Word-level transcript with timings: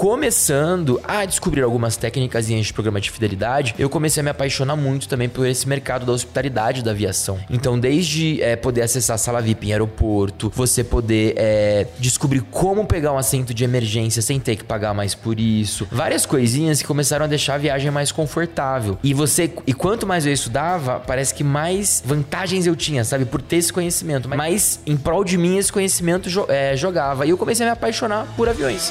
começando 0.00 0.98
a 1.04 1.26
descobrir 1.26 1.62
algumas 1.62 1.94
técnicas 1.94 2.46
de 2.46 2.72
programa 2.72 3.02
de 3.02 3.10
fidelidade, 3.10 3.74
eu 3.78 3.90
comecei 3.90 4.22
a 4.22 4.24
me 4.24 4.30
apaixonar 4.30 4.74
muito 4.74 5.06
também 5.06 5.28
por 5.28 5.46
esse 5.46 5.68
mercado 5.68 6.06
da 6.06 6.12
hospitalidade 6.12 6.82
da 6.82 6.92
aviação. 6.92 7.38
Então, 7.50 7.78
desde 7.78 8.40
é, 8.40 8.56
poder 8.56 8.80
acessar 8.80 9.16
a 9.16 9.18
sala 9.18 9.42
VIP 9.42 9.68
em 9.68 9.72
aeroporto, 9.72 10.50
você 10.56 10.82
poder 10.82 11.34
é, 11.36 11.86
descobrir 11.98 12.40
como 12.40 12.86
pegar 12.86 13.12
um 13.12 13.18
assento 13.18 13.52
de 13.52 13.62
emergência 13.62 14.22
sem 14.22 14.40
ter 14.40 14.56
que 14.56 14.64
pagar 14.64 14.94
mais 14.94 15.14
por 15.14 15.38
isso, 15.38 15.86
várias 15.92 16.24
coisinhas 16.24 16.80
que 16.80 16.88
começaram 16.88 17.26
a 17.26 17.28
deixar 17.28 17.56
a 17.56 17.58
viagem 17.58 17.90
mais 17.90 18.10
confortável. 18.10 18.98
E 19.02 19.12
você, 19.12 19.52
e 19.66 19.74
quanto 19.74 20.06
mais 20.06 20.24
eu 20.24 20.32
estudava, 20.32 20.98
parece 20.98 21.34
que 21.34 21.44
mais 21.44 22.02
vantagens 22.02 22.66
eu 22.66 22.74
tinha, 22.74 23.04
sabe, 23.04 23.26
por 23.26 23.42
ter 23.42 23.56
esse 23.56 23.70
conhecimento. 23.70 24.30
Mas 24.30 24.80
em 24.86 24.96
prol 24.96 25.22
de 25.22 25.36
mim 25.36 25.58
esse 25.58 25.70
conhecimento 25.70 26.30
é, 26.48 26.74
jogava. 26.74 27.26
E 27.26 27.30
eu 27.30 27.36
comecei 27.36 27.66
a 27.66 27.68
me 27.68 27.72
apaixonar 27.74 28.26
por 28.34 28.48
aviões. 28.48 28.90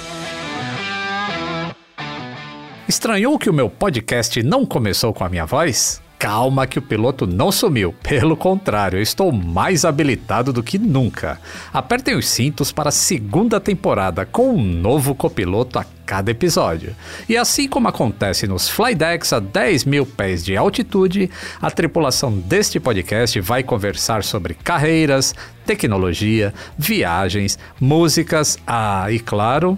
Estranhou 2.90 3.38
que 3.38 3.48
o 3.48 3.54
meu 3.54 3.70
podcast 3.70 4.42
não 4.42 4.66
começou 4.66 5.14
com 5.14 5.24
a 5.24 5.30
minha 5.30 5.46
voz? 5.46 6.02
Calma 6.18 6.66
que 6.66 6.80
o 6.80 6.82
piloto 6.82 7.28
não 7.28 7.52
sumiu. 7.52 7.94
Pelo 8.02 8.36
contrário, 8.36 8.98
eu 8.98 9.04
estou 9.04 9.32
mais 9.32 9.86
habilitado 9.86 10.52
do 10.52 10.64
que 10.64 10.80
nunca. 10.80 11.40
Apertem 11.72 12.16
os 12.16 12.28
cintos 12.28 12.72
para 12.72 12.90
a 12.90 12.92
segunda 12.92 13.60
temporada 13.60 14.26
com 14.26 14.56
um 14.56 14.64
novo 14.64 15.14
copiloto 15.14 15.78
a 15.78 15.86
cada 16.04 16.32
episódio. 16.32 16.96
E 17.30 17.38
assim 17.38 17.68
como 17.68 17.88
acontece 17.88 18.48
nos 18.48 18.68
flydecks 18.68 19.34
a 19.34 19.40
10 19.40 19.86
mil 19.86 20.04
pés 20.04 20.44
de 20.44 20.58
altitude, 20.58 21.30
a 21.62 21.70
tripulação 21.70 22.32
deste 22.40 22.80
podcast 22.80 23.40
vai 23.40 23.62
conversar 23.62 24.24
sobre 24.24 24.56
carreiras, 24.56 25.36
tecnologia, 25.64 26.56
viagens, 26.76 27.60
músicas, 27.80 28.58
ah, 28.66 29.12
e 29.12 29.20
claro, 29.20 29.78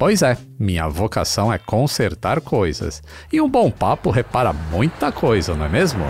Pois 0.00 0.22
é, 0.22 0.34
minha 0.58 0.88
vocação 0.88 1.52
é 1.52 1.58
consertar 1.58 2.40
coisas. 2.40 3.02
E 3.30 3.38
um 3.38 3.46
bom 3.46 3.70
papo 3.70 4.08
repara 4.08 4.50
muita 4.50 5.12
coisa, 5.12 5.54
não 5.54 5.66
é 5.66 5.68
mesmo? 5.68 6.02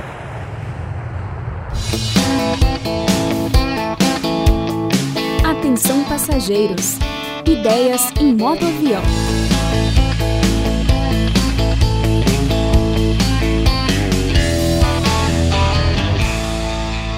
Atenção 5.44 6.05
passageiros. 6.05 6.98
Ideias 7.44 8.12
em 8.20 8.33
modo 8.33 8.64
avião. 8.64 9.02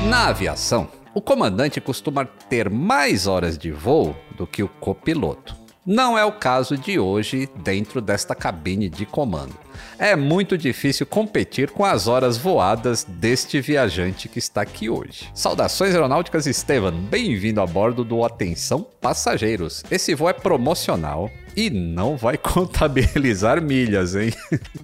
Na 0.08 0.28
aviação, 0.28 0.88
o 1.14 1.20
comandante 1.20 1.82
costuma 1.82 2.24
ter 2.24 2.70
mais 2.70 3.26
horas 3.26 3.58
de 3.58 3.70
voo 3.70 4.16
do 4.38 4.46
que 4.46 4.62
o 4.62 4.68
copiloto. 4.68 5.61
Não 5.84 6.16
é 6.16 6.24
o 6.24 6.30
caso 6.30 6.78
de 6.78 6.96
hoje 7.00 7.50
dentro 7.56 8.00
desta 8.00 8.36
cabine 8.36 8.88
de 8.88 9.04
comando. 9.04 9.52
É 9.98 10.14
muito 10.14 10.56
difícil 10.56 11.04
competir 11.04 11.72
com 11.72 11.84
as 11.84 12.06
horas 12.06 12.36
voadas 12.38 13.02
deste 13.02 13.60
viajante 13.60 14.28
que 14.28 14.38
está 14.38 14.62
aqui 14.62 14.88
hoje. 14.88 15.28
Saudações 15.34 15.92
aeronáuticas, 15.92 16.46
Estevam. 16.46 16.92
Bem-vindo 16.92 17.60
a 17.60 17.66
bordo 17.66 18.04
do 18.04 18.24
Atenção 18.24 18.86
Passageiros. 19.00 19.82
Esse 19.90 20.14
voo 20.14 20.28
é 20.28 20.32
promocional 20.32 21.28
e 21.56 21.70
não 21.70 22.16
vai 22.16 22.36
contabilizar 22.38 23.60
milhas, 23.60 24.14
hein? 24.14 24.32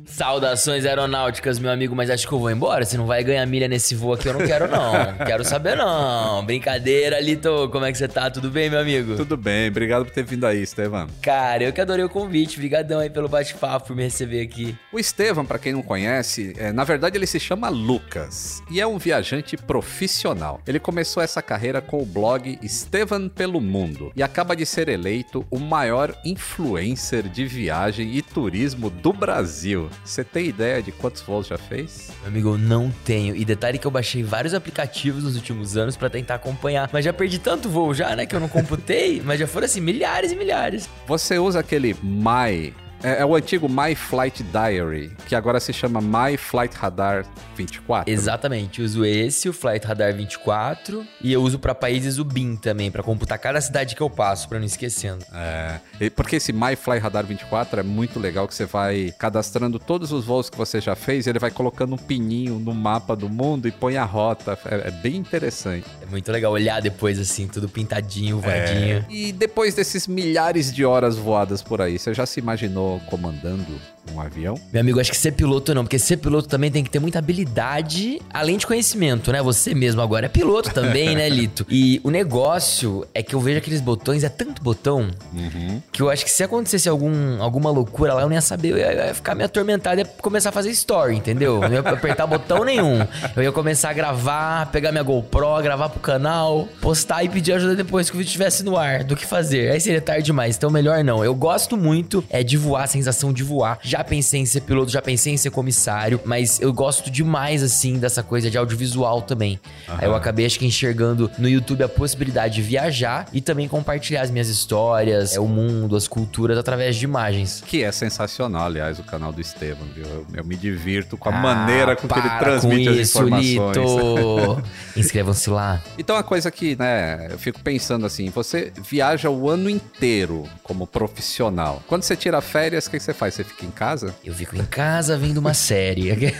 Saudações 0.06 0.84
aeronáuticas, 0.84 1.58
meu 1.58 1.70
amigo, 1.70 1.94
mas 1.94 2.10
acho 2.10 2.26
que 2.26 2.32
eu 2.32 2.38
vou 2.38 2.50
embora. 2.50 2.84
Você 2.84 2.96
não 2.96 3.06
vai 3.06 3.22
ganhar 3.22 3.44
milha 3.46 3.68
nesse 3.68 3.94
voo 3.94 4.12
aqui, 4.12 4.28
eu 4.28 4.34
não 4.34 4.46
quero 4.46 4.68
não. 4.68 5.14
quero 5.26 5.44
saber 5.44 5.76
não. 5.76 6.44
Brincadeira, 6.44 7.20
Lito. 7.20 7.68
Como 7.70 7.84
é 7.84 7.92
que 7.92 7.98
você 7.98 8.08
tá? 8.08 8.30
Tudo 8.30 8.50
bem, 8.50 8.70
meu 8.70 8.80
amigo? 8.80 9.16
Tudo 9.16 9.36
bem. 9.36 9.68
Obrigado 9.68 10.04
por 10.04 10.12
ter 10.12 10.24
vindo 10.24 10.46
aí, 10.46 10.62
Estevam. 10.62 11.08
Cara, 11.22 11.64
eu 11.64 11.72
que 11.72 11.80
adorei 11.80 12.04
o 12.04 12.08
convite. 12.08 12.56
Obrigadão 12.56 13.00
aí 13.00 13.10
pelo 13.10 13.28
bate-papo, 13.28 13.88
por 13.88 13.96
me 13.96 14.02
receber 14.02 14.40
aqui. 14.42 14.76
O 14.92 14.98
Estevam, 14.98 15.44
para 15.44 15.58
quem 15.58 15.72
não 15.72 15.82
conhece, 15.82 16.54
é, 16.58 16.72
na 16.72 16.84
verdade 16.84 17.16
ele 17.16 17.26
se 17.26 17.40
chama 17.40 17.68
Lucas 17.68 18.62
e 18.70 18.80
é 18.80 18.86
um 18.86 18.98
viajante 18.98 19.56
profissional. 19.56 20.60
Ele 20.66 20.78
começou 20.78 21.22
essa 21.22 21.42
carreira 21.42 21.80
com 21.80 22.02
o 22.02 22.06
blog 22.06 22.58
Estevam 22.62 23.28
pelo 23.28 23.60
Mundo 23.60 24.12
e 24.14 24.22
acaba 24.22 24.54
de 24.54 24.66
ser 24.66 24.88
eleito 24.88 25.46
o 25.50 25.58
maior 25.58 26.14
influencer 26.24 26.57
influencer 26.58 27.28
de 27.28 27.46
viagem 27.46 28.16
e 28.16 28.20
turismo 28.20 28.90
do 28.90 29.12
Brasil. 29.12 29.88
Você 30.04 30.24
tem 30.24 30.46
ideia 30.46 30.82
de 30.82 30.90
quantos 30.90 31.22
voos 31.22 31.46
já 31.46 31.56
fez? 31.56 32.10
Meu 32.20 32.28
amigo, 32.28 32.48
eu 32.50 32.58
não 32.58 32.92
tenho. 33.04 33.36
E 33.36 33.44
detalhe 33.44 33.78
que 33.78 33.86
eu 33.86 33.90
baixei 33.90 34.24
vários 34.24 34.54
aplicativos 34.54 35.22
nos 35.22 35.36
últimos 35.36 35.76
anos 35.76 35.96
para 35.96 36.10
tentar 36.10 36.34
acompanhar. 36.34 36.90
Mas 36.92 37.04
já 37.04 37.12
perdi 37.12 37.38
tanto 37.38 37.68
voo 37.68 37.94
já, 37.94 38.16
né? 38.16 38.26
Que 38.26 38.34
eu 38.34 38.40
não 38.40 38.48
computei. 38.48 39.22
mas 39.24 39.38
já 39.38 39.46
foram 39.46 39.66
assim, 39.66 39.80
milhares 39.80 40.32
e 40.32 40.36
milhares. 40.36 40.88
Você 41.06 41.38
usa 41.38 41.60
aquele 41.60 41.94
My 42.02 42.74
é, 43.02 43.20
é, 43.22 43.26
o 43.26 43.34
antigo 43.34 43.68
My 43.68 43.94
Flight 43.94 44.42
Diary, 44.42 45.12
que 45.26 45.34
agora 45.34 45.60
se 45.60 45.72
chama 45.72 46.00
My 46.00 46.36
Flight 46.36 46.76
Radar 46.76 47.24
24. 47.56 48.12
Exatamente, 48.12 48.82
uso 48.82 49.04
esse, 49.04 49.48
o 49.48 49.52
Flight 49.52 49.86
Radar 49.86 50.14
24, 50.14 51.06
e 51.20 51.32
eu 51.32 51.42
uso 51.42 51.58
para 51.58 51.74
países 51.74 52.18
o 52.18 52.24
BIM 52.24 52.56
também, 52.56 52.90
para 52.90 53.02
computar 53.02 53.38
cada 53.38 53.60
cidade 53.60 53.94
que 53.94 54.00
eu 54.00 54.10
passo, 54.10 54.48
para 54.48 54.58
não 54.58 54.66
esquecendo. 54.66 55.24
É, 55.32 56.10
porque 56.10 56.36
esse 56.36 56.52
My 56.52 56.74
Flight 56.76 57.02
Radar 57.02 57.24
24 57.24 57.80
é 57.80 57.82
muito 57.82 58.18
legal 58.18 58.48
que 58.48 58.54
você 58.54 58.64
vai 58.64 59.14
cadastrando 59.18 59.78
todos 59.78 60.10
os 60.12 60.24
voos 60.24 60.50
que 60.50 60.56
você 60.56 60.80
já 60.80 60.96
fez, 60.96 61.26
e 61.26 61.30
ele 61.30 61.38
vai 61.38 61.50
colocando 61.50 61.94
um 61.94 61.98
pininho 61.98 62.58
no 62.58 62.74
mapa 62.74 63.14
do 63.14 63.28
mundo 63.28 63.68
e 63.68 63.70
põe 63.70 63.96
a 63.96 64.04
rota. 64.04 64.58
É, 64.64 64.88
é 64.88 64.90
bem 64.90 65.16
interessante. 65.16 65.86
É 66.02 66.06
muito 66.06 66.30
legal 66.32 66.52
olhar 66.52 66.80
depois 66.80 67.18
assim, 67.18 67.46
tudo 67.46 67.68
pintadinho, 67.68 68.40
voadinho. 68.40 68.98
É. 68.98 69.06
E 69.08 69.32
depois 69.32 69.74
desses 69.74 70.06
milhares 70.06 70.72
de 70.72 70.84
horas 70.84 71.16
voadas 71.16 71.62
por 71.62 71.80
aí, 71.80 71.98
você 71.98 72.12
já 72.12 72.26
se 72.26 72.40
imaginou 72.40 72.87
comandando 73.10 73.74
um 74.14 74.20
avião? 74.20 74.60
Meu 74.72 74.80
amigo, 74.80 75.00
acho 75.00 75.10
que 75.10 75.16
ser 75.16 75.32
piloto 75.32 75.74
não, 75.74 75.84
porque 75.84 75.98
ser 75.98 76.16
piloto 76.16 76.48
também 76.48 76.70
tem 76.70 76.84
que 76.84 76.90
ter 76.90 76.98
muita 76.98 77.18
habilidade, 77.18 78.20
além 78.32 78.56
de 78.56 78.66
conhecimento, 78.66 79.32
né? 79.32 79.42
Você 79.42 79.74
mesmo 79.74 80.00
agora 80.00 80.26
é 80.26 80.28
piloto 80.28 80.72
também, 80.72 81.16
né, 81.16 81.28
Lito? 81.30 81.66
E 81.68 82.00
o 82.04 82.10
negócio 82.10 83.06
é 83.12 83.22
que 83.22 83.34
eu 83.34 83.40
vejo 83.40 83.58
aqueles 83.58 83.80
botões, 83.80 84.24
é 84.24 84.28
tanto 84.28 84.62
botão, 84.62 85.08
uhum. 85.32 85.82
que 85.92 86.00
eu 86.00 86.08
acho 86.08 86.24
que 86.24 86.30
se 86.30 86.42
acontecesse 86.42 86.88
algum, 86.88 87.42
alguma 87.42 87.70
loucura 87.70 88.14
lá, 88.14 88.22
eu 88.22 88.28
não 88.28 88.34
ia 88.34 88.40
saber, 88.40 88.70
eu 88.72 88.78
ia, 88.78 88.92
eu 88.92 89.06
ia 89.06 89.14
ficar 89.14 89.34
me 89.34 89.44
atormentado 89.44 90.00
e 90.00 90.04
começar 90.04 90.50
a 90.50 90.52
fazer 90.52 90.70
story, 90.70 91.16
entendeu? 91.16 91.62
Eu 91.62 91.68
não 91.68 91.72
ia 91.72 91.80
apertar 91.80 92.26
botão 92.26 92.64
nenhum. 92.64 93.06
Eu 93.36 93.42
ia 93.42 93.52
começar 93.52 93.90
a 93.90 93.92
gravar, 93.92 94.70
pegar 94.70 94.92
minha 94.92 95.02
GoPro, 95.02 95.62
gravar 95.62 95.88
pro 95.88 96.00
canal, 96.00 96.68
postar 96.80 97.24
e 97.24 97.28
pedir 97.28 97.52
ajuda 97.52 97.74
depois 97.74 98.08
que 98.08 98.16
o 98.16 98.18
vídeo 98.18 98.28
estivesse 98.28 98.62
no 98.62 98.76
ar, 98.76 99.04
do 99.04 99.16
que 99.16 99.26
fazer. 99.26 99.72
Aí 99.72 99.80
seria 99.80 100.00
tarde 100.00 100.24
demais, 100.24 100.56
então 100.56 100.70
melhor 100.70 101.02
não. 101.02 101.24
Eu 101.24 101.34
gosto 101.34 101.76
muito 101.76 102.24
é 102.30 102.42
de 102.42 102.56
voar 102.56 102.68
voar, 102.68 102.84
a 102.84 102.86
sensação 102.86 103.32
de 103.32 103.42
voar. 103.42 103.78
Já 103.82 103.97
pensei 104.04 104.40
em 104.40 104.46
ser 104.46 104.60
piloto, 104.62 104.90
já 104.90 105.02
pensei 105.02 105.32
em 105.32 105.36
ser 105.36 105.50
comissário, 105.50 106.20
mas 106.24 106.60
eu 106.60 106.72
gosto 106.72 107.10
demais, 107.10 107.62
assim, 107.62 107.98
dessa 107.98 108.22
coisa 108.22 108.50
de 108.50 108.56
audiovisual 108.56 109.22
também. 109.22 109.58
Uhum. 109.88 109.94
Aí 109.98 110.04
eu 110.06 110.14
acabei, 110.14 110.46
acho 110.46 110.58
que, 110.58 110.66
enxergando 110.66 111.30
no 111.38 111.48
YouTube 111.48 111.82
a 111.82 111.88
possibilidade 111.88 112.54
de 112.54 112.62
viajar 112.62 113.26
e 113.32 113.40
também 113.40 113.66
compartilhar 113.66 114.22
as 114.22 114.30
minhas 114.30 114.48
histórias, 114.48 115.34
é, 115.34 115.40
o 115.40 115.46
mundo, 115.46 115.96
as 115.96 116.06
culturas 116.06 116.56
através 116.56 116.96
de 116.96 117.04
imagens. 117.04 117.62
Que 117.66 117.82
é 117.82 117.92
sensacional, 117.92 118.66
aliás, 118.66 118.98
o 118.98 119.02
canal 119.02 119.32
do 119.32 119.40
Estevam, 119.40 119.86
viu? 119.94 120.06
Eu, 120.06 120.26
eu 120.34 120.44
me 120.44 120.56
divirto 120.56 121.16
com 121.16 121.28
a 121.28 121.34
ah, 121.34 121.40
maneira 121.40 121.96
com 121.96 122.06
que 122.06 122.18
ele 122.18 122.30
transmite 122.38 122.84
com 122.84 122.90
as 122.90 122.96
isso, 122.96 123.18
informações. 123.18 124.64
Inscrevam-se 124.96 125.50
lá. 125.50 125.82
Então, 125.98 126.16
a 126.16 126.22
coisa 126.22 126.50
que, 126.50 126.76
né, 126.76 127.28
eu 127.30 127.38
fico 127.38 127.60
pensando 127.60 128.06
assim, 128.06 128.30
você 128.30 128.72
viaja 128.82 129.28
o 129.28 129.48
ano 129.48 129.68
inteiro 129.68 130.44
como 130.62 130.86
profissional. 130.86 131.82
Quando 131.86 132.02
você 132.02 132.16
tira 132.16 132.40
férias, 132.40 132.68
férias, 132.68 132.86
o 132.86 132.90
que 132.90 133.00
você 133.00 133.14
faz? 133.14 133.34
Você 133.34 133.44
fica 133.44 133.64
em 133.64 133.70
casa? 133.78 134.14
Eu 134.24 134.34
fico 134.34 134.56
em 134.56 134.64
casa 134.64 135.16
vendo 135.16 135.38
uma 135.38 135.54
série. 135.54 136.10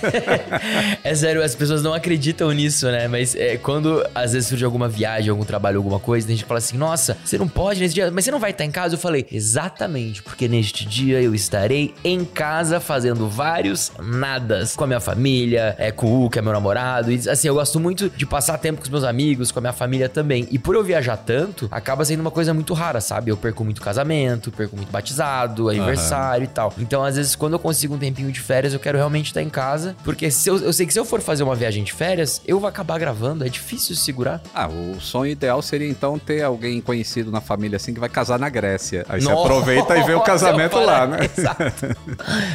é 1.05 1.15
sério, 1.15 1.43
as 1.43 1.55
pessoas 1.55 1.83
não 1.83 1.95
acreditam 1.95 2.51
nisso, 2.51 2.87
né? 2.87 3.07
Mas 3.07 3.35
é, 3.35 3.57
quando 3.57 4.05
às 4.15 4.33
vezes 4.33 4.49
surge 4.49 4.65
alguma 4.65 4.89
viagem, 4.89 5.31
algum 5.31 5.45
trabalho, 5.45 5.77
alguma 5.77 6.01
coisa, 6.01 6.27
a 6.27 6.31
gente 6.31 6.45
fala 6.45 6.59
assim: 6.59 6.77
nossa, 6.77 7.17
você 7.25 7.39
não 7.39 7.49
pode 7.49 7.81
nesse 7.81 7.95
dia, 7.95 8.11
mas 8.11 8.25
você 8.25 8.31
não 8.31 8.41
vai 8.41 8.51
estar 8.51 8.65
em 8.65 8.71
casa? 8.71 8.95
Eu 8.95 8.99
falei: 8.99 9.27
exatamente, 9.31 10.23
porque 10.23 10.49
neste 10.49 10.85
dia 10.87 11.21
eu 11.21 11.35
estarei 11.35 11.95
em 12.03 12.25
casa 12.25 12.81
fazendo 12.81 13.29
vários 13.29 13.93
nadas 14.03 14.75
com 14.75 14.85
a 14.85 14.87
minha 14.87 15.01
família, 15.01 15.77
é, 15.79 15.93
com 15.93 16.25
o 16.25 16.31
que 16.31 16.39
é 16.39 16.43
meu 16.43 16.53
namorado. 16.53 17.13
E 17.13 17.29
assim, 17.29 17.49
eu 17.49 17.55
gosto 17.55 17.79
muito 17.79 18.11
de 18.11 18.27
passar 18.27 18.59
tempo 18.59 18.79
com 18.79 18.85
os 18.85 18.91
meus 18.91 19.05
amigos, 19.05 19.53
com 19.53 19.59
a 19.59 19.63
minha 19.63 19.73
família 19.73 20.09
também. 20.09 20.49
E 20.51 20.59
por 20.59 20.75
eu 20.75 20.83
viajar 20.83 21.17
tanto, 21.17 21.69
acaba 21.71 22.05
sendo 22.05 22.21
uma 22.21 22.31
coisa 22.31 22.53
muito 22.53 22.75
rara, 22.75 23.01
sabe? 23.01 23.31
Eu 23.31 23.37
perco 23.37 23.65
muito 23.65 23.81
casamento, 23.81 24.51
perco 24.51 24.75
muito 24.77 24.91
batizado, 24.91 25.69
aniversário. 25.69 25.89
Uhum 25.93 26.09
aniversário 26.09 26.45
e 26.45 26.49
tal. 26.49 26.73
Então, 26.79 27.05
às 27.05 27.17
vezes, 27.17 27.28
mas 27.29 27.37
quando 27.37 27.53
eu 27.53 27.59
consigo 27.59 27.95
um 27.95 27.99
tempinho 27.99 28.33
de 28.33 28.41
férias, 28.41 28.73
eu 28.73 28.81
quero 28.81 28.97
realmente 28.97 29.27
estar 29.27 29.43
em 29.43 29.51
casa, 29.51 29.95
porque 30.03 30.31
se 30.31 30.49
eu, 30.49 30.57
eu 30.61 30.73
sei 30.73 30.87
que 30.87 30.93
se 30.95 30.99
eu 30.99 31.05
for 31.05 31.21
fazer 31.21 31.43
uma 31.43 31.55
viagem 31.55 31.85
de 31.85 31.93
férias, 31.93 32.41
eu 32.47 32.59
vou 32.59 32.67
acabar 32.67 32.99
gravando, 32.99 33.45
é 33.45 33.51
difícil 33.51 33.95
segurar. 33.97 34.41
Ah, 34.55 34.67
o 34.67 34.99
sonho 34.99 35.33
ideal 35.33 35.61
seria 35.61 35.87
então 35.87 36.19
ter 36.19 36.43
alguém 36.43 36.81
conhecido 36.81 37.31
na 37.31 37.43
família 37.43 37.77
assim 37.77 37.93
que 37.93 38.01
vai 38.01 38.09
casar 38.09 38.39
na 38.39 38.49
Grécia. 38.49 39.05
Aí 39.11 39.21
você 39.21 39.29
Nossa, 39.29 39.43
aproveita 39.43 39.99
e 39.99 40.05
vê 40.05 40.15
o 40.15 40.21
casamento 40.25 40.79
lá, 40.79 41.07
né? 41.07 41.19
Exato. 41.37 41.65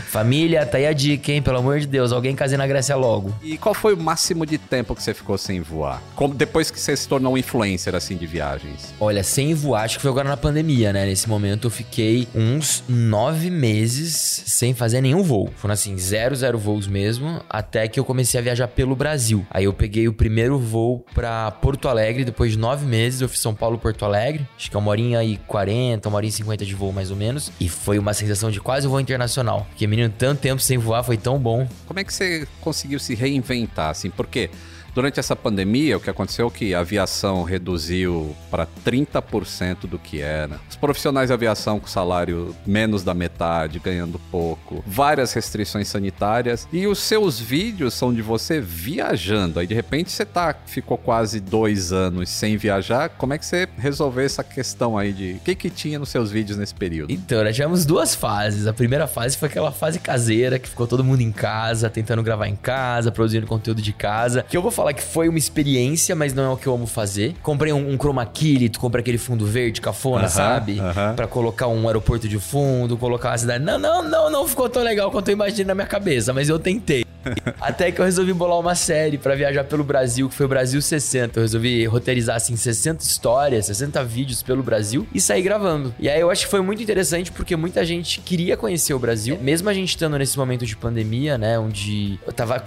Família, 0.07 0.65
tá 0.65 0.79
aí 0.79 0.87
a 0.87 0.93
dica, 0.93 1.31
hein? 1.31 1.43
Pelo 1.43 1.59
amor 1.59 1.79
de 1.79 1.85
Deus, 1.85 2.11
alguém 2.11 2.35
case 2.35 2.57
na 2.57 2.65
Grécia 2.65 2.95
logo. 2.95 3.31
E 3.43 3.59
qual 3.59 3.75
foi 3.75 3.93
o 3.93 3.97
máximo 3.97 4.43
de 4.43 4.57
tempo 4.57 4.95
que 4.95 5.03
você 5.03 5.13
ficou 5.13 5.37
sem 5.37 5.61
voar? 5.61 6.01
Como, 6.15 6.33
depois 6.33 6.71
que 6.71 6.79
você 6.79 6.97
se 6.97 7.07
tornou 7.07 7.33
um 7.33 7.37
influencer, 7.37 7.93
assim, 7.93 8.17
de 8.17 8.25
viagens? 8.25 8.91
Olha, 8.99 9.23
sem 9.23 9.53
voar, 9.53 9.83
acho 9.83 9.97
que 9.97 10.01
foi 10.01 10.09
agora 10.09 10.27
na 10.27 10.37
pandemia, 10.37 10.91
né? 10.91 11.05
Nesse 11.05 11.29
momento 11.29 11.67
eu 11.67 11.71
fiquei 11.71 12.27
uns 12.33 12.83
nove 12.89 13.51
meses 13.51 14.43
sem 14.63 14.73
fazer 14.73 15.01
nenhum 15.01 15.21
voo. 15.21 15.51
Foram 15.57 15.73
assim, 15.73 15.97
zero, 15.97 16.33
zero 16.33 16.57
voos 16.57 16.87
mesmo, 16.87 17.41
até 17.49 17.85
que 17.85 17.99
eu 17.99 18.05
comecei 18.05 18.39
a 18.39 18.43
viajar 18.43 18.69
pelo 18.69 18.95
Brasil. 18.95 19.45
Aí 19.49 19.65
eu 19.65 19.73
peguei 19.73 20.07
o 20.07 20.13
primeiro 20.13 20.57
voo 20.57 21.03
pra 21.13 21.51
Porto 21.51 21.89
Alegre, 21.89 22.23
depois 22.23 22.53
de 22.53 22.57
nove 22.57 22.85
meses 22.85 23.19
eu 23.19 23.27
fiz 23.27 23.41
São 23.41 23.53
Paulo, 23.53 23.77
Porto 23.77 24.05
Alegre. 24.05 24.47
Acho 24.55 24.71
que 24.71 24.77
é 24.77 24.79
uma 24.79 24.89
horinha 24.89 25.21
e 25.21 25.35
40, 25.35 26.07
uma 26.07 26.15
horinha 26.15 26.29
e 26.29 26.31
50 26.31 26.65
de 26.65 26.73
voo 26.75 26.93
mais 26.93 27.11
ou 27.11 27.17
menos. 27.17 27.51
E 27.59 27.67
foi 27.67 27.99
uma 27.99 28.13
sensação 28.13 28.49
de 28.49 28.61
quase 28.61 28.87
voo 28.87 29.01
internacional. 29.01 29.67
Porque, 29.69 29.85
menino, 29.85 30.13
tanto 30.17 30.39
tempo 30.39 30.61
sem 30.61 30.77
voar 30.77 31.03
foi 31.03 31.17
tão 31.17 31.37
bom. 31.37 31.67
Como 31.85 31.99
é 31.99 32.05
que 32.05 32.13
você 32.13 32.47
conseguiu 32.61 32.99
se 32.99 33.15
reinventar, 33.15 33.89
assim? 33.89 34.09
Porque 34.09 34.49
durante 34.93 35.19
essa 35.19 35.35
pandemia, 35.35 35.97
o 35.97 35.99
que 35.99 36.09
aconteceu 36.09 36.47
é 36.47 36.49
que 36.49 36.75
a 36.75 36.79
aviação 36.79 37.43
reduziu 37.43 38.35
para 38.49 38.67
30% 38.85 39.87
do 39.87 39.97
que 39.97 40.21
era. 40.21 40.59
Os 40.69 40.75
profissionais 40.75 41.29
de 41.29 41.33
aviação 41.33 41.79
com 41.79 41.87
salário 41.87 42.55
menos 42.65 43.03
da 43.03 43.13
metade, 43.13 43.79
ganhando 43.79 44.19
pouco. 44.31 44.83
Várias 44.85 45.33
restrições 45.33 45.87
sanitárias. 45.87 46.67
E 46.71 46.85
os 46.87 46.99
seus 46.99 47.39
vídeos 47.39 47.93
são 47.93 48.13
de 48.13 48.21
você 48.21 48.61
viajando. 48.61 49.59
Aí, 49.59 49.67
de 49.67 49.73
repente, 49.73 50.11
você 50.11 50.25
tá, 50.25 50.55
ficou 50.65 50.97
quase 50.97 51.39
dois 51.39 51.91
anos 51.91 52.29
sem 52.29 52.57
viajar. 52.57 53.09
Como 53.09 53.33
é 53.33 53.37
que 53.37 53.45
você 53.45 53.67
resolveu 53.77 54.25
essa 54.25 54.43
questão 54.43 54.97
aí 54.97 55.11
de... 55.11 55.33
O 55.33 55.39
que 55.39 55.55
que 55.55 55.69
tinha 55.69 55.97
nos 55.97 56.09
seus 56.09 56.31
vídeos 56.31 56.57
nesse 56.57 56.75
período? 56.75 57.11
Então, 57.11 57.43
nós 57.43 57.55
tivemos 57.55 57.85
duas 57.85 58.13
fases. 58.13 58.67
A 58.67 58.73
primeira 58.73 59.07
fase 59.07 59.37
foi 59.37 59.47
aquela 59.47 59.71
fase 59.71 59.99
caseira, 59.99 60.59
que 60.59 60.69
ficou 60.69 60.85
todo 60.85 61.03
mundo 61.03 61.21
em 61.21 61.31
casa, 61.31 61.89
tentando 61.89 62.21
gravar 62.21 62.47
em 62.47 62.55
casa, 62.55 63.11
produzindo 63.11 63.47
conteúdo 63.47 63.81
de 63.81 63.93
casa. 63.93 64.43
Que 64.43 64.55
eu 64.55 64.61
vou 64.61 64.71
falar 64.71 64.82
que 64.91 65.03
foi 65.03 65.29
uma 65.29 65.37
experiência, 65.37 66.15
mas 66.15 66.33
não 66.33 66.43
é 66.43 66.49
o 66.49 66.57
que 66.57 66.65
eu 66.65 66.73
amo 66.73 66.87
fazer. 66.87 67.35
Comprei 67.43 67.71
um, 67.71 67.91
um 67.93 67.95
chroma 67.95 68.25
key, 68.25 68.67
tu 68.69 68.79
compra 68.79 69.01
aquele 69.01 69.19
fundo 69.19 69.45
verde, 69.45 69.79
cafona, 69.79 70.21
Aham, 70.21 70.29
sabe? 70.29 70.79
aham. 70.79 71.13
Pra 71.15 71.27
colocar 71.27 71.67
um 71.67 71.85
aeroporto 71.87 72.27
de 72.27 72.39
fundo, 72.39 72.97
colocar 72.97 73.29
uma 73.29 73.37
cidade. 73.37 73.63
Não, 73.63 73.77
não, 73.77 74.01
não, 74.01 74.31
não 74.31 74.47
ficou 74.47 74.67
tão 74.67 74.81
legal 74.81 75.11
quanto 75.11 75.27
eu 75.29 75.33
imaginei 75.33 75.65
na 75.65 75.75
minha 75.75 75.87
cabeça, 75.87 76.33
mas 76.33 76.49
eu 76.49 76.57
tentei. 76.57 77.02
Até 77.59 77.91
que 77.91 77.99
eu 77.99 78.05
resolvi 78.05 78.33
bolar 78.33 78.59
uma 78.59 78.75
série 78.75 79.17
pra 79.17 79.35
viajar 79.35 79.63
pelo 79.63 79.83
Brasil, 79.83 80.29
que 80.29 80.35
foi 80.35 80.45
o 80.45 80.49
Brasil 80.49 80.81
60. 80.81 81.39
Eu 81.39 81.43
resolvi 81.43 81.85
roteirizar, 81.85 82.35
assim, 82.35 82.55
60 82.55 83.03
histórias, 83.03 83.65
60 83.67 84.03
vídeos 84.03 84.43
pelo 84.43 84.63
Brasil 84.63 85.07
e 85.13 85.21
sair 85.21 85.41
gravando. 85.41 85.93
E 85.99 86.09
aí 86.09 86.19
eu 86.19 86.29
acho 86.29 86.45
que 86.45 86.51
foi 86.51 86.61
muito 86.61 86.81
interessante 86.81 87.31
porque 87.31 87.55
muita 87.55 87.85
gente 87.85 88.21
queria 88.21 88.57
conhecer 88.57 88.93
o 88.93 88.99
Brasil, 88.99 89.37
mesmo 89.41 89.69
a 89.69 89.73
gente 89.73 89.89
estando 89.89 90.17
nesse 90.17 90.37
momento 90.37 90.65
de 90.65 90.75
pandemia, 90.75 91.37
né, 91.37 91.57
onde 91.57 92.19
eu 92.25 92.33
tava 92.33 92.63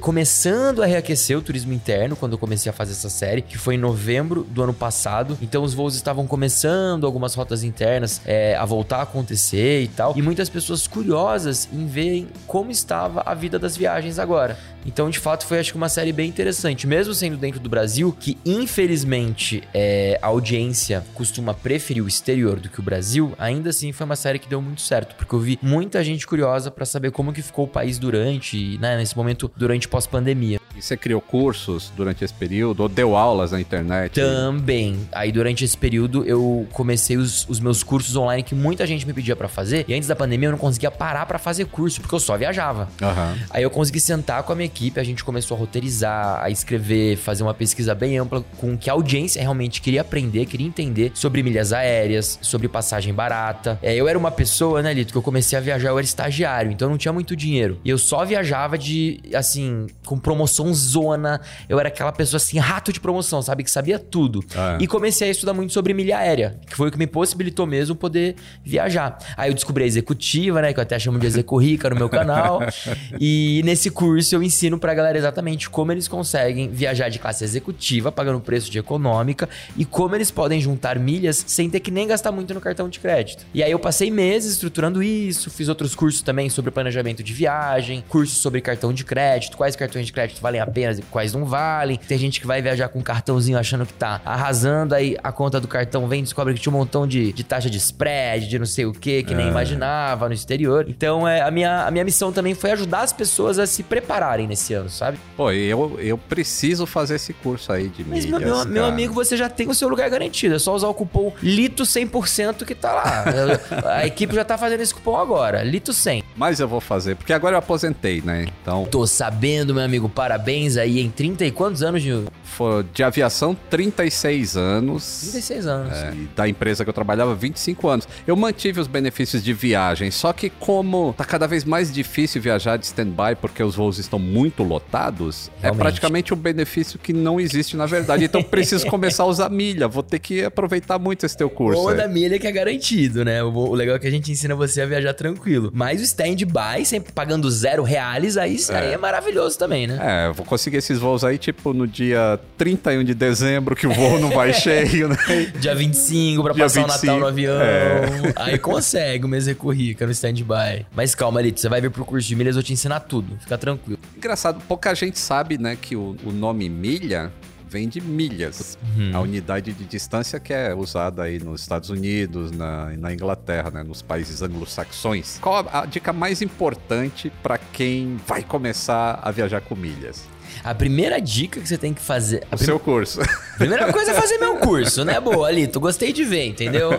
começando 0.00 0.82
a 0.82 0.86
reaquecer 0.86 1.36
o 1.36 1.42
turismo 1.42 1.72
interno 1.72 2.16
quando 2.16 2.32
eu 2.32 2.38
comecei 2.38 2.70
a 2.70 2.72
fazer 2.72 2.92
essa 2.92 3.08
série, 3.08 3.42
que 3.42 3.58
foi 3.58 3.74
em 3.74 3.78
novembro 3.78 4.44
do 4.44 4.62
ano 4.62 4.74
passado. 4.74 5.38
Então 5.40 5.62
os 5.62 5.74
voos 5.74 5.94
estavam 5.94 6.26
começando, 6.26 7.06
algumas 7.06 7.34
rotas 7.34 7.62
internas 7.62 8.20
é, 8.24 8.56
a 8.56 8.64
voltar 8.64 8.98
a 8.98 9.02
acontecer 9.02 9.82
e 9.82 9.88
tal. 9.88 10.14
E 10.16 10.22
muitas 10.22 10.48
pessoas 10.48 10.86
curiosas 10.86 11.68
em 11.72 11.86
verem 11.86 12.28
como 12.46 12.70
estava 12.70 13.22
a 13.24 13.34
vida 13.34 13.58
das 13.58 13.76
viagens 13.76 13.99
agora. 14.18 14.58
Então, 14.86 15.10
de 15.10 15.18
fato, 15.18 15.46
foi 15.46 15.58
acho 15.58 15.72
que 15.72 15.76
uma 15.76 15.88
série 15.88 16.12
bem 16.12 16.28
interessante, 16.28 16.86
mesmo 16.86 17.12
sendo 17.12 17.36
dentro 17.36 17.60
do 17.60 17.68
Brasil, 17.68 18.16
que 18.18 18.38
infelizmente 18.44 19.62
é, 19.74 20.18
a 20.22 20.28
audiência 20.28 21.04
costuma 21.14 21.52
preferir 21.52 22.02
o 22.02 22.08
exterior 22.08 22.58
do 22.58 22.68
que 22.68 22.80
o 22.80 22.82
Brasil. 22.82 23.34
Ainda 23.38 23.70
assim, 23.70 23.92
foi 23.92 24.06
uma 24.06 24.16
série 24.16 24.38
que 24.38 24.48
deu 24.48 24.62
muito 24.62 24.80
certo, 24.80 25.14
porque 25.16 25.34
eu 25.34 25.38
vi 25.38 25.58
muita 25.60 26.02
gente 26.02 26.26
curiosa 26.26 26.70
pra 26.70 26.86
saber 26.86 27.10
como 27.10 27.32
que 27.32 27.42
ficou 27.42 27.64
o 27.64 27.68
país 27.68 27.98
durante, 27.98 28.78
né, 28.78 28.96
nesse 28.96 29.16
momento 29.16 29.50
durante 29.56 29.88
pós-pandemia. 29.88 30.59
E 30.80 30.82
você 30.82 30.96
criou 30.96 31.20
cursos 31.20 31.92
durante 31.94 32.24
esse 32.24 32.32
período? 32.32 32.80
Ou 32.80 32.88
deu 32.88 33.14
aulas 33.14 33.52
na 33.52 33.60
internet? 33.60 34.14
Também. 34.14 34.98
Aí 35.12 35.30
durante 35.30 35.62
esse 35.62 35.76
período 35.76 36.24
eu 36.24 36.66
comecei 36.72 37.18
os, 37.18 37.46
os 37.50 37.60
meus 37.60 37.82
cursos 37.82 38.16
online 38.16 38.42
que 38.42 38.54
muita 38.54 38.86
gente 38.86 39.06
me 39.06 39.12
pedia 39.12 39.36
pra 39.36 39.46
fazer. 39.46 39.84
E 39.86 39.92
antes 39.92 40.08
da 40.08 40.16
pandemia 40.16 40.48
eu 40.48 40.52
não 40.52 40.58
conseguia 40.58 40.90
parar 40.90 41.26
pra 41.26 41.38
fazer 41.38 41.66
curso, 41.66 42.00
porque 42.00 42.14
eu 42.14 42.18
só 42.18 42.34
viajava. 42.34 42.88
Aham. 43.02 43.36
Aí 43.50 43.62
eu 43.62 43.68
consegui 43.68 44.00
sentar 44.00 44.42
com 44.42 44.54
a 44.54 44.56
minha 44.56 44.64
equipe, 44.64 44.98
a 44.98 45.04
gente 45.04 45.22
começou 45.22 45.54
a 45.54 45.60
roteirizar, 45.60 46.42
a 46.42 46.48
escrever, 46.48 47.18
fazer 47.18 47.42
uma 47.42 47.52
pesquisa 47.52 47.94
bem 47.94 48.16
ampla 48.16 48.42
com 48.56 48.78
que 48.78 48.88
a 48.88 48.94
audiência 48.94 49.42
realmente 49.42 49.82
queria 49.82 50.00
aprender, 50.00 50.46
queria 50.46 50.66
entender 50.66 51.12
sobre 51.12 51.42
milhas 51.42 51.74
aéreas, 51.74 52.38
sobre 52.40 52.68
passagem 52.68 53.12
barata. 53.12 53.78
É, 53.82 53.94
eu 53.94 54.08
era 54.08 54.18
uma 54.18 54.30
pessoa, 54.30 54.80
né, 54.80 54.94
Lito, 54.94 55.12
que 55.12 55.18
eu 55.18 55.22
comecei 55.22 55.58
a 55.58 55.60
viajar, 55.60 55.90
eu 55.90 55.98
era 55.98 56.04
estagiário, 56.06 56.72
então 56.72 56.86
eu 56.86 56.90
não 56.90 56.98
tinha 56.98 57.12
muito 57.12 57.36
dinheiro. 57.36 57.78
E 57.84 57.90
eu 57.90 57.98
só 57.98 58.24
viajava 58.24 58.78
de, 58.78 59.20
assim, 59.34 59.86
com 60.06 60.18
promoção 60.18 60.69
zona. 60.74 61.40
Eu 61.68 61.78
era 61.78 61.88
aquela 61.88 62.12
pessoa, 62.12 62.36
assim, 62.38 62.58
rato 62.58 62.92
de 62.92 63.00
promoção, 63.00 63.42
sabe? 63.42 63.64
Que 63.64 63.70
sabia 63.70 63.98
tudo. 63.98 64.44
Ah, 64.54 64.76
é. 64.78 64.82
E 64.82 64.86
comecei 64.86 65.28
a 65.28 65.30
estudar 65.30 65.52
muito 65.52 65.72
sobre 65.72 65.94
milha 65.94 66.18
aérea, 66.18 66.58
que 66.66 66.76
foi 66.76 66.88
o 66.88 66.92
que 66.92 66.98
me 66.98 67.06
possibilitou 67.06 67.66
mesmo 67.66 67.94
poder 67.94 68.36
viajar. 68.64 69.18
Aí 69.36 69.50
eu 69.50 69.54
descobri 69.54 69.84
a 69.84 69.86
executiva, 69.86 70.62
né? 70.62 70.72
Que 70.72 70.78
eu 70.78 70.82
até 70.82 70.98
chamo 70.98 71.18
de 71.18 71.26
Execurrica 71.26 71.90
no 71.90 71.96
meu 71.96 72.08
canal. 72.08 72.60
e 73.20 73.62
nesse 73.64 73.90
curso 73.90 74.34
eu 74.34 74.42
ensino 74.42 74.78
pra 74.78 74.94
galera 74.94 75.16
exatamente 75.18 75.68
como 75.68 75.92
eles 75.92 76.08
conseguem 76.08 76.68
viajar 76.68 77.08
de 77.08 77.18
classe 77.18 77.44
executiva, 77.44 78.10
pagando 78.10 78.40
preço 78.40 78.70
de 78.70 78.78
econômica, 78.78 79.48
e 79.76 79.84
como 79.84 80.14
eles 80.14 80.30
podem 80.30 80.60
juntar 80.60 80.98
milhas 80.98 81.44
sem 81.46 81.68
ter 81.68 81.80
que 81.80 81.90
nem 81.90 82.06
gastar 82.06 82.32
muito 82.32 82.52
no 82.54 82.60
cartão 82.60 82.88
de 82.88 82.98
crédito. 83.00 83.44
E 83.52 83.62
aí 83.62 83.70
eu 83.70 83.78
passei 83.78 84.10
meses 84.10 84.52
estruturando 84.52 85.02
isso, 85.02 85.50
fiz 85.50 85.68
outros 85.68 85.94
cursos 85.94 86.22
também 86.22 86.48
sobre 86.48 86.70
planejamento 86.70 87.22
de 87.22 87.32
viagem, 87.32 88.04
cursos 88.08 88.38
sobre 88.38 88.60
cartão 88.60 88.92
de 88.92 89.04
crédito, 89.04 89.56
quais 89.56 89.76
cartões 89.76 90.06
de 90.06 90.12
crédito 90.12 90.40
valem 90.40 90.59
a 90.60 90.66
pena 90.66 90.92
e 90.92 91.02
quais 91.02 91.34
não 91.34 91.44
valem. 91.44 91.96
Tem 91.96 92.18
gente 92.18 92.40
que 92.40 92.46
vai 92.46 92.62
viajar 92.62 92.88
com 92.88 92.98
um 92.98 93.02
cartãozinho 93.02 93.58
achando 93.58 93.86
que 93.86 93.92
tá 93.92 94.20
arrasando, 94.24 94.94
aí 94.94 95.16
a 95.22 95.32
conta 95.32 95.60
do 95.60 95.68
cartão 95.68 96.06
vem 96.08 96.20
e 96.20 96.22
descobre 96.22 96.54
que 96.54 96.60
tinha 96.60 96.72
um 96.72 96.76
montão 96.76 97.06
de, 97.06 97.32
de 97.32 97.44
taxa 97.44 97.68
de 97.70 97.78
spread, 97.78 98.48
de 98.48 98.58
não 98.58 98.66
sei 98.66 98.86
o 98.86 98.92
que, 98.92 99.22
que 99.22 99.34
nem 99.34 99.48
imaginava 99.48 100.28
no 100.28 100.34
exterior. 100.34 100.86
Então, 100.88 101.26
é, 101.26 101.40
a, 101.40 101.50
minha, 101.50 101.86
a 101.86 101.90
minha 101.90 102.04
missão 102.04 102.32
também 102.32 102.54
foi 102.54 102.70
ajudar 102.72 103.02
as 103.02 103.12
pessoas 103.12 103.58
a 103.58 103.66
se 103.66 103.82
prepararem 103.82 104.46
nesse 104.46 104.74
ano, 104.74 104.88
sabe? 104.88 105.18
Pô, 105.36 105.50
eu, 105.50 105.98
eu 106.00 106.18
preciso 106.18 106.86
fazer 106.86 107.16
esse 107.16 107.32
curso 107.32 107.72
aí 107.72 107.88
de 107.88 108.04
Mas, 108.04 108.24
milhas, 108.24 108.40
meu, 108.40 108.64
meu, 108.66 108.84
amigo, 108.84 109.14
você 109.14 109.36
já 109.36 109.48
tem 109.48 109.68
o 109.68 109.74
seu 109.74 109.88
lugar 109.88 110.08
garantido. 110.10 110.54
É 110.54 110.58
só 110.58 110.74
usar 110.74 110.88
o 110.88 110.94
cupom 110.94 111.32
LITO 111.42 111.82
100% 111.82 112.64
que 112.64 112.74
tá 112.74 112.92
lá. 112.92 113.24
a 113.96 114.06
equipe 114.06 114.34
já 114.34 114.44
tá 114.44 114.58
fazendo 114.58 114.80
esse 114.80 114.94
cupom 114.94 115.16
agora. 115.16 115.62
LITO 115.62 115.92
100. 115.92 116.24
Mas 116.36 116.60
eu 116.60 116.68
vou 116.68 116.80
fazer, 116.80 117.16
porque 117.16 117.32
agora 117.32 117.54
eu 117.54 117.58
aposentei, 117.58 118.20
né? 118.20 118.46
Então, 118.62 118.84
Tô 118.84 119.06
sabendo, 119.06 119.74
meu 119.74 119.84
amigo. 119.84 120.08
Parabéns 120.08 120.49
aí 120.76 121.00
em 121.00 121.10
30 121.10 121.46
e 121.46 121.50
quantos 121.50 121.82
anos 121.82 122.02
de... 122.02 122.24
foi 122.42 122.84
de 122.92 123.02
aviação, 123.02 123.56
36 123.68 124.56
anos. 124.56 125.20
36 125.32 125.66
anos. 125.66 125.96
É, 125.96 126.12
e 126.14 126.28
da 126.34 126.48
empresa 126.48 126.84
que 126.84 126.90
eu 126.90 126.94
trabalhava, 126.94 127.34
25 127.34 127.88
anos. 127.88 128.08
Eu 128.26 128.36
mantive 128.36 128.80
os 128.80 128.86
benefícios 128.86 129.42
de 129.42 129.52
viagem, 129.52 130.10
só 130.10 130.32
que 130.32 130.50
como 130.50 131.14
tá 131.16 131.24
cada 131.24 131.46
vez 131.46 131.64
mais 131.64 131.92
difícil 131.92 132.40
viajar 132.40 132.76
de 132.76 132.86
stand-by 132.86 133.36
porque 133.40 133.62
os 133.62 133.74
voos 133.74 133.98
estão 133.98 134.18
muito 134.18 134.62
lotados, 134.62 135.50
é 135.58 135.62
Realmente. 135.62 135.80
praticamente 135.80 136.34
um 136.34 136.36
benefício 136.36 136.98
que 136.98 137.12
não 137.12 137.40
existe 137.40 137.76
na 137.76 137.86
verdade. 137.86 138.24
Então 138.24 138.42
preciso 138.42 138.86
começar 138.88 139.24
a 139.24 139.26
usar 139.26 139.48
milha. 139.48 139.88
Vou 139.88 140.02
ter 140.02 140.18
que 140.18 140.44
aproveitar 140.44 140.98
muito 140.98 141.24
esse 141.26 141.36
teu 141.36 141.50
curso. 141.50 141.80
Ou 141.80 141.94
da 141.94 142.08
milha 142.08 142.38
que 142.38 142.46
é 142.46 142.52
garantido, 142.52 143.24
né? 143.24 143.42
O, 143.42 143.74
legal 143.74 143.96
é 143.96 143.98
que 143.98 144.06
a 144.06 144.10
gente 144.10 144.30
ensina 144.30 144.54
você 144.54 144.82
a 144.82 144.86
viajar 144.86 145.14
tranquilo. 145.14 145.70
Mas 145.72 146.00
o 146.00 146.04
stand-by, 146.04 146.84
sempre 146.84 147.12
pagando 147.12 147.50
zero 147.50 147.82
reais, 147.82 148.36
aí 148.36 148.54
isso 148.54 148.72
aí 148.72 148.92
é 148.92 148.96
maravilhoso 148.96 149.58
também, 149.58 149.86
né? 149.86 149.98
É, 150.00 150.32
vou 150.40 150.44
conseguir 150.44 150.78
esses 150.78 150.98
voos 150.98 151.22
aí, 151.24 151.38
tipo, 151.38 151.72
no 151.72 151.86
dia 151.86 152.38
31 152.56 153.04
de 153.04 153.14
dezembro, 153.14 153.76
que 153.76 153.86
o 153.86 153.92
voo 153.92 154.18
não 154.18 154.30
vai 154.30 154.52
cheio, 154.54 155.08
né? 155.08 155.16
Dia 155.58 155.74
25 155.74 156.42
pra 156.42 156.52
Dia 156.52 156.64
passar 156.64 156.80
o 156.80 156.84
25, 156.86 157.06
Natal 157.06 157.20
no 157.20 157.26
avião. 157.26 157.60
é. 157.60 158.02
Aí 158.36 158.58
consegue 158.58 159.24
uma 159.24 159.36
execurrica 159.36 160.06
no 160.06 160.12
stand-by. 160.12 160.86
Mas 160.94 161.14
calma, 161.14 161.40
Lito, 161.40 161.60
você 161.60 161.68
vai 161.68 161.80
vir 161.80 161.90
pro 161.90 162.04
curso 162.04 162.26
de 162.26 162.34
milhas, 162.34 162.56
eu 162.56 162.62
te 162.62 162.72
ensinar 162.72 163.00
tudo. 163.00 163.36
Fica 163.40 163.58
tranquilo. 163.58 163.98
Engraçado, 164.16 164.60
pouca 164.66 164.94
gente 164.94 165.18
sabe, 165.18 165.58
né, 165.58 165.76
que 165.80 165.94
o, 165.96 166.16
o 166.24 166.32
nome 166.32 166.68
milha 166.68 167.30
vem 167.70 167.88
de 167.88 168.00
milhas. 168.00 168.76
Uhum. 168.96 169.10
A 169.14 169.20
unidade 169.20 169.72
de 169.72 169.84
distância 169.84 170.40
que 170.40 170.52
é 170.52 170.74
usada 170.74 171.22
aí 171.22 171.38
nos 171.38 171.60
Estados 171.60 171.88
Unidos, 171.88 172.50
na, 172.50 172.90
na 172.96 173.12
Inglaterra, 173.12 173.70
né, 173.70 173.82
nos 173.84 174.02
países 174.02 174.42
anglo-saxões. 174.42 175.38
Qual 175.40 175.56
a, 175.68 175.82
a 175.82 175.86
dica 175.86 176.12
mais 176.12 176.42
importante 176.42 177.30
para 177.42 177.58
quem 177.58 178.16
vai 178.26 178.42
começar 178.42 179.20
a 179.22 179.30
viajar 179.30 179.60
com 179.60 179.76
milhas? 179.76 180.28
A 180.62 180.74
primeira 180.74 181.20
dica 181.20 181.60
que 181.60 181.68
você 181.68 181.78
tem 181.78 181.92
que 181.94 182.00
fazer. 182.00 182.44
O 182.50 182.56
seu 182.58 182.78
curso. 182.78 183.20
Primeira 183.58 183.92
coisa 183.92 184.12
é 184.12 184.14
fazer 184.14 184.38
meu 184.38 184.56
curso, 184.56 185.04
né? 185.04 185.20
Boa, 185.20 185.48
ali, 185.48 185.66
tu 185.66 185.80
gostei 185.80 186.12
de 186.12 186.24
ver, 186.24 186.46
entendeu? 186.46 186.92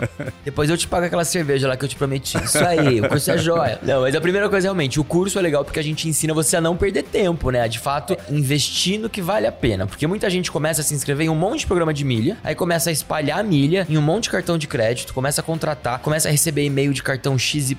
Depois 0.44 0.70
eu 0.70 0.76
te 0.76 0.86
pago 0.86 1.06
aquela 1.06 1.24
cerveja 1.24 1.66
lá 1.68 1.76
que 1.76 1.84
eu 1.84 1.88
te 1.88 1.96
prometi. 1.96 2.36
Isso 2.42 2.58
aí, 2.58 3.00
o 3.00 3.08
curso 3.08 3.30
é 3.30 3.38
joia. 3.38 3.78
Não, 3.82 4.02
mas 4.02 4.14
a 4.14 4.20
primeira 4.20 4.48
coisa 4.48 4.66
realmente, 4.66 5.00
o 5.00 5.04
curso 5.04 5.38
é 5.38 5.42
legal 5.42 5.64
porque 5.64 5.80
a 5.80 5.82
gente 5.82 6.08
ensina 6.08 6.32
você 6.32 6.56
a 6.56 6.60
não 6.60 6.76
perder 6.76 7.02
tempo, 7.04 7.50
né? 7.50 7.66
De 7.68 7.78
fato, 7.78 8.16
investir 8.30 8.98
no 9.00 9.10
que 9.10 9.20
vale 9.20 9.46
a 9.46 9.52
pena. 9.52 9.86
Porque 9.86 10.06
muita 10.06 10.30
gente 10.30 10.50
começa 10.50 10.80
a 10.80 10.84
se 10.84 10.94
inscrever 10.94 11.26
em 11.26 11.30
um 11.30 11.34
monte 11.34 11.60
de 11.60 11.66
programa 11.66 11.92
de 11.92 12.04
milha, 12.04 12.36
aí 12.44 12.54
começa 12.54 12.90
a 12.90 12.92
espalhar 12.92 13.38
a 13.38 13.42
milha 13.42 13.86
em 13.88 13.98
um 13.98 14.02
monte 14.02 14.24
de 14.24 14.30
cartão 14.30 14.56
de 14.56 14.66
crédito, 14.66 15.12
começa 15.12 15.40
a 15.40 15.44
contratar, 15.44 15.98
começa 16.00 16.28
a 16.28 16.30
receber 16.30 16.64
e-mail 16.64 16.92
de 16.92 17.02
cartão 17.02 17.38
XYZ 17.38 17.74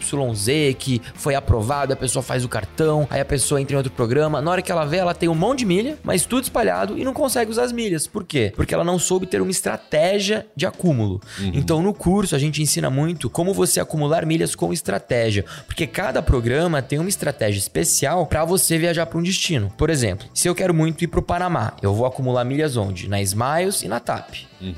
que 0.77 1.01
foi 1.15 1.35
aprovado, 1.35 1.93
a 1.93 1.95
pessoa 1.95 2.21
faz 2.21 2.43
o 2.43 2.49
cartão, 2.49 3.07
aí 3.09 3.21
a 3.21 3.25
pessoa 3.25 3.61
entra 3.61 3.75
em 3.75 3.77
outro 3.77 3.91
programa. 3.91 4.41
Na 4.41 4.51
hora 4.51 4.61
que 4.61 4.71
ela 4.71 4.85
vê, 4.85 4.97
ela 4.97 5.13
tem 5.13 5.29
um 5.29 5.35
monte 5.35 5.59
de 5.59 5.62
milha, 5.65 5.97
mas 6.03 6.25
tudo 6.25 6.43
espalhado 6.43 6.97
e 6.97 7.03
não 7.03 7.13
consegue 7.13 7.49
usar 7.51 7.63
as 7.63 7.71
milhas. 7.71 8.07
Por 8.07 8.23
quê? 8.23 8.51
Porque 8.55 8.73
ela 8.73 8.83
não 8.83 8.97
soube 8.99 9.25
ter 9.25 9.41
uma 9.41 9.51
estratégia 9.51 10.45
de 10.55 10.65
acúmulo. 10.65 11.21
Então, 11.39 11.81
no 11.81 11.93
curso, 11.93 12.35
a 12.35 12.39
gente 12.39 12.61
ensina 12.61 12.89
muito 12.89 13.29
como 13.29 13.53
você 13.53 13.79
acumular 13.79 14.25
milhas 14.25 14.55
com 14.55 14.71
estratégia. 14.73 15.45
Porque 15.65 15.85
cada 15.87 16.21
programa 16.21 16.81
tem 16.81 16.99
uma 16.99 17.09
estratégia 17.09 17.59
especial 17.59 18.25
para 18.27 18.45
você 18.45 18.77
viajar 18.77 19.05
para 19.05 19.17
um 19.19 19.23
destino. 19.23 19.71
Por 19.77 19.89
exemplo, 19.89 20.27
se 20.33 20.47
eu 20.47 20.55
quero 20.55 20.73
muito 20.73 21.03
ir 21.03 21.07
para 21.07 21.19
o 21.19 21.23
Panamá, 21.23 21.73
eu 21.81 21.93
vou 21.93 22.05
acumular 22.05 22.43
milhas 22.43 22.77
onde? 22.77 23.07
Na 23.09 23.21
Smiles 23.21 23.81
e 23.83 23.87
na 23.87 23.99
TAP. 23.99 24.35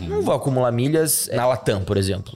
Não 0.08 0.24
vou 0.24 0.34
acumular 0.34 0.72
milhas 0.72 1.30
na 1.32 1.46
Latam, 1.46 1.84
por 1.84 1.96
exemplo. 1.96 2.36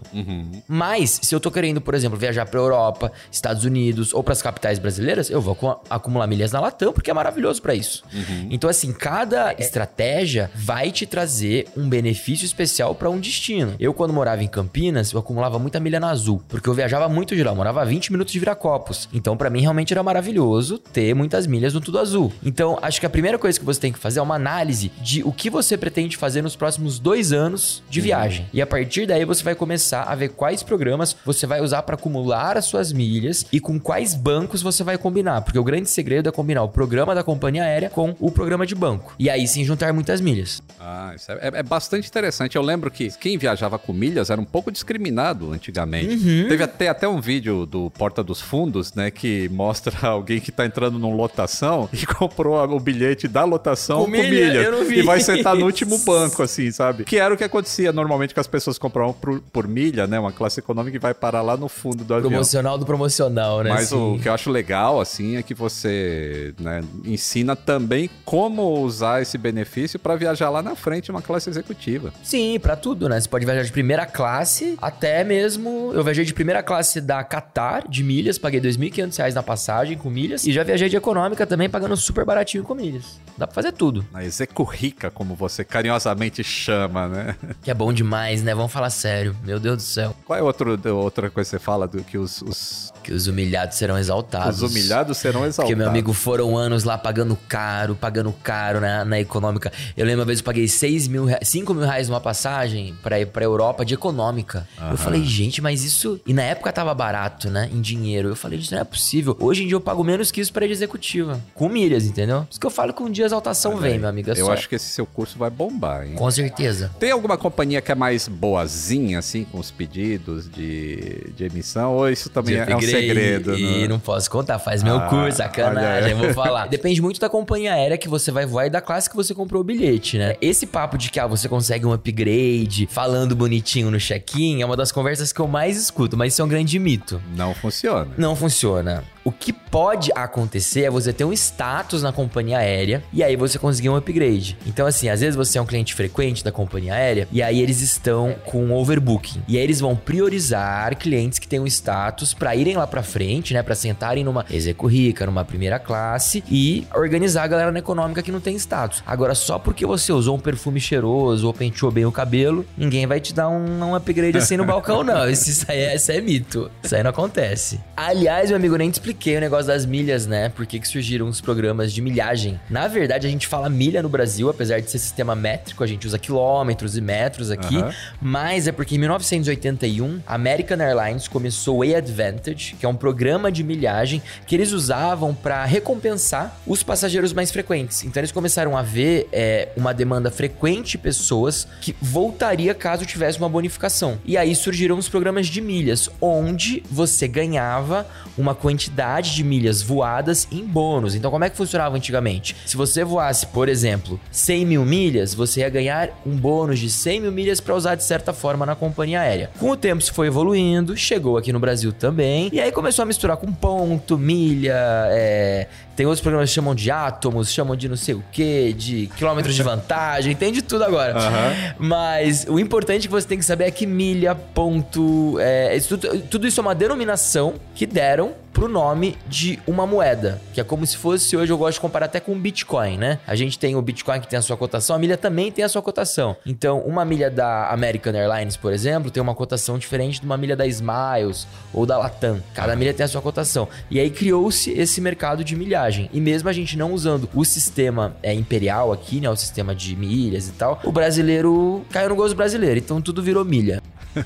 Mas, 0.68 1.20
se 1.24 1.34
eu 1.34 1.39
tô 1.39 1.50
querendo, 1.50 1.82
por 1.82 1.96
exemplo, 1.96 2.18
viajar 2.18 2.46
pra 2.46 2.60
Europa, 2.60 3.12
Estados 3.32 3.65
Unidos 3.65 4.13
ou 4.13 4.24
pras 4.24 4.39
capitais 4.39 4.77
brasileiras, 4.77 5.32
eu 5.32 5.41
vou 5.41 5.53
acu- 5.53 5.82
acumular 5.89 6.27
milhas 6.27 6.51
na 6.51 6.60
Latam, 6.60 6.94
porque 6.94 7.10
é 7.10 7.13
maravilhoso 7.13 7.60
pra 7.62 7.74
isso. 7.74 8.03
Então, 8.50 8.69
assim, 8.69 8.91
cada 8.91 9.53
estratégia 9.58 10.51
vai 10.55 10.91
te 10.91 11.05
trazer 11.05 11.67
um 11.75 11.88
benefício 11.89 12.46
especial 12.46 12.96
pra 12.96 13.10
um 13.10 13.19
destino. 13.19 13.75
Eu, 13.79 13.93
quando 13.93 14.13
morava 14.13 14.43
em 14.43 14.48
Campinas, 14.48 15.12
eu 15.12 15.19
acumulava 15.19 15.60
muita 15.60 15.79
milha 15.79 16.00
na 16.00 16.10
Azul, 16.10 16.41
porque 16.48 16.69
eu 16.69 16.74
viajava 16.74 17.08
muito 17.10 17.36
de 17.36 17.43
lá, 17.43 17.51
eu 17.51 17.55
morava 17.55 17.81
a 17.81 17.86
20 17.86 18.12
minutos 18.12 18.34
de 18.34 18.39
Viracopos. 18.39 19.10
Então, 19.13 19.38
pra 19.38 19.50
mim, 19.50 19.62
realmente 19.62 19.93
era 19.93 20.03
maravilhoso 20.03 20.77
ter 20.77 21.13
muitas 21.13 21.48
milhas 21.48 21.74
no 21.74 21.81
Tudo 21.81 22.00
Azul. 22.00 22.31
Então, 22.43 22.77
acho 22.81 23.00
que 23.00 23.05
a 23.05 23.10
primeira 23.10 23.38
coisa 23.38 23.60
que 23.60 23.65
você 23.65 23.79
tem 23.79 23.91
que 23.91 24.00
fazer 24.00 24.19
é 24.19 24.22
uma 24.22 24.36
análise 24.36 24.91
de 25.01 25.24
o 25.24 25.31
que 25.31 25.50
você 25.50 25.77
pretende 25.77 26.17
fazer 26.17 26.41
nos 26.41 26.55
próximos 26.55 27.00
dois 27.00 27.31
anos 27.31 27.84
de 27.89 28.01
viagem. 28.01 28.48
E 28.53 28.62
a 28.62 28.67
partir 28.67 29.05
daí 29.05 29.25
você 29.25 29.43
vai 29.43 29.55
começar 29.55 30.03
a 30.03 30.15
ver 30.15 30.29
quais 30.29 30.63
programas 30.63 31.15
você 31.25 31.46
vai 31.46 31.62
usar 31.62 31.84
para 31.84 31.96
acumular 31.96 32.58
as 32.58 32.65
suas 32.65 32.91
milhas 32.91 33.46
e 33.51 33.60
com 33.60 33.79
quais 33.79 34.13
bancos 34.13 34.62
você 34.62 34.84
vai 34.84 34.98
combinar. 34.98 35.41
Porque 35.41 35.60
o 35.60 35.63
grande 35.63 35.89
segredo 35.89 36.29
é 36.29 36.31
combinar 36.31 36.63
o 36.63 36.69
programa 36.69 37.15
da 37.15 37.24
companhia 37.24 37.63
aérea 37.63 37.89
com 37.89 38.15
o 38.19 38.28
programa 38.31 38.65
de 38.65 38.75
banco. 38.75 39.13
E 39.19 39.29
aí 39.29 39.48
sim 39.48 39.63
juntar 39.63 39.93
muitas 39.93 40.21
milhas. 40.21 40.62
Ah, 40.79 41.13
isso 41.15 41.31
é, 41.31 41.36
é- 41.36 41.59
é 41.59 41.63
bastante 41.63 42.07
interessante. 42.07 42.55
Eu 42.55 42.62
lembro 42.62 42.89
que 42.89 43.09
quem 43.17 43.38
viajava 43.38 43.77
com 43.77 43.91
milhas 43.93 44.29
era 44.29 44.39
um 44.39 44.45
pouco 44.45 44.71
discriminado 44.71 45.51
antigamente. 45.51 46.17
Teve 46.48 46.63
até, 46.63 46.88
até 46.89 47.07
um 47.07 47.19
vídeo 47.21 47.65
do 47.65 47.89
Porta 47.91 48.24
dos 48.24 48.41
Fundos, 48.41 48.93
né, 48.93 49.12
que 49.12 49.50
mostra 49.50 49.95
alguém 50.07 50.39
que 50.39 50.51
tá 50.51 50.65
entrando 50.65 50.98
numa 51.00 51.15
lotação 51.15 51.89
e 51.93 52.05
comprou 52.07 52.57
o 52.59 52.79
bilhete 52.79 53.27
da 53.27 53.43
lotação 53.43 54.00
Com 54.00 54.05
com, 54.05 54.12
milha? 54.12 54.29
milhas. 54.29 54.65
Eu 54.65 54.71
não 54.71 54.86
vi 54.86 55.00
E 55.00 55.01
vai 55.01 55.19
sentar 55.19 55.55
no 55.55 55.65
último 55.65 55.98
banco, 56.00 56.41
assim, 56.43 56.71
sabe? 56.71 57.03
Que 57.03 57.17
era 57.17 57.33
o 57.33 57.38
que 57.38 57.43
acontecia 57.43 57.91
normalmente 57.91 58.33
que 58.33 58.39
as 58.39 58.48
pessoas 58.48 58.77
compravam 58.77 59.13
por, 59.13 59.39
por 59.51 59.67
milha, 59.67 60.07
né, 60.07 60.19
uma 60.19 60.31
classe 60.31 60.59
econômica 60.59 60.95
e 60.95 61.00
vai 61.00 61.13
parar 61.13 61.41
lá 61.41 61.55
no 61.57 61.67
fundo 61.69 62.03
do 62.03 62.13
avião. 62.13 62.29
Promocional 62.29 62.77
do 62.77 62.86
promocional, 62.86 63.63
né? 63.63 63.69
Mas 63.69 63.91
o 63.91 64.17
que 64.21 64.27
eu 64.27 64.33
acho 64.33 64.50
legal, 64.50 65.00
assim, 65.01 65.36
é 65.38 65.43
que 65.43 65.53
você 65.53 66.53
né, 66.59 66.83
ensina 67.05 67.55
também 67.55 68.09
como 68.25 68.79
usar 68.81 69.21
esse 69.21 69.38
benefício 69.38 69.99
para 69.99 70.15
viajar 70.15 70.49
lá 70.49 70.61
na 70.61 70.75
frente 70.75 71.11
uma 71.11 71.21
classe 71.21 71.49
executiva. 71.49 72.13
Sim, 72.23 72.59
pra 72.59 72.75
tudo, 72.75 73.09
né? 73.09 73.19
Você 73.19 73.27
pode 73.27 73.45
viajar 73.45 73.63
de 73.63 73.71
primeira 73.71 74.05
classe 74.05 74.77
até 74.81 75.23
mesmo. 75.23 75.91
Eu 75.93 76.03
viajei 76.03 76.25
de 76.25 76.33
primeira 76.33 76.61
classe 76.61 77.01
da 77.01 77.23
Qatar, 77.23 77.88
de 77.88 78.03
milhas, 78.03 78.38
paguei 78.38 78.61
2.500 78.61 79.17
reais 79.17 79.35
na 79.35 79.43
passagem 79.43 79.97
com 79.97 80.09
milhas. 80.09 80.45
E 80.45 80.51
já 80.51 80.63
viajei 80.63 80.89
de 80.89 80.95
econômica 80.95 81.45
também, 81.45 81.69
pagando 81.69 81.95
super 81.97 82.25
baratinho 82.25 82.63
com 82.63 82.75
milhas. 82.75 83.19
Dá 83.38 83.47
pra 83.47 83.55
fazer 83.55 83.71
tudo. 83.71 84.05
A 84.13 84.23
execurrica, 84.23 85.09
como 85.09 85.35
você 85.35 85.63
carinhosamente 85.63 86.43
chama, 86.43 87.07
né? 87.07 87.35
Que 87.61 87.71
é 87.71 87.73
bom 87.73 87.91
demais, 87.91 88.41
né? 88.41 88.55
Vamos 88.55 88.71
falar 88.71 88.89
sério. 88.89 89.35
Meu 89.43 89.59
Deus 89.59 89.77
do 89.77 89.83
céu. 89.83 90.15
Qual 90.25 90.38
é 90.38 90.41
outro, 90.41 90.79
outra 90.95 91.29
coisa 91.29 91.49
que 91.49 91.57
você 91.57 91.59
fala 91.59 91.88
do 91.88 92.03
que 92.03 92.17
os, 92.17 92.41
os, 92.41 92.93
Que 93.09 93.15
os 93.15 93.25
humilhados 93.25 93.75
serão 93.75 93.97
exaltados. 93.97 94.61
os 94.61 94.69
humilhados 94.71 95.17
serão 95.17 95.39
exaltados? 95.43 95.55
Porque, 95.71 95.75
meu 95.75 95.89
amigo, 95.89 96.13
foram 96.13 96.55
anos 96.55 96.83
lá 96.83 96.95
pagando 96.95 97.35
caro, 97.47 97.95
pagando 97.95 98.31
caro 98.43 98.79
na, 98.79 99.03
na 99.03 99.19
econômica. 99.19 99.71
Eu 99.97 100.05
lembro 100.05 100.19
uma 100.19 100.25
vez 100.27 100.39
que 100.39 100.43
eu 100.43 100.45
paguei 100.45 100.67
6 100.67 101.07
mil, 101.07 101.25
rea- 101.25 101.39
5 101.41 101.73
mil 101.73 101.83
reais 101.83 102.07
numa 102.07 102.21
passagem 102.21 102.95
pra 103.01 103.19
ir 103.19 103.25
pra 103.25 103.43
Europa 103.43 103.83
de 103.83 103.95
econômica. 103.95 104.67
Eu 104.91 104.95
falei, 104.95 105.23
gente, 105.25 105.59
mas 105.59 105.83
isso. 105.83 106.19
E 106.27 106.33
na 106.35 106.43
época 106.43 106.71
tava 106.71 106.93
barato, 106.93 107.49
né? 107.49 107.67
Em 107.73 107.81
dinheiro. 107.81 108.29
Eu 108.29 108.35
falei, 108.35 108.59
isso 108.59 108.75
não 108.75 108.81
é 108.81 108.83
possível. 108.83 109.35
Hoje 109.39 109.63
em 109.63 109.67
dia 109.67 109.75
eu 109.75 109.81
pago 109.81 110.03
menos 110.03 110.29
que 110.29 110.39
isso 110.39 110.53
pra 110.53 110.65
ir 110.65 110.67
de 110.67 110.73
executiva. 110.75 111.41
Com 111.55 111.67
milhas, 111.67 112.03
entendeu? 112.05 112.41
Por 112.41 112.51
isso 112.51 112.59
que 112.59 112.67
eu 112.67 112.71
falo 112.71 112.93
que 112.93 113.01
um 113.01 113.09
dia 113.09 113.25
a 113.25 113.27
exaltação 113.27 113.75
vem, 113.77 113.97
meu 113.97 114.07
amigo. 114.09 114.29
É 114.29 114.33
Eu 114.33 114.45
só- 114.45 114.53
acho 114.53 114.69
que 114.69 114.75
esse 114.75 114.85
seu 114.89 115.07
curso 115.07 115.35
vai 115.39 115.49
bombar, 115.49 116.05
hein? 116.05 116.13
Com 116.13 116.29
certeza. 116.29 116.91
Tem 116.99 117.09
alguma 117.09 117.39
companhia 117.39 117.81
que 117.81 117.91
é 117.91 117.95
mais 117.95 118.27
boazinha, 118.27 119.17
assim, 119.17 119.45
com 119.45 119.57
os 119.59 119.71
pedidos 119.71 120.47
de, 120.47 121.31
de 121.35 121.45
emissão? 121.45 121.93
Ou 121.95 122.07
isso 122.07 122.29
também 122.29 122.53
De 122.55 122.59
é 122.59 122.75
um 122.75 122.77
upgrade, 122.77 122.91
segredo? 123.00 123.58
E 123.58 123.82
né? 123.82 123.88
não 123.88 124.00
posso 124.00 124.29
contar, 124.29 124.60
faz 124.60 124.84
meu 124.84 124.98
Ah, 124.98 125.08
curso, 125.08 125.38
sacanagem, 125.38 126.12
eu 126.12 126.18
vou 126.18 126.34
falar. 126.34 126.68
Depende 126.70 127.01
muito 127.01 127.20
da 127.20 127.29
companhia 127.29 127.74
aérea 127.74 127.98
que 127.98 128.08
você 128.08 128.32
vai 128.32 128.46
voar 128.46 128.68
e 128.68 128.70
da 128.70 128.82
classe 128.82 129.10
que 129.10 129.15
você 129.15 129.34
comprou 129.34 129.62
o 129.62 129.63
bilhete, 129.63 130.18
né? 130.18 130.36
Esse 130.41 130.65
papo 130.68 130.98
de 130.98 131.10
que 131.12 131.20
ah, 131.20 131.27
você 131.27 131.48
consegue 131.50 131.86
um 131.86 131.94
upgrade 131.94 132.88
falando 132.91 133.36
bonitinho 133.36 133.89
no 133.91 134.00
check-in 134.00 134.62
é 134.62 134.65
uma 134.65 134.75
das 134.77 134.91
conversas 134.91 135.32
que 135.32 135.39
eu 135.39 135.48
mais 135.48 135.77
escuto, 135.77 136.15
mas 136.18 136.34
isso 136.34 136.41
é 136.41 136.46
um 136.46 136.50
grande 136.50 136.77
mito. 136.79 137.22
Não 137.36 137.53
funciona. 137.53 138.12
Não 138.18 138.36
funciona. 138.36 139.03
O 139.23 139.31
que 139.31 139.51
pode 139.51 140.11
acontecer 140.15 140.83
é 140.83 140.89
você 140.89 141.13
ter 141.13 141.25
um 141.25 141.33
status 141.33 142.01
na 142.01 142.11
companhia 142.11 142.57
aérea 142.59 143.03
e 143.11 143.23
aí 143.23 143.35
você 143.35 143.59
conseguir 143.59 143.89
um 143.89 143.95
upgrade. 143.95 144.57
Então, 144.65 144.88
assim, 144.88 145.09
às 145.09 145.21
vezes 145.21 145.35
você 145.35 145.57
é 145.57 145.61
um 145.61 145.65
cliente 145.65 145.93
frequente 145.93 146.43
da 146.43 146.51
companhia 146.51 146.93
aérea 146.93 147.27
e 147.31 147.41
aí 147.41 147.59
eles 147.59 147.81
estão 147.81 148.35
com 148.45 148.71
overbooking. 148.71 149.41
E 149.47 149.57
aí 149.57 149.63
eles 149.63 149.79
vão 149.79 149.95
priorizar 149.95 150.95
clientes 150.97 151.39
que 151.39 151.47
têm 151.47 151.59
um 151.59 151.67
status 151.67 152.33
pra 152.33 152.55
irem 152.55 152.77
lá 152.77 152.88
pra 152.88 153.03
frente, 153.03 153.53
né? 153.53 153.61
Pra 153.61 153.75
sentarem 153.75 154.23
numa 154.23 154.45
execurrica, 154.49 155.25
numa 155.25 155.45
primeira 155.45 155.77
classe 155.77 156.43
e 156.49 156.88
organizar 156.95 157.43
a 157.43 157.47
galera 157.47 157.71
na 157.71 157.79
econômica 157.79 158.23
que 158.23 158.31
não 158.31 158.39
tem 158.39 158.55
status. 158.55 159.03
Agora, 159.05 159.35
só 159.35 159.59
porque 159.59 159.85
você 159.85 160.11
usou 160.11 160.38
um 160.38 160.39
perfume 160.39 160.79
cheiroso 160.79 161.45
ou 161.45 161.53
penteou 161.53 161.91
bem 161.91 162.05
o 162.05 162.11
cabelo, 162.11 162.65
ninguém 162.77 163.05
vai 163.05 163.19
te 163.19 163.33
dar 163.33 163.49
um, 163.49 163.83
um 163.83 163.95
upgrade 163.95 164.38
assim 164.38 164.57
no 164.57 164.65
balcão, 164.65 165.03
não. 165.03 165.19
Isso, 165.29 165.49
isso 165.49 165.65
aí 165.67 165.79
é, 165.79 165.95
isso 165.95 166.11
é 166.11 166.21
mito. 166.21 166.71
Isso 166.81 166.95
aí 166.95 167.03
não 167.03 167.11
acontece. 167.11 167.79
Aliás, 167.95 168.49
meu 168.49 168.57
amigo, 168.57 168.75
nem 168.75 168.89
te 168.89 168.99
expliquei 169.09 169.37
o 169.37 169.39
negócio 169.39 169.65
das 169.65 169.87
milhas, 169.87 170.27
né? 170.27 170.49
Por 170.49 170.67
que, 170.67 170.79
que 170.79 170.87
surgiram 170.87 171.27
os 171.27 171.41
programas 171.41 171.91
de 171.91 171.99
milhagem. 171.99 172.59
Na 172.69 172.87
verdade, 172.87 173.25
a 173.25 173.29
gente 173.29 173.47
fala 173.47 173.67
milha 173.67 174.03
no 174.03 174.09
Brasil, 174.09 174.49
apesar 174.49 174.79
de 174.79 174.89
ser 174.89 174.99
sistema 174.99 175.35
métrico, 175.35 175.83
a 175.83 175.87
gente 175.87 176.05
usa 176.05 176.19
quilômetros 176.19 176.95
e 176.95 177.01
metros 177.01 177.49
aqui. 177.49 177.77
Aham. 177.77 177.91
Mas 178.21 178.67
é 178.67 178.71
porque 178.71 178.95
em 178.95 178.99
1981, 178.99 180.21
a 180.27 180.35
American 180.35 180.77
Airlines 180.79 181.27
começou 181.27 181.79
o 181.79 181.81
A-Advantage, 181.81 182.75
que 182.79 182.85
é 182.85 182.89
um 182.89 182.95
programa 182.95 183.51
de 183.51 183.63
milhagem 183.63 184.21
que 184.45 184.55
eles 184.55 184.71
usavam 184.71 185.33
para 185.33 185.65
recompensar 185.65 186.55
os 186.67 186.83
passageiros 186.83 187.33
mais 187.33 187.51
frequentes. 187.51 188.03
Então 188.03 188.21
eles 188.21 188.31
começaram 188.31 188.77
a 188.77 188.83
ver 188.83 189.27
é, 189.31 189.69
uma 189.75 189.91
demanda 189.91 190.29
frequente 190.29 190.91
de 190.91 190.97
pessoas 190.99 191.67
que 191.81 191.95
voltaria 191.99 192.75
caso 192.75 193.05
tivesse 193.05 193.39
uma 193.39 193.49
bonificação. 193.49 194.19
E 194.23 194.37
aí 194.37 194.55
surgiram 194.55 194.97
os 194.97 195.09
programas 195.09 195.47
de 195.47 195.61
milhas, 195.61 196.09
onde 196.21 196.83
você 196.91 197.27
ganhava 197.27 198.07
uma 198.37 198.53
quantidade 198.53 198.99
de 199.36 199.44
milhas 199.44 199.82
voadas 199.82 200.48
em 200.51 200.63
bônus. 200.63 201.15
Então 201.15 201.32
como 201.32 201.44
é 201.44 201.50
que 201.50 201.56
funcionava 201.56 201.96
antigamente? 201.96 202.56
Se 202.65 202.75
você 202.75 203.03
voasse, 203.03 203.48
por 203.48 203.70
exemplo, 203.70 204.20
100 204.32 204.65
mil 204.65 204.86
milhas, 204.86 205.34
você 205.34 205.62
ia 205.62 205.70
ganhar 205.70 206.10
um 206.25 206.36
bônus 206.36 206.79
de 206.79 206.89
100 206.89 207.22
mil 207.22 207.32
milhas 207.32 207.62
para 207.62 207.75
usar 207.75 207.96
de 207.96 208.03
certa 208.03 208.34
forma 208.34 208.65
na 208.65 208.75
companhia 208.75 209.22
aérea. 209.22 209.51
Com 209.60 209.72
o 209.72 209.77
tempo 209.77 210.01
isso 210.01 210.13
foi 210.13 210.27
evoluindo, 210.27 210.98
chegou 210.98 211.38
aqui 211.38 211.53
no 211.53 211.60
Brasil 211.60 211.94
também, 211.94 212.50
e 212.51 212.60
aí 212.60 212.72
começou 212.72 213.03
a 213.03 213.06
misturar 213.06 213.38
com 213.38 213.51
ponto, 213.51 214.18
milha, 214.18 214.75
é, 215.10 215.68
tem 216.00 216.06
outros 216.06 216.22
programas 216.22 216.50
que 216.50 216.56
chamam 216.56 216.74
de 216.74 216.89
átomos, 216.89 217.51
chamam 217.51 217.75
de 217.75 217.89
não 217.89 217.98
sei 217.98 218.15
o 218.15 218.24
que, 218.32 218.72
de 218.72 219.08
quilômetros 219.18 219.53
de 219.53 219.62
vantagem, 219.62 220.34
tem 220.34 220.50
de 220.50 220.62
tudo 220.62 220.86
agora. 220.86 221.13
Aham. 221.13 221.53
Mas 221.77 222.46
o 222.48 222.58
importante 222.58 223.06
que 223.06 223.12
você 223.12 223.27
tem 223.27 223.38
que 223.38 223.44
saber 223.44 223.65
é 223.65 223.72
que 223.72 223.86
milha, 223.86 224.34
ponto, 224.34 225.38
é, 225.41 225.75
isso 225.75 225.98
tudo, 225.98 226.48
isso 226.48 226.58
é 226.58 226.63
uma 226.63 226.74
denominação 226.74 227.56
que 227.75 227.86
deram 227.86 228.34
pro 228.53 228.68
nome 228.68 229.18
de 229.27 229.60
uma 229.68 229.86
moeda, 229.86 230.41
que 230.53 230.60
é 230.60 230.63
como 230.63 230.86
se 230.86 230.98
fosse 230.98 231.38
hoje 231.38 231.51
eu 231.51 231.58
gosto 231.58 231.75
de 231.75 231.82
comparar 231.82 232.08
até 232.08 232.20
com 232.20 232.34
o 232.34 232.36
Bitcoin, 232.36 232.98
né? 232.98 233.20
A 233.27 233.36
gente 233.36 233.60
tem 233.60 233.75
o 233.75 233.82
Bitcoin 233.82 234.20
que 234.20 234.27
tem 234.27 234.39
a 234.39 234.41
sua 234.41 234.58
cotação, 234.58 234.96
a 234.96 235.00
milha 235.00 235.18
também 235.18 235.51
tem 235.51 235.63
a 235.63 235.70
sua 235.70 235.82
cotação. 235.82 236.36
Então, 236.46 236.79
uma 236.79 237.06
milha 237.06 237.29
da 237.29 237.70
American 237.70 238.13
Airlines, 238.13 238.58
por 238.58 238.74
exemplo, 238.74 239.12
tem 239.12 239.22
uma 239.22 239.36
cotação 239.36 239.77
diferente 239.77 240.20
de 240.20 240.25
uma 240.25 240.38
milha 240.38 240.56
da 240.56 240.65
Smiles 240.65 241.48
ou 241.74 241.86
da 241.86 241.98
Latam. 241.98 242.41
Cada 242.53 242.75
milha 242.75 242.94
tem 242.94 243.03
a 243.03 243.08
sua 243.08 243.22
cotação. 243.22 243.68
E 243.89 244.00
aí 244.00 244.10
criou-se 244.10 244.72
esse 244.72 245.00
mercado 245.00 245.44
de 245.44 245.56
milhagem. 245.56 245.88
E 246.12 246.19
mesmo 246.19 246.48
a 246.50 246.53
gente 246.53 246.77
não 246.77 246.93
usando 246.93 247.29
o 247.34 247.43
sistema 247.46 248.15
é, 248.22 248.34
imperial 248.34 248.91
aqui, 248.91 249.19
né? 249.19 249.29
O 249.29 249.36
sistema 249.36 249.74
de 249.74 249.96
milhas 249.96 250.48
e 250.48 250.51
tal, 250.51 250.79
o 250.84 250.91
brasileiro 250.91 251.84
caiu 251.91 252.10
no 252.10 252.15
gosto 252.15 252.36
brasileiro. 252.36 252.77
Então 252.79 253.01
tudo 253.01 253.22
virou 253.24 253.43
milha. 253.46 253.81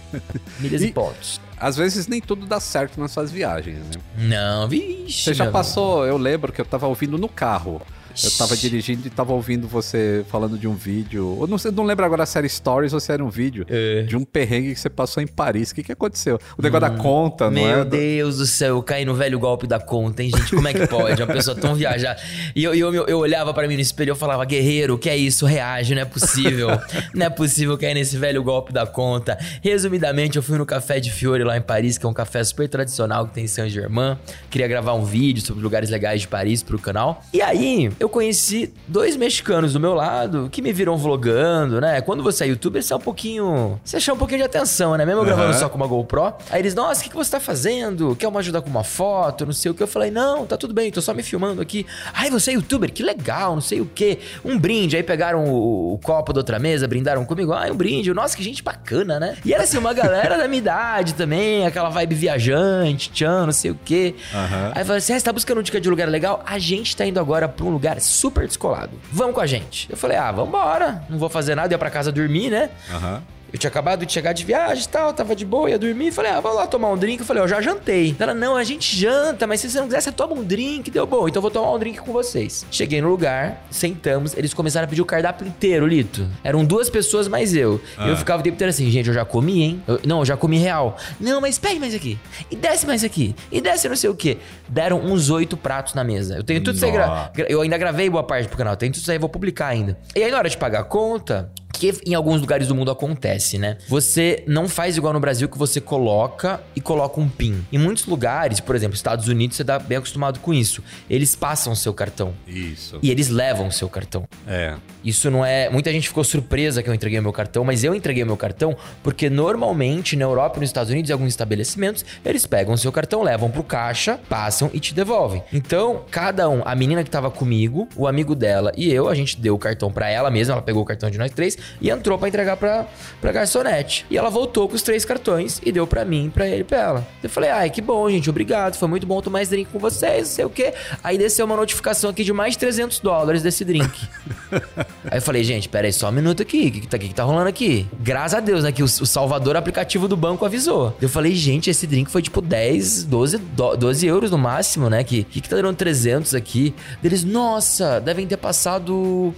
Milhas 0.60 0.82
e, 0.82 0.88
E- 0.88 0.92
pontos. 0.92 1.40
Às 1.58 1.78
vezes 1.78 2.08
nem 2.08 2.20
tudo 2.20 2.46
dá 2.46 2.60
certo 2.60 3.00
nas 3.00 3.12
suas 3.12 3.32
viagens, 3.32 3.78
né? 3.78 4.02
Não, 4.18 4.68
vixe. 4.68 5.24
Você 5.24 5.34
já 5.34 5.50
passou, 5.50 6.06
eu 6.06 6.18
lembro 6.18 6.52
que 6.52 6.60
eu 6.60 6.66
tava 6.66 6.88
ouvindo 6.88 7.18
no 7.18 7.30
carro. 7.30 7.82
Eu 8.22 8.32
tava 8.32 8.56
dirigindo 8.56 9.08
e 9.08 9.10
tava 9.10 9.34
ouvindo 9.34 9.68
você 9.68 10.24
falando 10.30 10.58
de 10.58 10.68
um 10.68 10.76
vídeo. 10.76 11.38
Eu 11.40 11.48
não, 11.48 11.58
sei, 11.58 11.72
não 11.72 11.84
lembro 11.84 12.06
agora 12.06 12.26
se 12.26 12.38
era 12.38 12.48
stories 12.48 12.94
ou 12.94 13.00
se 13.00 13.12
era 13.12 13.24
um 13.24 13.30
vídeo. 13.30 13.66
É. 13.70 14.04
De 14.04 14.16
um 14.16 14.24
perrengue 14.24 14.74
que 14.74 14.80
você 14.80 14.90
passou 14.90 15.22
em 15.24 15.28
Paris. 15.28 15.72
O 15.72 15.76
que, 15.76 15.84
que 15.84 15.92
aconteceu? 15.92 16.40
O 16.58 16.62
negócio 16.62 16.82
da 16.90 16.92
conta, 16.92 17.50
não 17.50 17.62
Hum, 17.62 17.66
Meu 17.66 17.82
é? 17.82 17.86
Deus 17.86 18.38
do 18.38 18.46
céu, 18.46 18.76
eu 18.76 18.84
caí 18.84 19.06
no 19.06 19.16
velho 19.16 19.40
golpe 19.40 19.66
da 19.66 19.80
conta, 19.80 20.22
hein, 20.22 20.32
gente? 20.36 20.56
Como 20.56 20.68
é 20.68 20.74
que 20.74 20.86
pode? 20.88 21.22
Uma 21.22 21.34
pessoa 21.34 21.56
tão 21.56 21.74
viajar. 21.76 22.18
E 22.56 22.64
eu, 22.64 22.74
eu, 22.74 22.94
eu 22.94 23.18
olhava 23.20 23.54
pra 23.54 23.68
mim 23.68 23.76
no 23.76 23.82
espelho 23.82 24.10
e 24.10 24.12
eu 24.12 24.16
falava, 24.16 24.44
guerreiro, 24.46 24.96
o 24.96 24.98
que 24.98 25.10
é 25.10 25.18
isso? 25.18 25.46
Reage, 25.46 25.96
não 25.96 26.02
é 26.02 26.06
possível. 26.06 26.68
não 27.14 27.26
é 27.26 27.30
possível 27.30 27.78
cair 27.78 27.94
nesse 27.94 28.18
velho 28.18 28.44
golpe 28.44 28.74
da 28.74 28.86
conta. 28.86 29.38
Resumidamente, 29.62 30.38
eu 30.38 30.44
fui 30.44 30.58
no 30.58 30.66
Café 30.66 31.00
de 31.00 31.12
Fiore 31.12 31.44
lá 31.44 31.58
em 31.58 31.62
Paris, 31.62 31.98
que 31.98 32.06
é 32.06 32.10
um 32.10 32.14
café 32.14 32.44
super 32.44 32.68
tradicional 32.70 33.28
que 33.28 33.34
tem 33.34 33.46
em 33.46 33.48
Saint-Germain. 33.48 34.18
Queria 34.50 34.68
gravar 34.68 34.94
um 34.94 35.04
vídeo 35.04 35.44
sobre 35.44 35.64
lugares 35.64 35.90
legais 35.90 36.22
de 36.22 36.28
Paris 36.28 36.62
pro 36.62 36.78
canal. 36.78 37.24
E 37.34 37.42
aí, 37.42 37.90
eu 38.04 38.10
conheci 38.10 38.74
dois 38.86 39.16
mexicanos 39.16 39.72
do 39.72 39.80
meu 39.80 39.94
lado 39.94 40.50
que 40.52 40.62
me 40.62 40.74
viram 40.74 40.98
vlogando, 40.98 41.80
né? 41.80 42.02
Quando 42.02 42.22
você 42.22 42.44
é 42.44 42.48
youtuber, 42.48 42.84
você 42.84 42.92
é 42.92 42.96
um 42.98 43.00
pouquinho. 43.00 43.80
Você 43.84 43.98
chama 43.98 44.16
um 44.16 44.20
pouquinho 44.20 44.40
de 44.40 44.46
atenção, 44.46 44.98
né? 44.98 45.06
Mesmo 45.06 45.22
eu 45.22 45.26
gravando 45.26 45.54
só 45.54 45.70
com 45.70 45.78
uma 45.78 45.88
GoPro. 45.88 46.34
Aí 46.50 46.60
eles, 46.60 46.76
nossa, 46.76 47.00
o 47.00 47.04
que, 47.04 47.10
que 47.10 47.16
você 47.16 47.32
tá 47.32 47.40
fazendo? 47.40 48.14
Quer 48.18 48.28
uma 48.28 48.42
ajuda 48.42 48.62
com 48.62 48.70
uma 48.70 48.84
foto? 48.84 49.46
Não 49.46 49.54
sei 49.54 49.72
o 49.72 49.74
que. 49.74 49.82
Eu 49.82 49.88
falei, 49.88 50.12
não, 50.12 50.46
tá 50.46 50.58
tudo 50.58 50.74
bem, 50.74 50.92
tô 50.92 51.02
só 51.02 51.14
me 51.14 51.24
filmando 51.24 51.62
aqui. 51.62 51.86
Ai, 52.14 52.30
você 52.30 52.52
é 52.52 52.56
youtuber? 52.56 52.92
Que 52.92 53.04
legal, 53.04 53.54
não 53.54 53.62
sei 53.62 53.80
o 53.80 53.86
que. 53.86 54.20
Um 54.44 54.60
brinde. 54.60 54.98
Aí 54.98 55.04
pegaram 55.04 55.46
o, 55.46 55.94
o 55.94 55.98
copo 56.00 56.34
da 56.34 56.42
outra 56.42 56.60
mesa, 56.60 56.86
brindaram 56.86 57.24
comigo. 57.24 57.54
Ai, 57.54 57.72
um 57.72 57.76
brinde. 57.76 58.14
Nossa, 58.14 58.36
que 58.36 58.44
gente 58.44 58.62
bacana, 58.62 59.18
né? 59.18 59.38
E 59.46 59.54
era 59.54 59.64
assim, 59.64 59.78
uma 59.78 59.94
galera 59.94 60.38
da 60.38 60.46
minha 60.46 60.60
idade 60.60 61.14
também, 61.14 61.66
aquela 61.66 61.88
vibe 61.88 62.16
viajante, 62.16 63.10
tchan, 63.12 63.46
não 63.46 63.54
sei 63.54 63.72
o 63.72 63.76
que. 63.76 64.14
Aham. 64.34 64.72
Aí 64.76 64.82
eu 64.82 64.86
falei 64.86 64.98
assim: 64.98 65.14
ah, 65.14 65.20
você 65.20 65.24
tá 65.24 65.32
buscando 65.32 65.64
dica 65.64 65.80
de 65.80 65.90
lugar 65.90 66.10
legal? 66.10 66.44
A 66.46 66.60
gente 66.60 66.98
tá 66.98 67.06
indo 67.06 67.18
agora 67.18 67.48
pra 67.48 67.66
um 67.66 67.70
lugar 67.70 67.93
super 68.00 68.48
descolado. 68.48 68.92
Vamos 69.12 69.36
com 69.36 69.42
a 69.42 69.46
gente. 69.48 69.90
Eu 69.90 69.98
falei, 69.98 70.18
ah, 70.18 70.32
vambora. 70.32 71.04
Não 71.10 71.18
vou 71.18 71.30
fazer 71.30 71.56
nada, 71.56 71.74
ia 71.74 71.78
pra 71.78 71.90
casa 71.90 72.12
dormir, 72.12 72.50
né? 72.50 72.70
Aham. 72.92 73.22
Eu 73.54 73.60
tinha 73.60 73.70
acabado 73.70 74.04
de 74.04 74.12
chegar 74.12 74.34
de 74.34 74.44
viagem 74.44 74.84
e 74.84 74.88
tal, 74.88 75.14
tava 75.14 75.36
de 75.36 75.46
boa, 75.46 75.70
ia 75.70 75.78
dormir. 75.78 76.12
Falei, 76.12 76.32
ah, 76.32 76.40
vou 76.42 76.52
lá 76.54 76.66
tomar 76.66 76.90
um 76.90 76.98
drink. 76.98 77.20
Eu 77.20 77.26
falei, 77.26 77.44
eu 77.44 77.48
já 77.48 77.62
jantei. 77.62 78.16
Ela, 78.20 78.34
não, 78.34 78.56
a 78.56 78.64
gente 78.64 78.98
janta, 78.98 79.46
mas 79.46 79.62
se 79.62 79.70
você 79.70 79.78
não 79.80 79.86
quiser, 79.86 80.02
você 80.02 80.12
toma 80.12 80.34
um 80.34 80.44
drink. 80.44 80.90
Deu 80.90 81.06
bom, 81.06 81.28
então 81.28 81.38
eu 81.38 81.42
vou 81.44 81.52
tomar 81.52 81.72
um 81.72 81.78
drink 81.78 82.00
com 82.00 82.12
vocês. 82.12 82.66
Cheguei 82.72 83.00
no 83.00 83.10
lugar, 83.10 83.64
sentamos, 83.70 84.36
eles 84.36 84.54
começaram 84.56 84.86
a 84.86 84.88
pedir 84.88 85.02
o 85.02 85.06
cardápio 85.06 85.46
inteiro, 85.48 85.86
Lito. 85.86 86.28
Eram 86.44 86.66
duas 86.66 86.90
pessoas 86.90 87.28
mais 87.28 87.56
eu. 87.56 87.80
E 88.04 88.10
eu 88.10 88.18
ficava 88.18 88.40
o 88.40 88.44
tempo 88.44 88.56
inteiro 88.56 88.72
assim, 88.72 88.90
gente, 88.90 89.08
eu 89.08 89.14
já 89.14 89.24
comi, 89.24 89.62
hein? 89.62 89.84
Eu- 89.88 90.00
não, 90.04 90.20
eu 90.20 90.26
já 90.26 90.36
comi 90.36 90.58
real. 90.58 90.98
Não, 91.20 91.40
mas 91.40 91.60
pegue 91.60 91.80
mais 91.80 91.94
aqui. 91.94 92.18
E 92.50 92.56
desce 92.56 92.88
mais 92.88 93.04
aqui. 93.04 93.36
E 93.52 93.62
desce 93.62 93.88
não 93.88 93.96
sei 93.96 94.10
o 94.10 94.16
quê. 94.16 94.40
Deram 94.68 95.00
uns 95.00 95.30
oito 95.30 95.56
pratos 95.56 95.94
na 95.94 96.04
mesa. 96.04 96.36
Eu 96.38 96.44
tenho 96.44 96.60
tudo 96.64 96.76
isso 96.76 96.86
aí. 96.86 96.92
gra- 96.92 97.32
Eu 97.48 97.62
ainda 97.62 97.78
gravei 97.78 98.10
boa 98.10 98.24
parte 98.24 98.48
pro 98.48 98.58
canal. 98.58 98.76
Tenho 98.76 98.92
tudo 98.92 99.02
isso 99.02 99.12
aí, 99.12 99.20
vou 99.20 99.30
publicar 99.30 99.68
ainda. 99.68 99.96
E 100.16 100.24
aí, 100.24 100.32
na 100.32 100.38
hora 100.40 100.50
de 100.50 100.58
pagar 100.58 100.80
a 100.80 100.84
conta, 100.84 101.52
que 101.74 101.92
em 102.06 102.14
alguns 102.14 102.40
lugares 102.40 102.68
do 102.68 102.76
mundo 102.76 102.92
acontece, 102.92 103.58
né? 103.58 103.78
Você 103.90 104.44
não 104.48 104.70
faz 104.70 104.96
igual 104.96 105.12
no 105.12 105.20
Brasil 105.20 105.50
que 105.50 105.58
você 105.58 105.82
coloca 105.82 106.62
e 106.76 106.80
coloca 106.80 107.20
um 107.20 107.28
PIN. 107.28 107.66
Em 107.72 107.78
muitos 107.78 108.06
lugares, 108.06 108.60
por 108.60 108.76
exemplo, 108.76 108.96
Estados 108.96 109.28
Unidos, 109.28 109.58
você 109.58 109.66
tá 109.66 109.80
bem 109.80 109.98
acostumado 109.98 110.40
com 110.40 110.54
isso. 110.54 110.84
Eles 111.10 111.36
passam 111.36 111.74
o 111.74 111.76
seu 111.76 111.94
cartão 111.94 112.34
Isso. 112.48 113.00
e 113.02 113.10
eles 113.10 113.28
levam 113.30 113.68
o 113.68 113.72
seu 113.72 113.90
cartão. 113.90 114.26
É. 114.48 114.76
Isso 115.04 115.30
não 115.30 115.44
é. 115.44 115.70
Muita 115.70 115.92
gente 115.92 116.08
ficou 116.08 116.24
surpresa 116.24 116.82
que 116.82 116.90
eu 116.90 116.94
entreguei 116.94 117.20
o 117.20 117.24
meu 117.24 117.34
cartão, 117.34 117.64
mas 117.66 117.84
eu 117.84 117.94
entreguei 117.94 118.24
o 118.24 118.26
meu 118.26 118.38
cartão 118.38 118.78
porque 119.02 119.30
normalmente 119.30 120.16
na 120.16 120.24
Europa 120.24 120.58
e 120.58 120.62
nos 120.62 120.70
Estados 120.70 120.92
Unidos, 120.92 121.10
em 121.10 121.14
alguns 121.14 121.30
estabelecimentos, 121.30 122.06
eles 122.24 122.46
pegam 122.46 122.74
o 122.74 122.78
seu 122.78 122.92
cartão, 122.92 123.24
levam 123.24 123.50
pro 123.50 123.64
caixa, 123.64 124.20
passam 124.30 124.70
e 124.74 124.80
te 124.80 124.94
devolvem. 124.94 125.44
Então, 125.52 126.06
cada 126.10 126.48
um, 126.50 126.62
a 126.64 126.76
menina 126.76 127.04
que 127.04 127.10
tava 127.10 127.30
comigo, 127.32 127.90
o 127.96 128.08
amigo 128.08 128.36
dela 128.36 128.72
e 128.78 128.92
eu, 128.92 129.10
a 129.10 129.16
gente 129.16 129.40
deu 129.40 129.56
o 129.56 129.60
cartão 129.60 129.92
pra 129.92 130.10
ela 130.10 130.30
mesma, 130.30 130.54
ela 130.54 130.62
pegou 130.62 130.84
o 130.84 130.86
cartão 130.86 131.10
de 131.10 131.18
nós 131.18 131.32
três 131.32 131.58
e 131.82 131.90
entrou 131.90 132.18
pra 132.18 132.28
entregar 132.28 132.58
pra, 132.58 132.86
pra 133.22 133.32
garçonete. 133.32 134.06
E 134.10 134.18
ela 134.18 134.30
voltou 134.30 134.68
com 134.68 134.76
os 134.76 134.82
três 134.82 135.06
cartões 135.06 135.60
e 135.66 135.72
deu 135.72 135.86
pra 135.88 136.04
mim, 136.06 136.32
pra 136.34 136.48
ele 136.48 136.62
e 136.62 136.64
pra 136.64 136.78
ela. 136.78 137.08
Eu 137.22 137.30
falei, 137.30 137.50
ai, 137.50 137.70
que 137.70 137.82
bom, 137.82 138.10
gente, 138.10 138.30
obrigado, 138.30 138.76
foi 138.76 138.88
muito 138.88 139.06
bom 139.08 139.22
tomar 139.22 139.42
esse 139.42 139.52
drink 139.52 139.72
com 139.72 139.80
vocês, 139.80 140.28
não 140.28 140.36
sei 140.36 140.46
o 140.46 140.50
quê. 140.50 140.74
Aí 141.04 141.18
desceu 141.18 141.46
uma 141.46 141.56
notificação 141.56 142.10
aqui 142.10 142.24
de 142.24 142.34
mais 142.34 142.54
de 142.54 142.60
300 142.60 143.00
dólares 143.00 143.42
desse 143.42 143.64
drink. 143.66 144.08
Aí 145.10 145.18
eu 145.18 145.22
falei, 145.22 145.44
gente, 145.44 145.68
pera 145.68 145.86
aí 145.88 145.94
só 145.94 146.10
um 146.10 146.12
minuto 146.12 146.42
aqui. 146.42 146.68
O 146.68 146.72
que, 146.72 146.82
que, 146.82 146.88
tá, 146.88 146.98
que, 146.98 147.08
que 147.10 147.14
tá 147.16 147.24
rolando 147.24 147.50
aqui? 147.50 147.88
Graças 148.00 148.36
a 148.38 148.40
Deus, 148.40 148.64
né? 148.64 148.72
Que 148.72 148.82
o, 148.82 148.86
o 148.86 149.06
Salvador 149.06 149.56
aplicativo 149.56 150.08
do 150.08 150.16
banco 150.16 150.46
avisou. 150.46 150.96
Eu 151.02 151.10
falei, 151.10 151.36
gente, 151.36 151.70
esse 151.70 151.86
drink 151.86 152.10
foi 152.10 152.22
tipo 152.22 152.42
10, 152.42 153.04
12, 153.04 153.38
do- 153.38 153.76
12 153.76 154.08
euros 154.08 154.32
no 154.32 154.38
máximo, 154.38 154.90
né? 154.90 155.04
Que, 155.04 155.24
que, 155.24 155.42
que 155.42 155.50
tá 155.50 155.56
dando 155.58 155.76
300 155.76 156.34
aqui? 156.36 156.74
Deles, 157.02 157.24
nossa, 157.24 158.00
devem 158.00 158.26
ter 158.28 158.38
passado. 158.38 159.34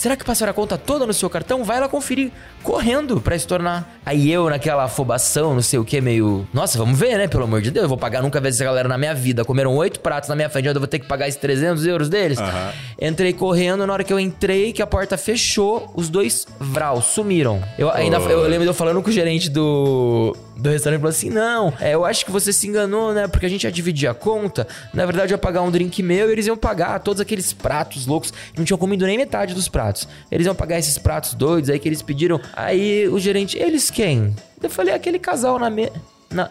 Será 0.00 0.16
que 0.16 0.24
passaram 0.24 0.50
a 0.50 0.54
conta 0.54 0.78
toda 0.78 1.04
no 1.06 1.12
seu 1.12 1.28
cartão? 1.28 1.62
Vai 1.62 1.78
lá 1.78 1.86
conferir 1.86 2.32
correndo 2.62 3.20
pra 3.20 3.36
estornar. 3.36 3.86
Aí 4.06 4.32
eu, 4.32 4.48
naquela 4.48 4.84
afobação, 4.84 5.52
não 5.52 5.60
sei 5.60 5.78
o 5.78 5.84
que, 5.84 6.00
meio. 6.00 6.48
Nossa, 6.54 6.78
vamos 6.78 6.98
ver, 6.98 7.18
né? 7.18 7.28
Pelo 7.28 7.44
amor 7.44 7.60
de 7.60 7.70
Deus, 7.70 7.82
eu 7.82 7.88
vou 7.90 7.98
pagar 7.98 8.22
nunca 8.22 8.40
ver 8.40 8.48
essa 8.48 8.64
galera 8.64 8.88
na 8.88 8.96
minha 8.96 9.14
vida. 9.14 9.44
Comeram 9.44 9.76
oito 9.76 10.00
pratos 10.00 10.30
na 10.30 10.34
minha 10.34 10.48
frente, 10.48 10.68
eu 10.68 10.74
vou 10.74 10.86
ter 10.86 11.00
que 11.00 11.06
pagar 11.06 11.28
esses 11.28 11.38
300 11.38 11.84
euros 11.84 12.08
deles. 12.08 12.38
Aham. 12.38 12.72
Entrei 12.98 13.34
correndo, 13.34 13.86
na 13.86 13.92
hora 13.92 14.02
que 14.02 14.10
eu 14.10 14.18
entrei, 14.18 14.72
que 14.72 14.80
a 14.80 14.86
porta 14.86 15.18
fechou, 15.18 15.92
os 15.94 16.08
dois 16.08 16.46
vral 16.58 17.02
sumiram. 17.02 17.62
Eu 17.76 17.90
ainda 17.90 18.16
eu 18.16 18.40
lembro 18.44 18.62
de 18.62 18.68
eu 18.68 18.74
falando 18.74 19.02
com 19.02 19.10
o 19.10 19.12
gerente 19.12 19.50
do, 19.50 20.34
do 20.60 20.70
restaurante, 20.70 21.00
falou 21.00 21.10
assim: 21.10 21.30
não, 21.30 21.72
é, 21.80 21.94
eu 21.94 22.04
acho 22.04 22.24
que 22.24 22.30
você 22.30 22.52
se 22.52 22.66
enganou, 22.68 23.12
né? 23.12 23.26
Porque 23.26 23.46
a 23.46 23.48
gente 23.48 23.64
ia 23.64 23.72
dividir 23.72 24.08
a 24.08 24.14
conta. 24.14 24.66
Na 24.92 25.06
verdade, 25.06 25.32
eu 25.32 25.36
ia 25.36 25.38
pagar 25.38 25.62
um 25.62 25.70
drink 25.70 26.02
meu 26.02 26.28
e 26.28 26.32
eles 26.32 26.46
iam 26.46 26.56
pagar 26.56 27.00
todos 27.00 27.20
aqueles 27.20 27.52
pratos 27.52 28.06
loucos. 28.06 28.32
Não 28.56 28.64
tinham 28.64 28.78
comido 28.78 29.06
nem 29.06 29.16
metade 29.16 29.54
dos 29.54 29.68
pratos. 29.68 30.06
Eles 30.30 30.46
iam 30.46 30.54
pagar 30.54 30.78
esses 30.78 30.98
pratos 30.98 31.34
doidos 31.34 31.70
aí 31.70 31.78
que 31.78 31.88
eles 31.88 32.02
pediram. 32.02 32.40
Aí 32.54 33.08
o 33.08 33.18
gerente, 33.18 33.58
eles 33.58 33.90
quem? 33.90 34.34
Eu 34.62 34.70
falei, 34.70 34.94
aquele 34.94 35.18
casal 35.18 35.58
na 35.58 35.70
me... 35.70 35.90
Na... 36.30 36.50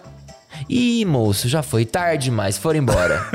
Ih, 0.67 1.05
moço, 1.05 1.47
já 1.47 1.61
foi 1.61 1.85
tarde 1.85 2.25
demais, 2.25 2.57
foram 2.57 2.79
embora. 2.79 3.25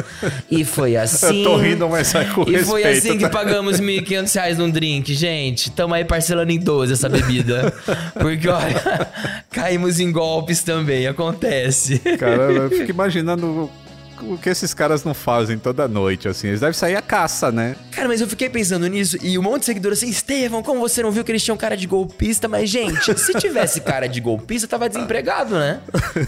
e 0.50 0.64
foi 0.64 0.96
assim. 0.96 1.38
Eu 1.42 1.44
tô 1.44 1.57
rindo, 1.57 1.88
mas 1.88 2.14
é 2.14 2.24
com 2.24 2.42
E 2.42 2.59
foi 2.64 2.83
respeito, 2.83 3.09
assim 3.09 3.18
que 3.18 3.24
tá? 3.24 3.31
pagamos 3.31 3.81
1.500 3.81 4.35
reais 4.35 4.59
num 4.59 4.70
drink, 4.70 5.14
gente. 5.14 5.70
Tamo 5.70 5.94
aí 5.94 6.05
parcelando 6.05 6.53
em 6.53 6.59
12 6.59 6.92
essa 6.92 7.09
bebida. 7.09 7.72
Porque, 8.14 8.48
olha, 8.48 9.09
caímos 9.50 10.00
em 10.00 10.11
golpes 10.12 10.62
também, 10.62 11.07
acontece. 11.07 11.98
Cara, 12.18 12.53
eu 12.53 12.70
fico 12.70 12.90
imaginando 12.90 13.70
o 14.22 14.38
que 14.38 14.48
esses 14.48 14.72
caras 14.74 15.05
não 15.05 15.14
fazem 15.14 15.59
toda 15.59 15.88
noite, 15.88 16.29
assim. 16.29 16.48
Eles 16.48 16.61
devem 16.61 16.74
sair 16.74 16.96
à 16.96 17.03
caça, 17.03 17.50
né? 17.50 17.77
Cara, 17.90 18.09
mas 18.09 18.20
eu 18.20 18.29
fiquei 18.29 18.48
pensando 18.48 18.87
nisso 18.87 19.16
e 19.22 19.38
um 19.38 19.42
monte 19.42 19.61
de 19.61 19.66
seguidor 19.66 19.92
assim, 19.92 20.09
Estevão, 20.09 20.62
como 20.62 20.81
você 20.81 21.03
não 21.03 21.11
viu 21.11 21.24
que 21.24 21.33
eles 21.33 21.42
tinham 21.42 21.57
cara 21.57 21.77
de 21.77 21.87
golpista? 21.87 22.48
Mas, 22.48 22.70
gente, 22.70 23.18
se 23.18 23.35
tivesse 23.35 23.81
cara 23.81 24.07
de 24.07 24.20
golpista, 24.20 24.68
tava 24.68 24.88
desempregado, 24.88 25.55
né? 25.57 25.81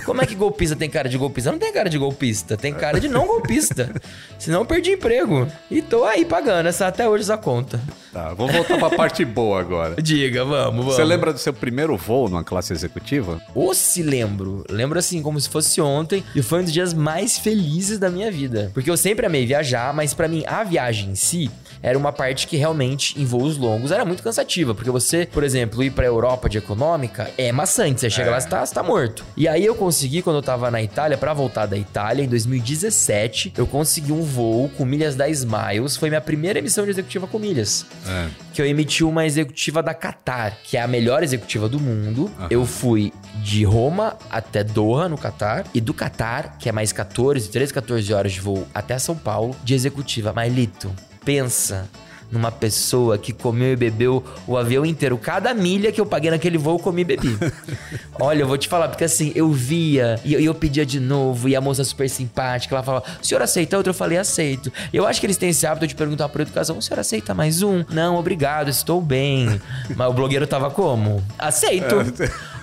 Como 0.05 0.21
é 0.23 0.27
que 0.27 0.35
golpista 0.35 0.77
tem 0.77 0.91
cara 0.91 1.09
de 1.09 1.17
golpista? 1.17 1.53
Não 1.53 1.59
tem 1.59 1.73
cara 1.73 1.89
de 1.89 1.99
golpista, 1.99 2.57
tem 2.57 2.75
cara 2.75 3.01
de 3.01 3.09
não 3.09 3.27
golpista. 3.27 3.91
Senão 4.39 4.61
eu 4.61 4.67
perdi 4.67 4.93
emprego. 4.93 5.47
E 5.71 5.83
tô 5.83 6.05
aí 6.05 6.25
pagando 6.25 6.67
essa, 6.67 6.87
até 6.87 7.09
hoje 7.09 7.25
essa 7.25 7.37
conta. 7.37 7.81
Tá, 8.13 8.33
vou 8.35 8.49
voltar 8.49 8.79
pra 8.79 8.91
parte 8.91 9.25
boa 9.25 9.61
agora. 9.61 9.97
Diga, 10.03 10.45
vamos, 10.45 10.77
vamos. 10.77 10.95
Você 10.95 11.05
lembra 11.05 11.33
do 11.33 11.39
seu 11.39 11.53
primeiro 11.53 11.97
voo 11.97 12.29
numa 12.29 12.45
classe 12.45 12.73
executiva? 12.73 13.41
Ou 13.55 13.75
se 13.75 14.03
lembro. 14.03 14.65
Lembro 14.71 14.99
assim, 14.99 15.23
como 15.23 15.41
se 15.41 15.49
fosse 15.49 15.81
ontem. 15.81 16.25
E 16.35 16.43
foi 16.43 16.61
um 16.61 16.65
dos 16.65 16.73
dias 16.73 16.95
mais 16.95 17.39
felizes 17.39 17.76
da 17.99 18.11
minha 18.11 18.31
vida. 18.31 18.71
Porque 18.73 18.91
eu 18.91 18.97
sempre 18.97 19.27
amei 19.27 19.47
viajar, 19.47 19.93
mas 19.95 20.15
pra 20.15 20.29
mim, 20.29 20.45
a 20.47 20.65
viagem 20.65 21.11
em 21.11 21.15
si 21.15 21.51
era 21.87 21.97
uma 21.97 22.13
parte 22.13 22.49
que 22.49 22.57
realmente, 22.57 23.15
em 23.21 23.25
voos 23.25 23.57
longos, 23.57 23.93
era 23.93 24.05
muito 24.05 24.21
cansativa. 24.21 24.75
Porque 24.75 24.91
você, 24.91 25.25
por 25.25 25.45
exemplo, 25.45 25.85
ir 25.85 25.91
pra 25.93 26.05
Europa 26.05 26.49
de 26.49 26.59
econômica 26.59 27.31
é 27.39 27.53
maçante. 27.53 28.01
Você 28.01 28.11
chega 28.11 28.29
lá, 28.33 28.41
você 28.41 28.49
tá, 28.49 28.67
você 28.67 28.75
tá 28.75 28.83
morto. 28.83 29.25
E 29.37 29.47
aí 29.47 29.65
eu 29.65 29.73
consegui, 29.77 30.21
quando 30.21 30.37
eu 30.37 30.43
tava 30.43 30.69
na 30.69 30.83
Itália, 30.83 31.17
pra 31.17 31.33
voltar 31.33 31.65
da 31.67 31.77
Itália, 31.77 32.25
em 32.25 32.29
2017, 32.29 33.53
eu 33.57 33.69
consegui 33.69 34.11
um 34.13 34.23
voo 34.23 34.69
com 34.77 34.85
milhas 34.85 35.15
da 35.15 35.29
Smiles. 35.29 35.97
Foi 35.97 36.09
minha 36.09 36.21
primeira 36.21 36.59
emissão 36.59 36.85
de 36.85 36.91
executiva 36.91 37.27
com 37.29 37.39
milhas 37.39 37.87
É. 38.05 38.27
que 38.53 38.61
eu 38.61 38.67
emiti 38.67 39.05
uma 39.05 39.25
executiva 39.25 39.81
da 39.81 39.95
Qatar, 39.95 40.59
que 40.65 40.77
é 40.77 40.81
a 40.83 40.89
melhor 40.89 41.23
executiva 41.23 41.69
do 41.69 41.79
mundo. 41.79 42.29
Aham. 42.37 42.49
Eu 42.51 42.67
fui 42.67 43.13
de 43.37 43.63
Roma 43.65 44.17
até 44.29 44.65
Doha, 44.65 45.09
no 45.09 45.17
Qatar, 45.17 45.65
e 45.73 45.81
do 45.81 45.95
Qatar, 45.95 46.57
que 46.59 46.69
é 46.69 46.73
mais 46.73 46.91
14, 46.93 47.49
13, 47.49 47.73
14 47.73 48.13
horas 48.13 48.33
de 48.33 48.41
voo 48.41 48.67
até 48.75 48.99
São 48.99 49.15
Paulo, 49.15 49.55
de 49.63 49.73
executiva. 49.73 50.33
Mas, 50.35 50.53
Lito, 50.53 50.91
pensa 51.27 51.91
numa 52.31 52.51
pessoa 52.51 53.19
que 53.19 53.33
comeu 53.33 53.73
e 53.73 53.77
bebeu 53.77 54.25
o 54.47 54.57
avião 54.57 54.85
inteiro. 54.85 55.17
Cada 55.19 55.53
milha 55.55 55.93
que 55.93 56.01
eu 56.01 56.07
paguei 56.07 56.31
naquele 56.31 56.59
voo, 56.59 56.79
comi 56.79 57.03
e 57.03 57.05
bebi. 57.05 57.39
Olha, 58.19 58.43
eu 58.43 58.49
vou 58.49 58.59
te 58.59 58.69
falar, 58.69 58.89
porque 58.89 59.05
assim, 59.05 59.33
eu 59.35 59.51
via 59.53 60.19
e 60.25 60.35
eu, 60.35 60.41
eu 60.41 60.55
pedia 60.55 60.85
de 60.85 60.99
novo, 60.99 61.49
e 61.49 61.55
a 61.55 61.61
moça 61.61 61.85
super 61.85 62.09
simpática, 62.09 62.75
ela 62.75 62.83
falava, 62.83 63.05
o 63.21 63.25
senhor 63.25 63.43
aceita 63.43 63.77
outro? 63.77 63.91
Eu 63.91 63.95
falei, 63.95 64.19
aceito. 64.19 64.73
Eu 64.93 65.07
acho 65.07 65.21
que 65.21 65.27
eles 65.27 65.37
têm 65.37 65.51
esse 65.51 65.67
hábito 65.67 65.87
de 65.87 65.95
perguntar 65.95 66.29
por 66.29 66.41
educação, 66.41 66.79
o 66.79 66.83
senhor 66.83 66.99
aceita 66.99 67.35
mais 67.35 67.63
um? 67.63 67.85
Não, 67.91 68.17
obrigado, 68.17 68.69
estou 68.69 69.01
bem. 69.01 69.61
Mas 69.95 70.09
o 70.09 70.13
blogueiro 70.13 70.47
tava 70.47 70.71
como? 70.71 71.23
Aceito. 71.39 71.97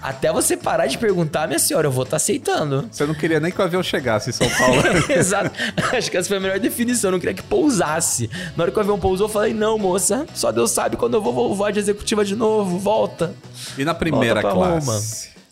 Até 0.04 0.34
você 0.34 0.58
parar 0.58 0.88
de 0.88 0.98
perguntar, 0.98 1.48
minha 1.48 1.58
senhora, 1.58 1.88
eu 1.88 1.92
vou 1.92 2.04
estar 2.04 2.12
tá 2.12 2.18
aceitando. 2.18 2.90
Você 2.92 3.06
não 3.06 3.14
queria 3.14 3.40
nem 3.40 3.54
que 3.54 3.62
o 3.62 3.64
avião 3.64 3.82
chegasse 3.82 4.32
em 4.32 4.34
São 4.34 4.50
Paulo. 4.50 4.82
Exato. 5.10 5.52
Acho 5.94 6.12
que 6.12 6.18
essa 6.18 6.28
foi 6.28 6.38
a 6.38 6.40
melhor 6.42 6.60
definição. 6.60 7.08
Eu 7.08 7.14
não 7.14 7.20
queria 7.20 7.34
que 7.34 7.42
pousasse. 7.42 8.30
Na 8.58 8.64
hora 8.64 8.72
que 8.72 8.78
o 8.78 8.82
avião 8.82 9.00
pousou, 9.00 9.28
eu 9.28 9.32
falei: 9.32 9.54
não, 9.54 9.78
moça, 9.78 10.26
só 10.34 10.52
Deus 10.52 10.72
sabe 10.72 10.98
quando 10.98 11.14
eu 11.14 11.22
vou 11.22 11.56
voar 11.56 11.72
de 11.72 11.80
executiva 11.80 12.26
de 12.26 12.36
novo. 12.36 12.78
Volta. 12.78 13.34
E 13.78 13.86
na 13.86 13.94
primeira 13.94 14.42
classe? 14.42 14.88
Roma. 14.88 15.02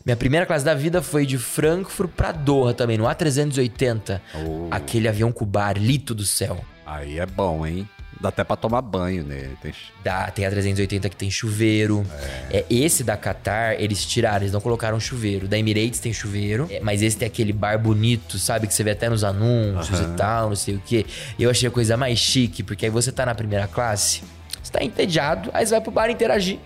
Minha 0.06 0.18
primeira 0.18 0.46
classe 0.46 0.66
da 0.66 0.74
vida 0.74 1.02
foi 1.02 1.26
de 1.26 1.38
Frankfurt 1.38 2.10
pra 2.12 2.34
Doha 2.34 2.74
também, 2.74 2.98
no 2.98 3.06
A380. 3.06 4.20
Oh. 4.36 4.68
Aquele 4.70 5.08
avião 5.08 5.32
com 5.32 5.46
o 5.46 5.48
barlito 5.48 6.14
do 6.14 6.26
céu. 6.26 6.60
Aí 6.86 7.20
é 7.20 7.26
bom, 7.26 7.66
hein? 7.66 7.88
Dá 8.22 8.30
até 8.30 8.44
pra 8.44 8.56
tomar 8.56 8.82
banho 8.82 9.24
nele. 9.24 9.58
Tem... 9.62 9.74
Dá, 10.04 10.30
tem 10.30 10.46
a 10.46 10.50
380 10.50 11.10
que 11.10 11.16
tem 11.16 11.32
chuveiro. 11.32 12.06
É. 12.52 12.58
é. 12.58 12.66
esse 12.70 13.04
da 13.04 13.18
Qatar, 13.18 13.76
eles 13.80 14.06
tiraram, 14.06 14.44
eles 14.44 14.52
não 14.52 14.62
colocaram 14.62 15.00
chuveiro. 15.00 15.48
Da 15.48 15.58
Emirates 15.58 16.00
tem 16.00 16.14
chuveiro, 16.14 16.68
é, 16.70 16.80
mas 16.80 17.02
esse 17.02 17.18
tem 17.18 17.28
aquele 17.28 17.52
bar 17.52 17.80
bonito, 17.80 18.38
sabe? 18.38 18.68
Que 18.68 18.74
você 18.74 18.84
vê 18.84 18.92
até 18.92 19.10
nos 19.10 19.24
anúncios 19.24 20.00
uhum. 20.00 20.14
e 20.14 20.16
tal, 20.16 20.50
não 20.50 20.56
sei 20.56 20.76
o 20.76 20.82
quê. 20.86 21.06
Eu 21.40 21.50
achei 21.50 21.68
a 21.68 21.72
coisa 21.72 21.98
mais 21.98 22.20
chique, 22.20 22.62
porque 22.62 22.86
aí 22.86 22.92
você 22.92 23.12
tá 23.12 23.26
na 23.26 23.34
primeira 23.34 23.68
classe 23.68 24.22
está 24.72 24.84
entediado, 24.84 25.50
aí 25.54 25.66
você 25.66 25.72
vai 25.72 25.82
pro 25.82 25.92
bar 25.92 26.10
interagir 26.10 26.60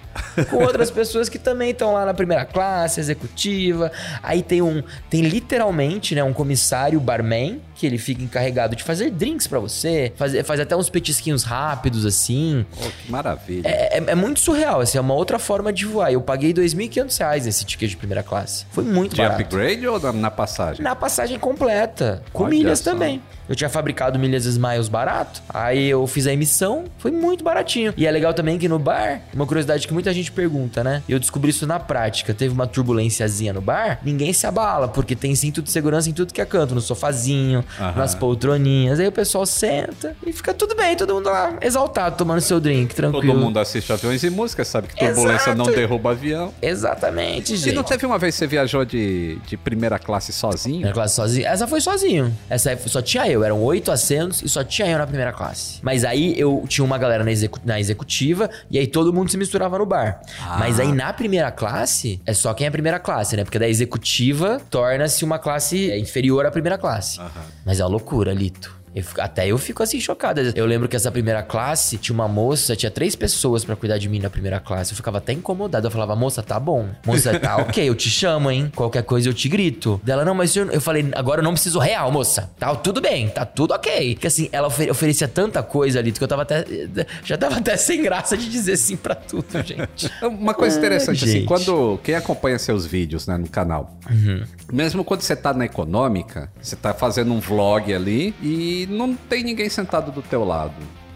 com 0.50 0.58
outras 0.58 0.92
pessoas 0.92 1.28
que 1.28 1.40
também 1.40 1.72
estão 1.72 1.94
lá 1.94 2.06
na 2.06 2.14
primeira 2.14 2.46
classe, 2.46 3.00
executiva. 3.00 3.92
Aí 4.22 4.44
tem 4.44 4.62
um, 4.62 4.84
tem 5.10 5.22
literalmente, 5.22 6.14
né, 6.14 6.24
um 6.24 6.34
comissário 6.34 7.00
barman 7.00 7.60
que 7.76 7.86
ele 7.86 7.98
fica 7.98 8.24
encarregado 8.24 8.76
de 8.76 8.84
fazer 8.84 9.12
drinks 9.12 9.48
para 9.48 9.60
você, 9.60 10.14
fazer, 10.16 10.44
faz 10.44 10.60
até 10.60 10.76
uns 10.76 10.90
petisquinhos 10.90 11.44
rápidos 11.44 12.06
assim. 12.06 12.66
Oh, 12.78 12.90
que 12.90 13.12
maravilha. 13.12 13.68
É, 13.68 13.98
é, 13.98 14.04
é, 14.08 14.16
muito 14.16 14.40
surreal, 14.40 14.82
assim, 14.82 14.98
é 14.98 15.02
uma 15.02 15.14
outra 15.14 15.38
forma 15.38 15.72
de 15.72 15.86
voar. 15.86 16.12
Eu 16.12 16.22
paguei 16.22 16.50
R$ 16.50 16.62
2.500 16.62 17.44
nesse 17.44 17.66
ticket 17.66 17.90
de 17.90 17.98
primeira 17.98 18.24
classe. 18.24 18.66
Foi 18.72 18.84
muito 18.84 19.16
de 19.16 19.22
barato. 19.22 19.38
De 19.38 19.44
upgrade 19.44 19.88
ou 19.88 20.14
na 20.14 20.32
passagem? 20.32 20.84
Na 20.84 20.96
passagem 20.96 21.38
completa, 21.38 22.24
com 22.32 22.44
Olha 22.44 22.50
milhas 22.50 22.80
só. 22.80 22.92
também. 22.92 23.22
Eu 23.48 23.56
tinha 23.56 23.70
fabricado 23.70 24.18
milhas 24.18 24.46
Smiles 24.46 24.88
barato, 24.88 25.42
aí 25.48 25.88
eu 25.88 26.06
fiz 26.08 26.26
a 26.26 26.34
emissão, 26.34 26.86
foi 26.98 27.12
muito 27.12 27.44
baratinho. 27.44 27.94
E 27.96 28.08
é 28.08 28.12
legal 28.12 28.34
também 28.34 28.58
que 28.58 28.68
no 28.68 28.80
bar, 28.80 29.22
uma 29.34 29.46
curiosidade 29.46 29.88
que 29.88 29.94
muita 29.94 30.12
gente 30.14 30.32
pergunta, 30.32 30.84
né? 30.84 31.04
Eu 31.08 31.20
descobri 31.20 31.52
isso 31.52 31.68
na 31.68 31.80
prática. 31.80 32.34
Teve 32.34 32.54
uma 32.54 32.66
turbulênciazinha 32.66 33.54
no 33.54 33.62
bar, 33.62 34.00
ninguém 34.04 34.34
se 34.34 34.48
abala, 34.48 34.88
porque 34.88 35.16
tem 35.16 35.36
cinto 35.36 35.62
de 35.62 35.70
segurança 35.70 36.10
em 36.10 36.14
tudo 36.14 36.34
que 36.34 36.42
é 36.42 36.46
canto, 36.46 36.74
no 36.74 36.82
sofazinho, 36.82 37.64
uhum. 37.80 37.96
nas 37.96 38.16
poltroninhas. 38.16 39.00
Aí 39.00 39.08
o 39.08 39.12
pessoal 39.12 39.46
senta 39.46 40.16
e 40.26 40.32
fica 40.32 40.54
tudo 40.54 40.76
bem, 40.76 40.96
todo 40.96 41.14
mundo 41.14 41.30
lá 41.30 41.58
exaltado, 41.62 42.18
tomando 42.18 42.42
seu 42.42 42.60
drink, 42.60 42.94
tranquilo. 42.94 43.34
Todo 43.34 43.40
mundo 43.40 43.60
assiste 43.60 43.92
aviões 43.92 44.24
e 44.24 44.30
música, 44.30 44.64
sabe 44.64 44.88
que 44.88 44.96
turbulência 44.96 45.52
Exato. 45.52 45.58
não 45.58 45.66
derruba 45.66 46.12
avião. 46.12 46.54
Exatamente, 46.62 47.56
gente. 47.56 47.70
E 47.70 47.74
não 47.74 47.84
teve 47.84 48.06
uma 48.06 48.18
vez 48.18 48.36
que 48.36 48.40
você 48.40 48.48
viajou 48.48 48.86
de, 48.86 49.38
de 49.48 49.58
primeira 49.58 50.00
classe 50.00 50.32
sozinho? 50.32 50.76
Primeira 50.76 50.94
classe 50.94 51.16
sozinho? 51.16 51.48
Essa 51.48 51.68
foi 51.68 51.82
sozinho. 51.82 52.36
Essa 52.50 52.72
aí 52.72 52.78
só 52.86 53.02
tinha 53.02 53.28
eu, 53.28 53.44
eram 53.44 53.62
oito 53.64 53.92
assentos 53.92 54.42
e 54.42 54.50
só 54.50 54.64
tinha 54.64 54.88
eu 54.88 54.98
na 54.98 55.08
primeira 55.08 55.32
classe. 55.32 55.80
Mas 55.82 56.04
aí 56.04 56.40
eu 56.40 56.64
tinha 56.68 56.84
uma 56.84 56.98
galera 56.98 57.24
na, 57.24 57.32
execu 57.32 57.60
na 57.64 57.80
executiva 57.80 58.50
e 58.70 58.78
aí 58.78 58.88
todo 58.88 59.14
mundo 59.14 59.30
se 59.30 59.38
misturava 59.38 59.78
no 59.78 59.86
bar. 59.86 60.22
Ah. 60.42 60.58
Mas 60.60 60.80
aí 60.80 60.92
na 60.92 61.12
primeira 61.14 61.52
classe, 61.52 62.22
é 62.26 62.34
só 62.34 62.54
quem 62.54 62.68
é 62.68 62.70
primeira 62.70 63.00
classe, 63.00 63.36
né? 63.36 63.44
Porque 63.44 63.60
da 63.60 63.68
executiva 63.68 64.62
torna-se 64.70 65.24
uma 65.24 65.40
classe 65.40 65.92
inferior 65.98 66.46
à 66.46 66.52
primeira 66.52 66.78
classe. 66.78 67.20
Uhum. 67.20 67.28
Mas 67.66 67.80
é 67.80 67.84
uma 67.84 67.90
loucura, 67.90 68.32
Lito. 68.32 68.75
Eu 68.96 69.04
fico, 69.04 69.20
até 69.20 69.46
eu 69.46 69.58
fico 69.58 69.84
assim 69.84 70.00
chocado. 70.00 70.40
Eu 70.56 70.66
lembro 70.66 70.88
que 70.88 70.96
essa 70.96 71.12
primeira 71.12 71.44
classe 71.44 71.98
tinha 71.98 72.14
uma 72.14 72.30
moça, 72.30 72.78
tinha 72.78 72.90
três 72.90 73.14
pessoas 73.14 73.66
para 73.66 73.76
cuidar 73.76 73.98
de 73.98 74.08
mim 74.08 74.20
na 74.20 74.30
primeira 74.30 74.58
classe. 74.58 74.94
Eu 74.94 74.96
ficava 74.96 75.18
até 75.18 75.34
incomodado. 75.34 75.86
Eu 75.86 75.92
falava, 75.92 76.16
moça, 76.16 76.42
tá 76.42 76.58
bom. 76.58 76.88
Moça, 77.06 77.38
tá 77.38 77.58
ok, 77.62 77.90
eu 77.90 77.94
te 77.94 78.10
chamo, 78.10 78.50
hein? 78.50 78.72
Qualquer 78.74 79.04
coisa 79.04 79.28
eu 79.28 79.34
te 79.34 79.50
grito. 79.50 80.00
Dela, 80.02 80.24
não, 80.24 80.34
mas 80.34 80.56
eu, 80.56 80.72
eu 80.72 80.80
falei, 80.80 81.12
agora 81.14 81.42
eu 81.42 81.44
não 81.44 81.52
preciso 81.52 81.78
real, 81.78 82.10
moça. 82.10 82.50
Tá 82.58 82.74
tudo 82.74 83.02
bem, 83.02 83.28
tá 83.28 83.46
tudo 83.46 83.74
ok. 83.74 84.16
Porque 84.16 84.28
assim, 84.28 84.48
ela 84.54 84.68
oferecia 84.68 85.28
tanta 85.28 85.62
coisa 85.62 86.00
ali 86.00 86.14
que 86.14 86.24
eu 86.24 86.28
tava 86.28 86.44
até. 86.44 86.64
Já 87.26 87.38
tava 87.38 87.58
até 87.58 87.76
sem 87.76 88.02
graça 88.02 88.38
de 88.38 88.50
dizer 88.50 88.78
sim 88.78 88.96
para 88.96 89.16
tudo, 89.16 89.46
gente. 89.62 90.10
Uma 90.24 90.54
coisa 90.54 90.78
interessante, 90.78 91.26
assim, 91.26 91.44
quando. 91.44 92.00
Quem 92.02 92.16
acompanha 92.16 92.58
seus 92.58 92.86
vídeos, 92.86 93.28
né, 93.28 93.38
no 93.38 93.50
canal, 93.50 93.98
uhum. 94.10 94.44
mesmo 94.72 95.04
quando 95.04 95.22
você 95.22 95.36
tá 95.36 95.54
na 95.54 95.66
econômica, 95.66 96.50
você 96.62 96.76
tá 96.76 96.94
fazendo 96.94 97.34
um 97.34 97.40
vlog 97.40 97.94
ali 97.94 98.34
e 98.42 98.85
não 98.86 99.16
tem 99.16 99.44
ninguém 99.44 99.70
sentado 99.70 100.12
do 100.12 100.22
teu 100.22 100.44
lado. 100.44 100.74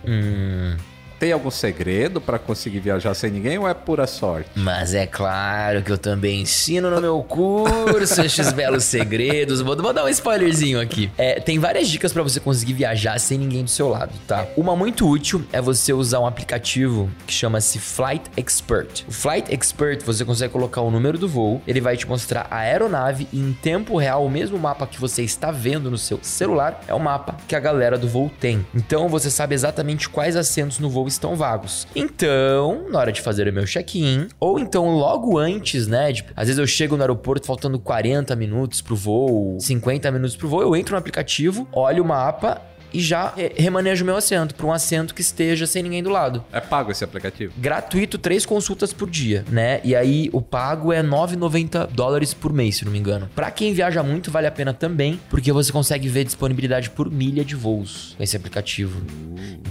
Hum. 0.07 0.75
Tem 1.19 1.33
algum 1.33 1.51
segredo 1.51 2.21
para 2.21 2.39
conseguir 2.39 2.79
viajar 2.79 3.13
sem 3.13 3.29
ninguém 3.29 3.57
ou 3.57 3.67
é 3.67 3.73
pura 3.73 4.07
sorte? 4.07 4.49
Mas 4.55 4.93
é 4.93 5.05
claro 5.05 5.83
que 5.83 5.91
eu 5.91 5.97
também 5.97 6.41
ensino 6.41 6.89
no 6.89 7.01
meu 7.01 7.21
curso 7.21 8.21
estes 8.21 8.53
belos 8.53 8.85
segredos. 8.85 9.59
Vou, 9.59 9.75
vou, 9.75 9.91
dar 9.91 10.05
um 10.05 10.07
spoilerzinho 10.07 10.79
aqui. 10.79 11.11
É, 11.17 11.41
tem 11.41 11.59
várias 11.59 11.89
dicas 11.89 12.13
para 12.13 12.23
você 12.23 12.39
conseguir 12.39 12.71
viajar 12.71 13.19
sem 13.19 13.37
ninguém 13.37 13.65
do 13.65 13.69
seu 13.69 13.89
lado, 13.89 14.13
tá? 14.25 14.47
Uma 14.55 14.77
muito 14.77 15.05
útil 15.09 15.43
é 15.51 15.61
você 15.61 15.91
usar 15.91 16.21
um 16.21 16.25
aplicativo 16.25 17.09
que 17.27 17.33
chama-se 17.33 17.79
Flight 17.79 18.23
Expert. 18.37 19.03
O 19.05 19.11
Flight 19.11 19.53
Expert, 19.53 20.01
você 20.05 20.23
consegue 20.23 20.53
colocar 20.53 20.79
o 20.79 20.89
número 20.89 21.17
do 21.17 21.27
voo, 21.27 21.61
ele 21.67 21.81
vai 21.81 21.97
te 21.97 22.07
mostrar 22.07 22.47
a 22.49 22.59
aeronave 22.59 23.27
e 23.33 23.39
em 23.39 23.51
tempo 23.51 23.97
real, 23.97 24.25
o 24.25 24.29
mesmo 24.29 24.57
mapa 24.57 24.87
que 24.87 25.01
você 25.01 25.21
está 25.21 25.51
vendo 25.51 25.91
no 25.91 25.97
seu 25.97 26.17
celular 26.21 26.81
é 26.87 26.93
o 26.93 26.99
mapa 26.99 27.35
que 27.45 27.57
a 27.57 27.59
galera 27.59 27.97
do 27.97 28.07
voo 28.07 28.31
tem. 28.39 28.65
Então 28.73 29.09
você 29.09 29.29
sabe 29.29 29.53
exatamente 29.53 30.07
quais 30.07 30.37
assentos 30.37 30.79
no 30.79 30.89
voo 30.89 31.08
estão 31.13 31.35
vagos. 31.35 31.87
Então, 31.95 32.85
na 32.89 32.99
hora 32.99 33.11
de 33.11 33.21
fazer 33.21 33.47
o 33.47 33.53
meu 33.53 33.65
check-in, 33.65 34.27
ou 34.39 34.59
então 34.59 34.89
logo 34.97 35.37
antes, 35.37 35.87
né? 35.87 36.11
De, 36.11 36.25
às 36.35 36.47
vezes 36.47 36.59
eu 36.59 36.67
chego 36.67 36.95
no 36.95 37.03
aeroporto 37.03 37.45
faltando 37.45 37.79
40 37.79 38.35
minutos 38.35 38.81
pro 38.81 38.95
voo, 38.95 39.57
50 39.59 40.11
minutos 40.11 40.35
pro 40.35 40.47
voo, 40.47 40.61
eu 40.61 40.75
entro 40.75 40.93
no 40.93 40.99
aplicativo, 40.99 41.67
olho 41.71 42.03
o 42.03 42.07
mapa 42.07 42.61
e 42.93 42.99
já 42.99 43.33
remanejo 43.55 44.05
meu 44.05 44.15
assento 44.15 44.55
para 44.55 44.65
um 44.65 44.71
assento 44.71 45.13
que 45.13 45.21
esteja 45.21 45.67
sem 45.67 45.83
ninguém 45.83 46.03
do 46.03 46.09
lado. 46.09 46.43
É 46.51 46.59
pago 46.59 46.91
esse 46.91 47.03
aplicativo? 47.03 47.53
Gratuito, 47.57 48.17
três 48.17 48.45
consultas 48.45 48.93
por 48.93 49.09
dia, 49.09 49.45
né? 49.49 49.81
E 49.83 49.95
aí 49.95 50.29
o 50.33 50.41
pago 50.41 50.91
é 50.91 51.03
9,90 51.03 51.87
dólares 51.87 52.33
por 52.33 52.53
mês, 52.53 52.77
se 52.77 52.85
não 52.85 52.91
me 52.91 52.99
engano. 52.99 53.29
Para 53.35 53.51
quem 53.51 53.73
viaja 53.73 54.01
muito, 54.03 54.31
vale 54.31 54.47
a 54.47 54.51
pena 54.51 54.73
também, 54.73 55.19
porque 55.29 55.51
você 55.51 55.71
consegue 55.71 56.07
ver 56.07 56.23
disponibilidade 56.23 56.89
por 56.89 57.09
milha 57.11 57.43
de 57.43 57.55
voos 57.55 58.13
com 58.17 58.23
esse 58.23 58.35
aplicativo. 58.35 59.01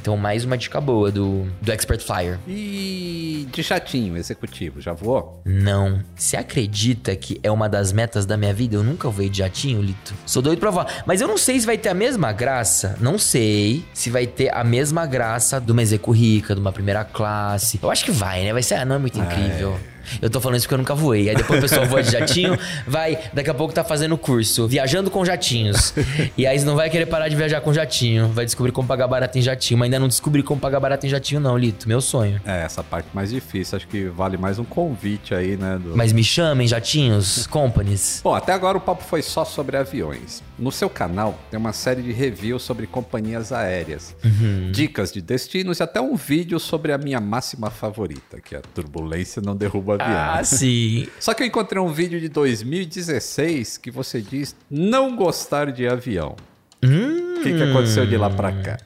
Então, 0.00 0.16
mais 0.16 0.44
uma 0.44 0.56
dica 0.56 0.80
boa 0.80 1.10
do, 1.10 1.46
do 1.60 1.72
Expert 1.72 2.00
Flyer. 2.00 2.38
E 2.46 3.48
de 3.52 3.62
chatinho 3.62 4.16
executivo, 4.16 4.80
já 4.80 4.92
voou? 4.92 5.40
Não. 5.44 6.02
Você 6.14 6.36
acredita 6.36 7.14
que 7.16 7.40
é 7.42 7.50
uma 7.50 7.68
das 7.68 7.92
metas 7.92 8.26
da 8.26 8.36
minha 8.36 8.52
vida? 8.52 8.76
Eu 8.76 8.84
nunca 8.84 9.08
voei 9.08 9.28
de 9.28 9.38
jatinho, 9.38 9.82
Lito. 9.82 10.14
Sou 10.26 10.42
doido 10.42 10.58
pra 10.58 10.70
voar. 10.70 11.04
Mas 11.06 11.20
eu 11.20 11.28
não 11.28 11.36
sei 11.36 11.58
se 11.58 11.66
vai 11.66 11.78
ter 11.78 11.88
a 11.88 11.94
mesma 11.94 12.32
graça 12.32 12.96
não 13.00 13.07
sei 13.16 13.84
se 13.94 14.10
vai 14.10 14.26
ter 14.26 14.52
a 14.52 14.64
mesma 14.64 15.06
graça 15.06 15.60
de 15.60 15.70
uma 15.70 15.80
execu 15.80 16.10
rica, 16.10 16.54
de 16.54 16.60
uma 16.60 16.72
primeira 16.72 17.04
classe. 17.04 17.78
Eu 17.80 17.90
acho 17.90 18.04
que 18.04 18.10
vai, 18.10 18.42
né? 18.42 18.52
Vai 18.52 18.62
ser, 18.62 18.74
ah, 18.74 18.84
não 18.84 18.96
é 18.96 18.98
muito 18.98 19.18
incrível. 19.18 19.78
É. 19.94 19.97
Eu 20.20 20.30
tô 20.30 20.40
falando 20.40 20.58
isso 20.58 20.66
porque 20.66 20.74
eu 20.74 20.78
nunca 20.78 20.94
voei. 20.94 21.28
Aí 21.28 21.36
depois 21.36 21.58
o 21.58 21.62
pessoal 21.62 21.86
voa 21.86 22.02
de 22.02 22.10
jatinho, 22.10 22.58
vai, 22.86 23.18
daqui 23.32 23.50
a 23.50 23.54
pouco 23.54 23.72
tá 23.72 23.84
fazendo 23.84 24.16
curso, 24.16 24.66
viajando 24.66 25.10
com 25.10 25.24
jatinhos. 25.24 25.94
e 26.36 26.46
aí 26.46 26.58
você 26.58 26.64
não 26.64 26.76
vai 26.76 26.90
querer 26.90 27.06
parar 27.06 27.28
de 27.28 27.36
viajar 27.36 27.60
com 27.60 27.72
jatinho. 27.72 28.28
Vai 28.28 28.44
descobrir 28.44 28.72
como 28.72 28.86
pagar 28.86 29.08
barato 29.08 29.38
em 29.38 29.42
jatinho. 29.42 29.78
Mas 29.78 29.86
ainda 29.86 29.98
não 29.98 30.08
descobri 30.08 30.42
como 30.42 30.60
pagar 30.60 30.80
barato 30.80 31.06
em 31.06 31.08
jatinho, 31.08 31.40
não, 31.40 31.56
Lito. 31.56 31.88
Meu 31.88 32.00
sonho. 32.00 32.40
É, 32.44 32.62
essa 32.62 32.82
parte 32.82 33.08
mais 33.12 33.30
difícil. 33.30 33.76
Acho 33.76 33.88
que 33.88 34.04
vale 34.06 34.36
mais 34.36 34.58
um 34.58 34.64
convite 34.64 35.34
aí, 35.34 35.56
né? 35.56 35.78
Do... 35.82 35.96
Mas 35.96 36.12
me 36.12 36.24
chamem, 36.24 36.66
jatinhos, 36.66 37.46
companies. 37.46 38.20
Bom, 38.22 38.34
até 38.34 38.52
agora 38.52 38.78
o 38.78 38.80
papo 38.80 39.02
foi 39.04 39.22
só 39.22 39.44
sobre 39.44 39.76
aviões. 39.76 40.42
No 40.58 40.72
seu 40.72 40.90
canal 40.90 41.38
tem 41.50 41.58
uma 41.58 41.72
série 41.72 42.02
de 42.02 42.12
reviews 42.12 42.62
sobre 42.62 42.86
companhias 42.86 43.52
aéreas, 43.52 44.14
uhum. 44.24 44.72
dicas 44.72 45.12
de 45.12 45.20
destinos 45.20 45.78
e 45.78 45.82
até 45.82 46.00
um 46.00 46.16
vídeo 46.16 46.58
sobre 46.58 46.92
a 46.92 46.98
minha 46.98 47.20
máxima 47.20 47.70
favorita, 47.70 48.40
que 48.40 48.54
é 48.54 48.58
a 48.58 48.62
turbulência 48.62 49.40
não 49.40 49.54
derruba 49.54 49.97
Ah, 50.00 50.42
sim. 50.44 51.08
Só 51.20 51.34
que 51.34 51.42
eu 51.42 51.46
encontrei 51.46 51.80
um 51.80 51.92
vídeo 51.92 52.20
de 52.20 52.28
2016 52.28 53.78
que 53.78 53.90
você 53.90 54.20
diz 54.20 54.54
não 54.70 55.16
gostar 55.16 55.72
de 55.72 55.86
avião. 55.86 56.36
Hum. 56.82 57.28
O 57.38 57.40
que, 57.40 57.52
que 57.52 57.62
aconteceu 57.62 58.04
de 58.04 58.16
lá 58.16 58.28
pra 58.28 58.50
cá? 58.50 58.76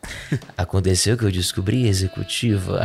Aconteceu 0.59 1.17
que 1.17 1.25
eu 1.25 1.33
descobri 1.33 1.89
executiva. 1.89 2.83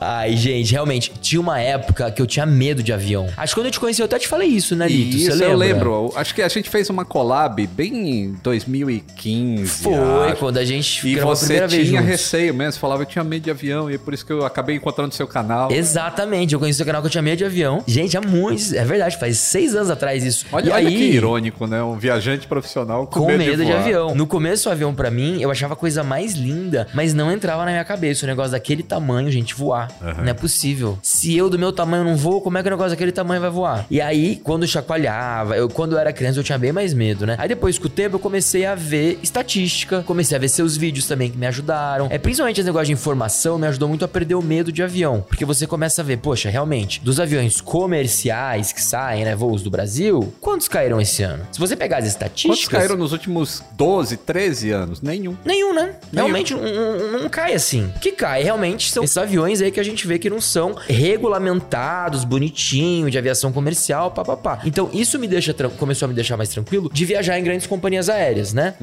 Ai, 0.00 0.36
gente, 0.36 0.72
realmente, 0.72 1.12
tinha 1.20 1.40
uma 1.40 1.60
época 1.60 2.10
que 2.10 2.20
eu 2.20 2.26
tinha 2.26 2.44
medo 2.44 2.82
de 2.82 2.92
avião. 2.92 3.28
Acho 3.36 3.54
que 3.54 3.60
quando 3.60 3.66
eu 3.66 3.72
te 3.72 3.78
conheci, 3.78 4.02
eu 4.02 4.06
até 4.06 4.18
te 4.18 4.26
falei 4.26 4.48
isso, 4.48 4.74
né, 4.74 4.88
Lito? 4.88 5.16
Isso, 5.16 5.36
Você 5.36 5.44
eu 5.44 5.56
lembra? 5.56 5.74
lembro. 5.74 6.12
Acho 6.16 6.34
que 6.34 6.42
a 6.42 6.48
gente 6.48 6.68
fez 6.68 6.90
uma 6.90 7.04
collab 7.04 7.64
bem 7.68 8.10
em 8.24 8.32
2015. 8.42 9.84
Foi, 9.84 10.30
acho. 10.30 10.36
quando 10.36 10.58
a 10.58 10.64
gente 10.64 11.06
E 11.08 11.14
você 11.16 11.46
primeira 11.46 11.68
vez 11.68 11.88
tinha 11.88 12.00
receio 12.00 12.52
mesmo, 12.52 12.72
você 12.72 12.78
falava 12.80 13.06
que 13.06 13.12
tinha 13.12 13.22
medo 13.24 13.44
de 13.44 13.50
avião, 13.52 13.88
e 13.88 13.94
é 13.94 13.98
por 13.98 14.12
isso 14.14 14.26
que 14.26 14.32
eu 14.32 14.44
acabei 14.44 14.74
encontrando 14.74 15.14
seu 15.14 15.28
canal. 15.28 15.70
Exatamente, 15.70 16.54
eu 16.54 16.58
conheci 16.58 16.82
o 16.82 16.86
canal 16.86 17.00
que 17.02 17.06
eu 17.06 17.10
tinha 17.10 17.22
medo 17.22 17.38
de 17.38 17.44
avião. 17.44 17.84
Gente, 17.86 18.16
há 18.16 18.20
muitos. 18.20 18.72
É 18.72 18.84
verdade, 18.84 19.16
faz 19.16 19.38
seis 19.38 19.76
anos 19.76 19.90
atrás 19.90 20.24
isso. 20.24 20.44
Olha, 20.50 20.68
e 20.68 20.72
olha 20.72 20.88
aí, 20.88 20.96
que 20.96 21.04
irônico, 21.04 21.66
né? 21.68 21.80
Um 21.82 21.96
viajante 21.96 22.19
profissional 22.48 23.06
com, 23.06 23.20
Com 23.20 23.36
medo, 23.36 23.64
de, 23.64 23.70
voar. 23.70 23.80
avião. 23.80 24.14
No 24.14 24.26
começo, 24.26 24.68
o 24.68 24.72
avião, 24.72 24.94
pra 24.94 25.10
mim, 25.10 25.40
eu 25.40 25.50
achava 25.50 25.74
a 25.74 25.76
coisa 25.76 26.02
mais 26.02 26.34
linda, 26.34 26.86
mas 26.94 27.14
não 27.14 27.30
entrava 27.32 27.64
na 27.64 27.70
minha 27.70 27.84
cabeça. 27.84 28.24
O 28.24 28.28
negócio 28.28 28.52
daquele 28.52 28.82
tamanho, 28.82 29.30
gente, 29.30 29.54
voar. 29.54 29.90
Não 30.18 30.28
é 30.28 30.34
possível. 30.34 30.98
Se 31.02 31.36
eu, 31.36 31.48
do 31.50 31.58
meu 31.58 31.72
tamanho, 31.72 32.04
não 32.04 32.16
vou, 32.16 32.40
como 32.40 32.58
é 32.58 32.62
que 32.62 32.68
o 32.68 32.70
negócio 32.70 32.90
daquele 32.90 33.12
tamanho 33.12 33.40
vai 33.40 33.50
voar? 33.50 33.86
E 33.90 34.00
aí, 34.00 34.36
quando 34.42 34.66
chacoalhava, 34.66 35.56
eu, 35.56 35.68
quando 35.68 35.92
eu 35.92 35.98
era 35.98 36.12
criança, 36.12 36.38
eu 36.38 36.44
tinha 36.44 36.58
bem 36.58 36.72
mais 36.72 36.92
medo, 36.94 37.26
né? 37.26 37.36
Aí 37.38 37.48
depois, 37.48 37.78
com 37.78 37.86
o 37.86 37.90
tempo, 37.90 38.16
eu 38.16 38.20
comecei 38.20 38.64
a 38.66 38.74
ver 38.74 39.18
estatística, 39.22 40.02
comecei 40.06 40.36
a 40.36 40.40
ver 40.40 40.48
seus 40.48 40.76
vídeos 40.76 41.06
também 41.06 41.30
que 41.30 41.38
me 41.38 41.46
ajudaram. 41.46 42.08
É, 42.10 42.18
principalmente 42.18 42.60
esse 42.60 42.66
negócio 42.66 42.86
de 42.86 42.92
informação 42.92 43.58
me 43.58 43.66
ajudou 43.66 43.88
muito 43.88 44.04
a 44.04 44.08
perder 44.08 44.34
o 44.34 44.42
medo 44.42 44.72
de 44.72 44.82
avião. 44.82 45.24
Porque 45.28 45.44
você 45.44 45.66
começa 45.66 46.02
a 46.02 46.04
ver, 46.04 46.18
poxa, 46.18 46.48
realmente, 46.50 47.00
dos 47.02 47.18
aviões 47.20 47.60
comerciais 47.60 48.72
que 48.72 48.82
saem, 48.82 49.24
né, 49.24 49.34
voos 49.34 49.62
do 49.62 49.70
Brasil, 49.70 50.32
quantos 50.40 50.68
caíram 50.68 51.00
esse 51.00 51.22
ano? 51.22 51.44
Se 51.52 51.58
você 51.58 51.76
pegar 51.76 52.00
as 52.10 52.14
estatísticas. 52.14 52.58
Quantos 52.64 52.68
caíram 52.68 52.96
nos 52.96 53.12
últimos 53.12 53.62
12, 53.72 54.16
13 54.18 54.70
anos? 54.70 55.00
Nenhum. 55.00 55.36
Nenhum, 55.44 55.74
né? 55.74 55.94
Realmente 56.12 56.54
não, 56.54 56.62
não- 56.62 57.20
não 57.22 57.28
cai 57.28 57.54
assim. 57.54 57.92
O 57.96 58.00
que 58.00 58.12
cai 58.12 58.42
realmente 58.42 58.90
são 58.90 59.04
esses 59.04 59.16
aviões 59.16 59.60
aí 59.60 59.70
que 59.70 59.80
a 59.80 59.82
gente 59.82 60.06
vê 60.06 60.18
que 60.18 60.28
não 60.30 60.40
são 60.40 60.74
regulamentados, 60.88 62.24
bonitinho, 62.24 63.10
de 63.10 63.18
aviação 63.18 63.52
comercial, 63.52 64.10
papapá. 64.10 64.60
Então 64.64 64.90
isso 64.92 65.18
me 65.18 65.26
deixa 65.28 65.54
começou 65.76 66.06
a 66.06 66.08
me 66.08 66.14
deixar 66.14 66.36
mais 66.36 66.48
tranquilo 66.48 66.90
de 66.92 67.04
viajar 67.04 67.38
em 67.38 67.44
grandes 67.44 67.66
companhias 67.66 68.08
aéreas, 68.08 68.52
né? 68.52 68.74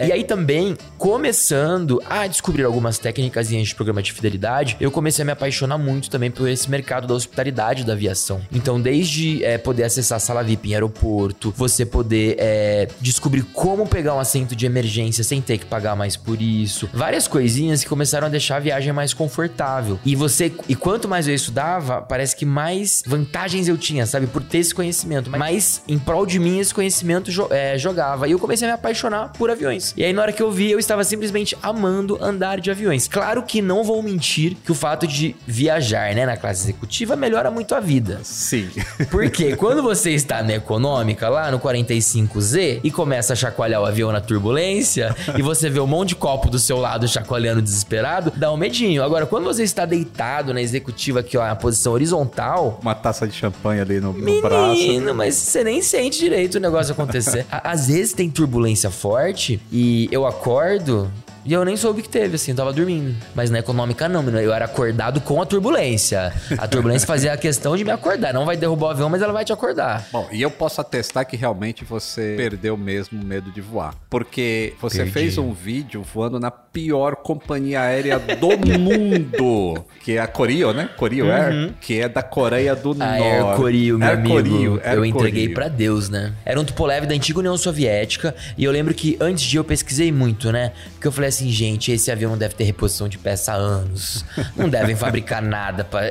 E 0.00 0.12
aí 0.12 0.24
também, 0.24 0.76
começando 0.98 2.02
a 2.08 2.26
descobrir 2.26 2.64
algumas 2.64 2.98
técnicas 2.98 3.48
de 3.48 3.74
programa 3.74 4.02
de 4.02 4.12
fidelidade, 4.12 4.76
eu 4.80 4.90
comecei 4.90 5.22
a 5.22 5.26
me 5.26 5.32
apaixonar 5.32 5.78
muito 5.78 6.10
também 6.10 6.30
por 6.30 6.48
esse 6.48 6.70
mercado 6.70 7.06
da 7.06 7.14
hospitalidade 7.14 7.84
da 7.84 7.92
aviação. 7.92 8.40
Então, 8.52 8.80
desde 8.80 9.42
é, 9.44 9.56
poder 9.58 9.84
acessar 9.84 10.16
a 10.16 10.20
sala 10.20 10.42
VIP 10.42 10.70
em 10.70 10.74
aeroporto, 10.74 11.52
você 11.56 11.86
poder 11.86 12.36
é, 12.38 12.73
descobrir 13.00 13.42
como 13.52 13.86
pegar 13.86 14.14
um 14.14 14.20
assento 14.20 14.54
de 14.56 14.66
emergência 14.66 15.22
sem 15.24 15.40
ter 15.40 15.58
que 15.58 15.66
pagar 15.66 15.94
mais 15.96 16.16
por 16.16 16.40
isso, 16.40 16.88
várias 16.92 17.26
coisinhas 17.28 17.82
que 17.82 17.88
começaram 17.88 18.26
a 18.26 18.30
deixar 18.30 18.56
a 18.56 18.60
viagem 18.60 18.92
mais 18.92 19.12
confortável. 19.14 19.98
E 20.04 20.14
você, 20.16 20.52
e 20.68 20.74
quanto 20.74 21.08
mais 21.08 21.26
eu 21.28 21.34
estudava, 21.34 22.00
parece 22.02 22.36
que 22.36 22.44
mais 22.46 23.02
vantagens 23.06 23.68
eu 23.68 23.76
tinha, 23.76 24.06
sabe, 24.06 24.26
por 24.26 24.42
ter 24.42 24.58
esse 24.58 24.74
conhecimento. 24.74 25.30
Mas 25.30 25.82
em 25.88 25.98
prol 25.98 26.26
de 26.26 26.38
mim 26.38 26.58
esse 26.58 26.72
conhecimento 26.74 27.30
jo- 27.30 27.48
é, 27.50 27.76
jogava. 27.78 28.28
E 28.28 28.32
eu 28.32 28.38
comecei 28.38 28.66
a 28.66 28.70
me 28.70 28.74
apaixonar 28.74 29.32
por 29.32 29.50
aviões. 29.50 29.92
E 29.96 30.04
aí 30.04 30.12
na 30.12 30.22
hora 30.22 30.32
que 30.32 30.42
eu 30.42 30.50
vi, 30.50 30.70
eu 30.70 30.78
estava 30.78 31.02
simplesmente 31.04 31.56
amando 31.62 32.18
andar 32.22 32.60
de 32.60 32.70
aviões. 32.70 33.08
Claro 33.08 33.42
que 33.42 33.60
não 33.62 33.82
vou 33.84 34.02
mentir 34.02 34.56
que 34.64 34.72
o 34.72 34.74
fato 34.74 35.06
de 35.06 35.34
viajar, 35.46 36.14
né, 36.14 36.24
na 36.26 36.36
classe 36.36 36.62
executiva 36.64 37.16
melhora 37.16 37.50
muito 37.50 37.74
a 37.74 37.80
vida. 37.80 38.20
Sim. 38.22 38.68
Porque 39.10 39.56
quando 39.56 39.82
você 39.82 40.10
está 40.10 40.42
na 40.42 40.54
econômica, 40.54 41.28
lá 41.28 41.50
no 41.50 41.58
45Z, 41.60 42.63
e 42.82 42.90
começa 42.90 43.32
a 43.32 43.36
chacoalhar 43.36 43.80
o 43.80 43.86
avião 43.86 44.10
na 44.12 44.20
turbulência, 44.20 45.14
e 45.36 45.42
você 45.42 45.68
vê 45.70 45.80
um 45.80 45.86
monte 45.86 46.10
de 46.10 46.16
copo 46.16 46.50
do 46.50 46.58
seu 46.58 46.78
lado 46.78 47.06
chacoalhando 47.08 47.62
desesperado, 47.62 48.32
dá 48.36 48.52
um 48.52 48.56
medinho. 48.56 49.02
Agora, 49.02 49.26
quando 49.26 49.44
você 49.44 49.62
está 49.62 49.84
deitado 49.84 50.52
na 50.52 50.60
executiva 50.60 51.20
aqui, 51.20 51.36
ó, 51.36 51.44
na 51.46 51.56
posição 51.56 51.92
horizontal, 51.92 52.78
Uma 52.82 52.94
taça 52.94 53.26
de 53.26 53.34
champanhe 53.34 53.80
ali 53.80 54.00
no, 54.00 54.12
no 54.12 54.42
braço. 54.42 54.80
Menino, 54.80 55.14
mas 55.14 55.34
você 55.34 55.64
nem 55.64 55.82
sente 55.82 56.18
direito 56.18 56.56
o 56.56 56.60
negócio 56.60 56.92
acontecer. 56.92 57.46
Às 57.50 57.88
vezes 57.88 58.12
tem 58.12 58.30
turbulência 58.30 58.90
forte 58.90 59.60
e 59.70 60.08
eu 60.10 60.26
acordo 60.26 61.10
e 61.44 61.52
eu 61.52 61.64
nem 61.64 61.76
soube 61.76 62.02
que 62.02 62.08
teve, 62.08 62.36
assim, 62.36 62.52
eu 62.52 62.56
tava 62.56 62.72
dormindo. 62.72 63.14
Mas 63.34 63.50
na 63.50 63.58
econômica 63.58 64.08
não, 64.08 64.22
eu 64.38 64.52
era 64.52 64.64
acordado 64.64 65.20
com 65.20 65.40
a 65.42 65.46
turbulência. 65.46 66.32
A 66.56 66.66
turbulência 66.66 67.06
fazia 67.06 67.32
a 67.32 67.36
questão 67.36 67.76
de 67.76 67.84
me 67.84 67.90
acordar. 67.90 68.32
Não 68.32 68.46
vai 68.46 68.56
derrubar 68.56 68.86
o 68.86 68.90
avião, 68.90 69.10
mas 69.10 69.20
ela 69.22 69.32
vai 69.32 69.44
te 69.44 69.52
acordar. 69.52 70.06
Bom, 70.10 70.26
e 70.32 70.40
eu 70.40 70.50
posso 70.50 70.80
atestar 70.80 71.26
que 71.26 71.36
realmente 71.36 71.84
você 71.84 72.34
perdeu 72.36 72.76
mesmo 72.76 73.20
o 73.20 73.24
medo 73.24 73.50
de 73.50 73.60
voar. 73.60 73.94
Porque 74.08 74.74
você 74.80 74.98
Perdi. 74.98 75.12
fez 75.12 75.38
um 75.38 75.52
vídeo 75.52 76.02
voando 76.02 76.40
na 76.40 76.50
pior 76.50 77.16
companhia 77.16 77.80
aérea 77.82 78.18
do 78.18 78.48
mundo, 78.78 79.84
que 80.02 80.12
é 80.12 80.20
a 80.20 80.26
Corio, 80.26 80.72
né? 80.72 80.88
Corio 80.96 81.30
Air, 81.30 81.72
que 81.80 82.00
é 82.00 82.08
da 82.08 82.22
Coreia 82.22 82.74
do 82.74 82.92
A 82.92 82.94
Norte. 82.94 83.22
Air 83.22 83.56
Koryo, 83.56 83.98
meu 83.98 84.08
Air 84.08 84.18
amigo, 84.18 84.34
Koryo, 84.34 84.80
Air 84.84 84.96
eu 84.96 85.04
entreguei 85.04 85.48
pra 85.48 85.68
Deus, 85.68 86.08
né? 86.08 86.32
Era 86.44 86.60
um 86.60 86.64
tupolev 86.64 87.06
da 87.06 87.14
antiga 87.14 87.38
União 87.38 87.56
Soviética 87.56 88.34
e 88.56 88.64
eu 88.64 88.72
lembro 88.72 88.94
que 88.94 89.16
antes 89.20 89.44
de 89.44 89.56
eu 89.56 89.64
pesquisei 89.64 90.10
muito, 90.10 90.50
né? 90.50 90.72
Porque 90.94 91.06
eu 91.06 91.12
falei 91.12 91.28
assim, 91.34 91.50
gente, 91.50 91.90
esse 91.90 92.10
avião 92.10 92.36
deve 92.36 92.54
ter 92.54 92.64
reposição 92.64 93.08
de 93.08 93.18
peça 93.18 93.52
há 93.52 93.56
anos. 93.56 94.24
Não 94.56 94.68
devem 94.68 94.94
fabricar 94.94 95.42
nada. 95.42 95.84
Pra... 95.84 96.02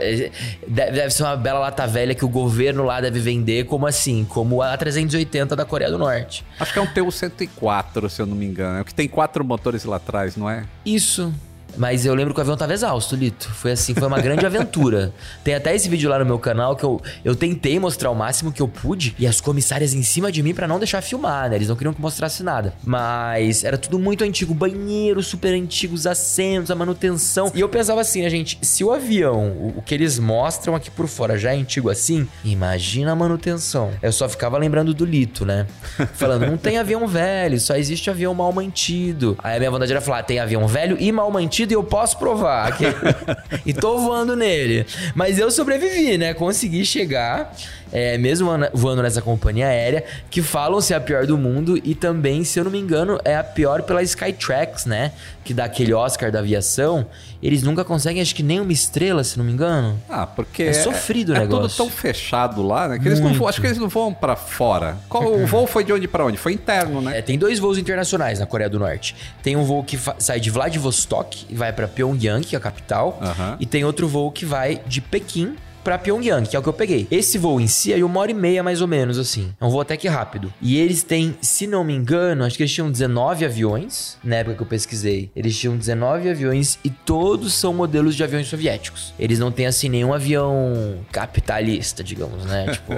Deve 0.67 1.03
deve 1.03 1.13
ser 1.13 1.23
uma 1.23 1.35
bela 1.35 1.59
lata 1.59 1.85
velha 1.85 2.15
que 2.15 2.23
o 2.23 2.29
governo 2.29 2.83
lá 2.83 3.01
deve 3.01 3.19
vender 3.19 3.65
como 3.65 3.85
assim, 3.85 4.25
como 4.25 4.61
a 4.61 4.75
380 4.75 5.55
da 5.55 5.65
Coreia 5.65 5.91
do 5.91 5.97
Norte. 5.97 6.45
Acho 6.59 6.71
que 6.71 6.79
é 6.79 6.81
um 6.81 6.87
TU-104, 6.87 8.09
se 8.09 8.21
eu 8.21 8.25
não 8.25 8.35
me 8.35 8.45
engano. 8.45 8.79
É 8.79 8.81
o 8.81 8.85
que 8.85 8.93
tem 8.93 9.07
quatro 9.07 9.43
motores 9.43 9.83
lá 9.83 9.97
atrás, 9.97 10.37
não 10.37 10.49
é? 10.49 10.65
Isso. 10.85 11.33
Mas 11.77 12.05
eu 12.05 12.13
lembro 12.13 12.33
que 12.33 12.39
o 12.39 12.41
avião 12.41 12.55
tava 12.55 12.73
exausto, 12.73 13.15
Lito. 13.15 13.49
Foi 13.51 13.71
assim, 13.71 13.93
foi 13.93 14.07
uma 14.07 14.21
grande 14.21 14.45
aventura. 14.45 15.13
Tem 15.43 15.55
até 15.55 15.75
esse 15.75 15.89
vídeo 15.89 16.09
lá 16.09 16.19
no 16.19 16.25
meu 16.25 16.39
canal 16.39 16.75
que 16.75 16.83
eu, 16.83 17.01
eu 17.23 17.35
tentei 17.35 17.79
mostrar 17.79 18.09
o 18.09 18.15
máximo 18.15 18.51
que 18.51 18.61
eu 18.61 18.67
pude 18.67 19.15
e 19.17 19.25
as 19.25 19.41
comissárias 19.41 19.93
em 19.93 20.03
cima 20.03 20.31
de 20.31 20.43
mim 20.43 20.53
pra 20.53 20.67
não 20.67 20.77
deixar 20.77 21.01
filmar, 21.01 21.49
né? 21.49 21.55
Eles 21.55 21.67
não 21.67 21.75
queriam 21.75 21.93
que 21.93 22.01
mostrasse 22.01 22.43
nada. 22.43 22.73
Mas 22.83 23.63
era 23.63 23.77
tudo 23.77 23.97
muito 23.97 24.23
antigo, 24.23 24.53
banheiro 24.53 25.21
super 25.23 25.53
antigo, 25.53 25.95
os 25.95 26.05
assentos, 26.05 26.69
a 26.69 26.75
manutenção. 26.75 27.51
E 27.55 27.59
eu 27.59 27.69
pensava 27.69 28.01
assim, 28.01 28.21
né, 28.21 28.29
gente? 28.29 28.57
Se 28.61 28.83
o 28.83 28.91
avião, 28.91 29.51
o, 29.51 29.73
o 29.77 29.81
que 29.81 29.93
eles 29.93 30.19
mostram 30.19 30.75
aqui 30.75 30.91
por 30.91 31.07
fora 31.07 31.37
já 31.37 31.53
é 31.53 31.57
antigo 31.57 31.89
assim, 31.89 32.27
imagina 32.43 33.11
a 33.11 33.15
manutenção. 33.15 33.91
Eu 34.01 34.11
só 34.11 34.29
ficava 34.29 34.57
lembrando 34.57 34.93
do 34.93 35.05
Lito, 35.05 35.45
né? 35.45 35.65
Falando, 36.13 36.45
não 36.45 36.57
tem 36.57 36.77
avião 36.77 37.07
velho, 37.07 37.59
só 37.59 37.75
existe 37.75 38.09
avião 38.09 38.33
mal 38.33 38.51
mantido. 38.51 39.37
Aí 39.43 39.55
a 39.55 39.59
minha 39.59 39.71
vontade 39.71 39.91
era 39.91 40.01
falar, 40.01 40.23
tem 40.23 40.39
avião 40.39 40.67
velho 40.67 40.97
e 40.99 41.11
mal 41.11 41.29
mantido 41.31 41.62
e 41.71 41.75
eu 41.75 41.83
posso 41.83 42.17
provar. 42.17 42.77
e 43.65 43.73
tô 43.73 43.97
voando 43.99 44.35
nele. 44.35 44.85
Mas 45.15 45.39
eu 45.39 45.51
sobrevivi, 45.51 46.17
né? 46.17 46.33
Consegui 46.33 46.85
chegar, 46.85 47.55
é, 47.93 48.17
mesmo 48.17 48.49
an- 48.51 48.69
voando 48.73 49.01
nessa 49.03 49.21
companhia 49.21 49.67
aérea, 49.67 50.03
que 50.29 50.41
falam 50.41 50.81
ser 50.81 50.95
a 50.95 50.99
pior 50.99 51.25
do 51.25 51.37
mundo 51.37 51.79
e 51.83 51.93
também, 51.95 52.43
se 52.43 52.59
eu 52.59 52.63
não 52.65 52.71
me 52.71 52.79
engano, 52.79 53.19
é 53.23 53.37
a 53.37 53.43
pior 53.43 53.83
pela 53.83 54.01
Skytrax, 54.01 54.85
né? 54.87 55.11
Que 55.45 55.53
dá 55.53 55.65
aquele 55.65 55.93
Oscar 55.93 56.31
da 56.31 56.39
aviação. 56.39 57.05
Eles 57.41 57.61
nunca 57.63 57.83
conseguem, 57.83 58.21
acho 58.21 58.33
que 58.33 58.41
nem 58.41 58.59
uma 58.61 58.71
estrela, 58.71 59.23
se 59.23 59.37
não 59.37 59.43
me 59.45 59.51
engano. 59.51 59.99
Ah, 60.09 60.25
porque 60.25 60.63
É 60.63 60.73
sofrido 60.73 61.33
o 61.33 61.35
é, 61.35 61.39
negócio. 61.41 61.67
tudo 61.69 61.77
tão 61.77 61.89
fechado 61.89 62.65
lá, 62.65 62.87
né? 62.87 62.97
Que 62.97 63.07
eles 63.07 63.19
não 63.19 63.29
Muito. 63.29 63.47
acho 63.47 63.59
que 63.61 63.67
eles 63.67 63.77
não 63.77 63.89
voam 63.89 64.13
pra 64.13 64.35
fora. 64.35 64.97
Qual, 65.09 65.33
o 65.33 65.45
voo 65.45 65.67
foi 65.67 65.83
de 65.83 65.91
onde 65.93 66.07
pra 66.07 66.25
onde? 66.25 66.37
Foi 66.37 66.53
interno, 66.53 67.01
né? 67.01 67.19
É, 67.19 67.21
tem 67.21 67.37
dois 67.37 67.59
voos 67.59 67.77
internacionais 67.77 68.39
na 68.39 68.45
Coreia 68.45 68.69
do 68.69 68.79
Norte. 68.79 69.15
Tem 69.43 69.55
um 69.57 69.63
voo 69.65 69.83
que 69.83 69.99
sai 70.17 70.39
de 70.39 70.49
Vladivostok 70.49 71.45
e 71.49 71.55
vai 71.55 71.71
pra 71.73 71.87
Pyongyang, 71.87 72.45
que 72.45 72.55
é 72.55 72.57
a 72.57 72.61
capital. 72.61 73.19
Aham. 73.21 73.57
E 73.59 73.65
tem 73.65 73.83
outro 73.83 74.07
voo 74.07 74.31
que 74.31 74.45
vai 74.45 74.81
de 74.87 75.01
Pequim 75.01 75.55
pra 75.83 75.97
Pyongyang, 75.97 76.47
que 76.47 76.55
é 76.55 76.59
o 76.59 76.63
que 76.63 76.69
eu 76.69 76.73
peguei. 76.73 77.07
Esse 77.11 77.37
voo 77.37 77.59
em 77.59 77.67
si 77.67 77.93
é 77.93 78.03
uma 78.03 78.19
hora 78.19 78.31
e 78.31 78.33
meia 78.33 78.63
mais 78.63 78.81
ou 78.81 78.87
menos, 78.87 79.17
assim. 79.19 79.53
É 79.59 79.65
um 79.65 79.69
voo 79.69 79.81
até 79.81 79.97
que 79.97 80.07
rápido. 80.07 80.53
E 80.61 80.77
eles 80.79 81.03
têm, 81.03 81.35
se 81.41 81.67
não 81.67 81.83
me 81.83 81.93
engano, 81.93 82.43
acho 82.43 82.55
que 82.57 82.63
eles 82.63 82.71
tinham 82.73 82.89
19 82.89 83.45
aviões, 83.45 84.17
na 84.23 84.37
época 84.37 84.55
que 84.55 84.61
eu 84.63 84.67
pesquisei. 84.67 85.29
Eles 85.35 85.57
tinham 85.57 85.75
19 85.75 86.29
aviões 86.29 86.79
e 86.83 86.89
todos 86.89 87.53
são 87.53 87.73
modelos 87.73 88.15
de 88.15 88.23
aviões 88.23 88.47
soviéticos. 88.47 89.13
Eles 89.19 89.39
não 89.39 89.51
têm, 89.51 89.65
assim, 89.65 89.89
nenhum 89.89 90.13
avião 90.13 90.99
capitalista, 91.11 92.03
digamos, 92.03 92.45
né? 92.45 92.71
Tipo, 92.71 92.93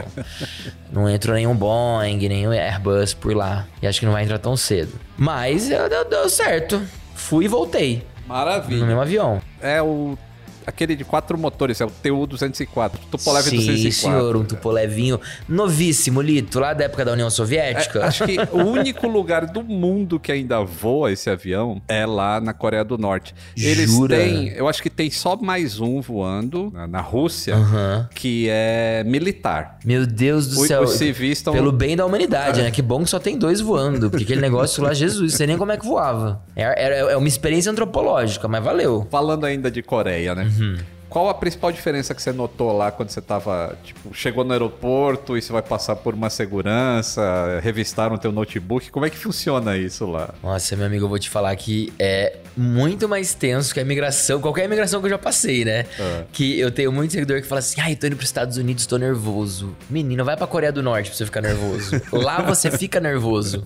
não 0.91 1.10
entrou 1.10 1.36
nenhum 1.36 1.56
Boeing, 1.56 2.17
nenhum 2.28 2.52
Airbus 2.52 3.13
por 3.13 3.36
lá. 3.36 3.65
E 3.82 3.88
acho 3.88 4.00
que 4.00 4.06
não 4.06 4.13
vai 4.13 4.24
entrar 4.24 4.39
tão 4.39 4.56
cedo. 4.56 4.93
Mas 5.17 5.67
deu, 5.67 6.06
deu 6.10 6.30
certo. 6.30 6.82
Fui 7.13 7.45
e 7.45 7.48
voltei 7.48 8.04
no 8.28 8.34
Maravilha. 8.34 8.86
mesmo 8.86 9.02
avião. 9.02 9.41
É 9.62 9.82
o 9.82 10.17
aquele 10.65 10.95
de 10.95 11.04
quatro 11.06 11.38
motores, 11.38 11.80
é 11.82 11.86
o 11.86 11.89
TU-204, 11.89 12.91
Tupolev 13.12 13.43
Sim, 13.43 13.58
204. 13.58 13.91
senhor, 13.91 14.36
um 14.36 14.43
tupolevinho 14.43 15.19
novíssimo, 15.47 16.21
Lito, 16.21 16.60
lá 16.60 16.73
da 16.73 16.86
época 16.86 17.06
da 17.06 17.12
União 17.13 17.30
Soviética. 17.30 17.99
É, 17.99 18.04
acho 18.04 18.25
que 18.25 18.38
o 18.51 18.63
único 18.63 19.08
lugar 19.08 19.45
do 19.45 19.63
mundo 19.63 20.19
que 20.19 20.32
ainda 20.32 20.62
voa 20.63 21.12
esse 21.12 21.30
avião 21.30 21.82
é 21.88 22.06
lá 22.06 22.39
na 22.41 22.54
Coreia 22.54 22.84
do 22.84 22.97
Norte. 22.97 23.34
Eles 23.58 23.91
Jura? 23.91 24.15
têm, 24.17 24.49
eu 24.49 24.67
acho 24.67 24.82
que 24.82 24.89
tem 24.89 25.10
só 25.12 25.36
mais 25.36 25.80
um 25.80 26.01
voando 26.01 26.71
na, 26.73 26.88
na 26.88 27.01
Rússia, 27.01 27.56
Aham. 27.56 28.10
que 28.13 28.47
é 28.49 29.04
militar. 29.06 29.78
Meu 29.86 30.06
Deus 30.06 30.47
do 30.47 30.62
Os- 30.62 30.67
céu. 30.67 30.84
os 30.84 30.91
civis 30.91 31.41
tão- 31.41 31.54
Pelo 31.54 31.71
bem 31.71 31.95
da 31.95 32.06
humanidade, 32.06 32.62
né? 32.62 32.71
Que 32.71 32.82
bom 32.82 33.04
que 33.04 33.10
só 33.10 33.19
tem 33.19 33.38
dois 33.38 33.62
voando. 33.62 34.10
Porque 34.10 34.23
aquele 34.23 34.41
negócio 34.41 34.84
lá, 34.84 34.93
Jesus, 34.93 35.32
não 35.32 35.38
sei 35.38 35.47
nem 35.47 35.58
como 35.58 35.71
é 35.71 35.78
que 35.78 35.86
voava. 35.86 36.41
É, 36.56 36.63
é- 36.63 36.99
é 37.13 37.17
uma 37.17 37.28
experiência 37.28 37.71
antropológica, 37.71 38.47
mas 38.47 38.63
valeu. 38.63 39.08
Falando 39.10 39.45
ainda 39.45 39.69
de 39.71 39.82
Coreia, 39.82 40.34
né? 40.36 40.49
Uhum. 40.58 40.95
Qual 41.15 41.30
a 41.30 41.34
principal 41.34 41.71
diferença 41.71 42.13
que 42.13 42.21
você 42.21 42.34
notou 42.34 42.75
lá 42.75 42.91
quando 42.91 43.08
você 43.08 43.21
tava, 43.21 43.78
tipo, 43.86 44.13
chegou 44.13 44.43
no 44.43 44.51
aeroporto 44.51 45.38
e 45.38 45.41
você 45.41 45.49
vai 45.49 45.62
passar 45.62 45.95
por 45.95 46.13
uma 46.13 46.30
segurança, 46.30 47.58
revistaram 47.63 48.17
teu 48.17 48.34
notebook? 48.34 48.91
Como 48.91 49.06
é 49.06 49.10
que 49.10 49.17
funciona 49.17 49.78
isso 49.78 50.06
lá? 50.06 50.34
Nossa, 50.43 50.75
meu 50.75 50.86
amigo, 50.86 51.06
eu 51.06 51.08
vou 51.08 51.17
te 51.17 51.30
falar 51.30 51.56
que 51.56 51.93
é 51.97 52.36
muito 52.58 53.08
mais 53.08 53.34
tenso 53.34 53.73
que 53.73 53.80
a 53.80 53.84
imigração, 53.84 54.41
qualquer 54.41 54.65
imigração 54.65 54.99
que 54.99 55.06
eu 55.06 55.12
já 55.12 55.17
passei, 55.17 55.63
né? 55.63 55.86
É. 55.97 56.25
Que 56.34 56.60
eu 56.60 56.69
tenho 56.69 56.91
muito 56.91 57.12
seguidor 57.12 57.41
que 57.41 57.47
fala 57.47 57.60
assim: 57.60 57.80
ai, 57.80 57.95
tô 57.95 58.08
indo 58.08 58.17
pros 58.17 58.28
Estados 58.28 58.58
Unidos, 58.58 58.86
tô 58.86 58.97
nervoso. 58.97 59.73
Menino, 59.89 60.25
vai 60.25 60.36
pra 60.36 60.45
Coreia 60.45 60.73
do 60.73 60.84
Norte 60.84 61.10
pra 61.10 61.17
você 61.17 61.25
ficar 61.25 61.39
nervoso. 61.39 61.91
Lá 62.12 62.41
você 62.41 62.69
fica 62.69 62.99
nervoso. 62.99 63.65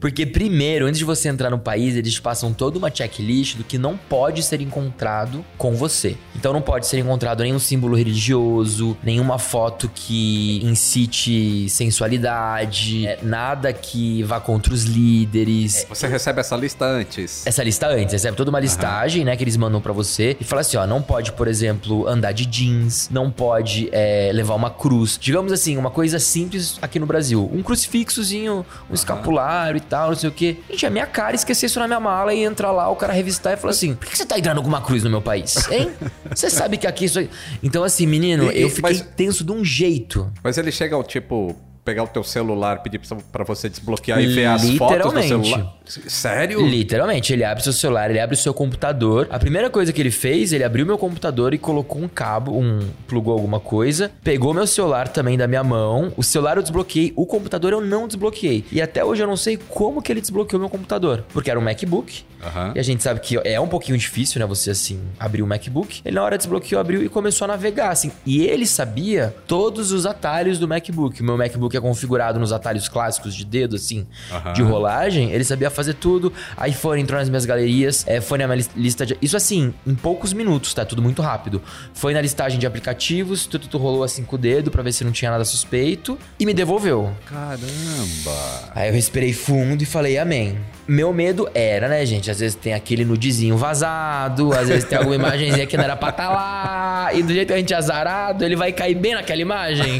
Porque, 0.00 0.26
primeiro, 0.26 0.86
antes 0.86 0.98
de 0.98 1.04
você 1.04 1.28
entrar 1.28 1.48
no 1.48 1.60
país, 1.60 1.94
eles 1.94 2.14
te 2.14 2.20
passam 2.20 2.52
toda 2.52 2.76
uma 2.76 2.92
checklist 2.92 3.56
do 3.56 3.62
que 3.62 3.78
não 3.78 3.96
pode 3.96 4.42
ser 4.42 4.60
encontrado 4.60 5.44
com 5.56 5.76
você. 5.76 6.16
Então, 6.34 6.52
não 6.52 6.60
pode 6.60 6.87
ser 6.88 6.98
encontrado 6.98 7.42
nenhum 7.42 7.58
símbolo 7.58 7.96
religioso, 7.96 8.96
nenhuma 9.02 9.38
foto 9.38 9.90
que 9.94 10.60
incite 10.64 11.68
sensualidade, 11.68 13.06
é, 13.06 13.18
nada 13.22 13.72
que 13.72 14.22
vá 14.22 14.40
contra 14.40 14.72
os 14.72 14.84
líderes. 14.84 15.86
Você 15.88 16.06
recebe 16.06 16.40
essa 16.40 16.56
lista 16.56 16.84
antes? 16.84 17.46
Essa 17.46 17.62
lista 17.62 17.86
antes, 17.88 18.12
recebe 18.12 18.36
toda 18.36 18.50
uma 18.50 18.60
listagem, 18.60 19.24
né, 19.24 19.36
que 19.36 19.44
eles 19.44 19.56
mandam 19.56 19.80
pra 19.80 19.92
você 19.92 20.36
e 20.40 20.44
fala 20.44 20.62
assim, 20.62 20.76
ó, 20.76 20.86
não 20.86 21.02
pode, 21.02 21.32
por 21.32 21.46
exemplo, 21.46 22.06
andar 22.08 22.32
de 22.32 22.46
jeans, 22.46 23.08
não 23.10 23.30
pode 23.30 23.88
é, 23.92 24.30
levar 24.32 24.54
uma 24.54 24.70
cruz. 24.70 25.18
Digamos 25.20 25.52
assim, 25.52 25.76
uma 25.76 25.90
coisa 25.90 26.18
simples 26.18 26.78
aqui 26.80 26.98
no 26.98 27.06
Brasil, 27.06 27.48
um 27.52 27.62
crucifixozinho, 27.62 28.64
um 28.90 28.94
escapulário 28.94 29.76
e 29.76 29.80
tal, 29.80 30.10
não 30.10 30.16
sei 30.16 30.28
o 30.28 30.32
quê. 30.32 30.58
Gente, 30.70 30.86
é 30.86 30.90
minha 30.90 31.06
cara 31.06 31.34
esquecer 31.34 31.66
isso 31.66 31.78
na 31.78 31.86
minha 31.86 32.00
mala 32.00 32.32
e 32.32 32.44
entrar 32.44 32.72
lá, 32.72 32.88
o 32.88 32.96
cara 32.96 33.12
revistar 33.12 33.52
e 33.52 33.56
falar 33.56 33.72
assim, 33.72 33.94
por 33.94 34.08
que 34.08 34.16
você 34.16 34.24
tá 34.24 34.38
entrando 34.38 34.62
com 34.62 34.68
uma 34.68 34.80
cruz 34.80 35.04
no 35.04 35.10
meu 35.10 35.20
país, 35.20 35.68
hein? 35.70 35.90
Você 36.34 36.50
sabe 36.50 36.77
que 36.78 36.86
aqui 36.86 37.04
isso... 37.04 37.18
Então 37.62 37.82
assim, 37.84 38.06
menino, 38.06 38.50
E- 38.52 38.62
eu 38.62 38.68
fiquei 38.70 38.82
mas- 38.94 39.00
tenso 39.16 39.44
de 39.44 39.52
um 39.52 39.64
jeito. 39.64 40.30
Mas 40.42 40.56
eles 40.56 40.74
chegam, 40.74 41.02
tipo, 41.02 41.54
pegar 41.88 42.02
o 42.02 42.06
teu 42.06 42.22
celular, 42.22 42.82
pedir 42.82 42.98
pra- 42.98 43.16
pra 43.32 43.44
você 43.44 43.66
desbloquear 43.70 44.20
e 44.20 44.26
ver 44.26 44.44
as 44.44 44.68
fotos 44.76 45.10
do 45.14 45.22
celular? 45.22 45.74
Sério? 46.06 46.60
Literalmente, 46.66 47.32
ele 47.32 47.44
abre 47.44 47.62
seu 47.64 47.72
celular, 47.72 48.10
ele 48.10 48.20
abre 48.20 48.34
o 48.34 48.38
seu 48.38 48.52
computador. 48.52 49.26
A 49.30 49.38
primeira 49.38 49.70
coisa 49.70 49.90
que 49.90 50.00
ele 50.02 50.10
fez, 50.10 50.52
ele 50.52 50.62
abriu 50.64 50.84
meu 50.84 50.98
computador 50.98 51.54
e 51.54 51.58
colocou 51.58 52.02
um 52.02 52.08
cabo, 52.08 52.52
um 52.58 52.80
plugou 53.06 53.32
alguma 53.32 53.58
coisa, 53.58 54.10
pegou 54.22 54.52
meu 54.52 54.66
celular 54.66 55.08
também 55.08 55.38
da 55.38 55.46
minha 55.48 55.64
mão. 55.64 56.12
O 56.14 56.22
celular 56.22 56.58
eu 56.58 56.62
desbloqueei, 56.62 57.12
o 57.16 57.24
computador 57.24 57.72
eu 57.72 57.80
não 57.80 58.06
desbloqueei. 58.06 58.66
E 58.70 58.82
até 58.82 59.02
hoje 59.02 59.22
eu 59.22 59.26
não 59.26 59.36
sei 59.36 59.56
como 59.56 60.02
que 60.02 60.12
ele 60.12 60.20
desbloqueou 60.20 60.60
meu 60.60 60.68
computador, 60.68 61.24
porque 61.32 61.50
era 61.50 61.58
um 61.58 61.62
MacBook. 61.62 62.22
Aham. 62.44 62.72
E 62.74 62.78
a 62.78 62.82
gente 62.82 63.02
sabe 63.02 63.20
que 63.20 63.36
é 63.44 63.58
um 63.58 63.66
pouquinho 63.66 63.96
difícil, 63.96 64.38
né, 64.40 64.46
você 64.46 64.70
assim 64.70 65.00
abrir 65.18 65.42
o 65.42 65.46
MacBook. 65.46 66.02
Ele 66.04 66.14
na 66.14 66.22
hora 66.22 66.36
desbloqueou, 66.36 66.78
abriu 66.80 67.02
e 67.02 67.08
começou 67.08 67.46
a 67.46 67.48
navegar 67.48 67.88
assim. 67.90 68.12
E 68.26 68.42
ele 68.44 68.66
sabia 68.66 69.34
todos 69.46 69.90
os 69.90 70.04
atalhos 70.04 70.58
do 70.58 70.68
MacBook. 70.68 71.20
O 71.20 71.24
meu 71.24 71.36
MacBook 71.38 71.74
é 71.78 71.80
configurado 71.80 72.38
nos 72.38 72.52
atalhos 72.52 72.88
clássicos 72.88 73.34
de 73.34 73.44
dedo 73.44 73.76
assim, 73.76 74.06
Aham. 74.30 74.52
de 74.52 74.62
rolagem, 74.62 75.30
ele 75.32 75.44
sabia 75.44 75.70
fazer 75.70 75.94
tudo. 75.94 76.32
iPhone 76.66 77.00
entrou 77.00 77.18
nas 77.18 77.28
minhas 77.28 77.44
galerias, 77.46 78.04
é, 78.06 78.20
foi 78.20 78.38
na 78.38 78.46
minha 78.46 78.56
lis- 78.56 78.70
lista 78.76 79.06
de. 79.06 79.16
Isso 79.22 79.36
assim, 79.36 79.72
em 79.86 79.94
poucos 79.94 80.32
minutos, 80.32 80.74
tá? 80.74 80.84
Tudo 80.84 81.00
muito 81.02 81.22
rápido. 81.22 81.62
Foi 81.94 82.12
na 82.14 82.20
listagem 82.20 82.58
de 82.58 82.66
aplicativos, 82.66 83.46
tudo, 83.46 83.68
tudo 83.68 83.82
rolou 83.82 84.02
assim 84.04 84.24
com 84.24 84.36
o 84.36 84.38
dedo 84.38 84.70
pra 84.70 84.82
ver 84.82 84.92
se 84.92 85.04
não 85.04 85.12
tinha 85.12 85.30
nada 85.30 85.44
suspeito 85.44 86.18
e 86.38 86.44
me 86.46 86.52
devolveu. 86.54 87.10
Caramba. 87.26 88.70
Aí 88.74 88.88
eu 88.88 88.94
respirei 88.94 89.32
fundo 89.32 89.82
e 89.82 89.86
falei 89.86 90.18
amém. 90.18 90.58
Meu 90.86 91.12
medo 91.12 91.48
era, 91.54 91.86
né, 91.88 92.04
gente? 92.06 92.30
Às 92.30 92.40
vezes 92.40 92.54
tem 92.54 92.72
aquele 92.72 93.04
nudezinho 93.04 93.58
vazado, 93.58 94.52
às 94.54 94.68
vezes 94.68 94.84
tem 94.84 94.96
alguma 94.96 95.16
imagenzinha 95.16 95.66
que 95.66 95.76
não 95.76 95.84
era 95.84 95.94
pra 95.96 96.08
estar 96.08 96.30
lá, 96.30 97.10
e 97.12 97.22
do 97.22 97.32
jeito 97.32 97.48
que 97.48 97.52
a 97.52 97.58
gente 97.58 97.74
é 97.74 97.76
azarado, 97.76 98.42
ele 98.42 98.56
vai 98.56 98.72
cair 98.72 98.94
bem 98.94 99.14
naquela 99.14 99.40
imagem. 99.42 99.98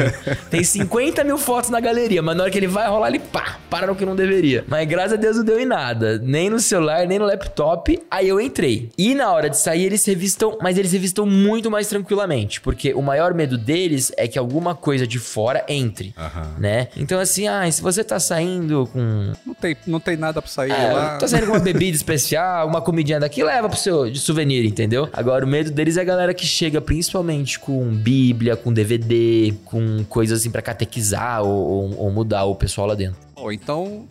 Tem 0.51 0.65
50 0.65 1.23
mil 1.25 1.37
fotos 1.37 1.68
na 1.71 1.81
galeria, 1.81 2.23
mas 2.23 2.37
na 2.37 2.45
hora 2.45 2.53
que 2.53 2.59
ele 2.59 2.67
vai 2.67 2.89
rolar, 2.89 3.09
ele 3.09 3.19
pá, 3.19 3.59
para 3.71 3.87
no 3.87 3.95
que 3.95 4.05
não 4.05 4.17
deveria. 4.17 4.65
Mas 4.67 4.87
graças 4.89 5.15
a 5.15 5.17
Deus 5.17 5.37
não 5.37 5.45
deu 5.45 5.61
em 5.61 5.67
nada. 5.67 6.19
Nem 6.19 6.51
no 6.51 6.59
celular, 6.59 7.07
nem 7.07 7.19
no 7.19 7.25
laptop. 7.25 8.01
Aí 8.11 8.29
eu 8.29 8.41
entrei. 8.41 8.91
E 8.97 9.15
na 9.15 9.33
hora 9.33 9.49
de 9.49 9.59
sair, 9.59 9.85
eles 9.85 10.05
revistam, 10.05 10.59
mas 10.61 10.79
eles 10.79 10.93
revistam 10.93 11.27
muito 11.27 11.71
mais 11.71 11.89
tranquilamente. 11.89 12.61
Porque 12.61 12.93
o 12.95 13.03
maior 13.03 13.35
medo 13.35 13.57
deles 13.57 14.13
é 14.17 14.27
que 14.27 14.39
alguma 14.39 14.75
coisa 14.75 15.07
de 15.07 15.19
fora 15.19 15.65
entre. 15.69 16.15
Aham. 16.17 16.55
Né? 16.59 16.89
Então, 16.97 17.19
assim, 17.19 17.47
ah, 17.49 17.71
se 17.71 17.83
você 17.83 18.03
tá 18.03 18.19
saindo 18.19 18.89
com 18.93 19.33
tem, 19.61 19.77
não 19.87 20.01
tem 20.01 20.17
nada 20.17 20.41
pra 20.41 20.51
sair 20.51 20.71
é, 20.71 20.93
lá. 20.93 21.17
tô 21.19 21.27
saindo 21.29 21.47
com 21.47 21.53
uma 21.53 21.59
bebida 21.61 21.97
especial, 21.97 22.67
uma 22.67 22.81
comidinha 22.81 23.19
daqui, 23.21 23.43
leva 23.43 23.69
pro 23.69 23.79
seu 23.79 24.11
de 24.11 24.19
souvenir, 24.19 24.65
entendeu? 24.65 25.09
Agora, 25.13 25.45
o 25.45 25.49
medo 25.49 25.71
deles 25.71 25.97
é 25.97 26.01
a 26.01 26.05
galera 26.05 26.33
que 26.35 26.47
chega 26.47 26.81
principalmente 26.81 27.59
com 27.59 27.85
bíblia, 27.95 28.57
com 28.57 28.73
DVD, 28.73 29.55
com 29.65 30.05
coisas 30.09 30.41
assim 30.41 30.51
pra 30.51 30.63
catequizar 30.63 31.43
ou, 31.43 31.51
ou- 31.51 31.99
ou 31.99 32.11
mudar 32.11 32.45
o 32.45 32.55
pessoal 32.55 32.87
lá 32.87 32.95
dentro. 32.95 33.17
Bom, 33.35 33.51
então, 33.53 34.07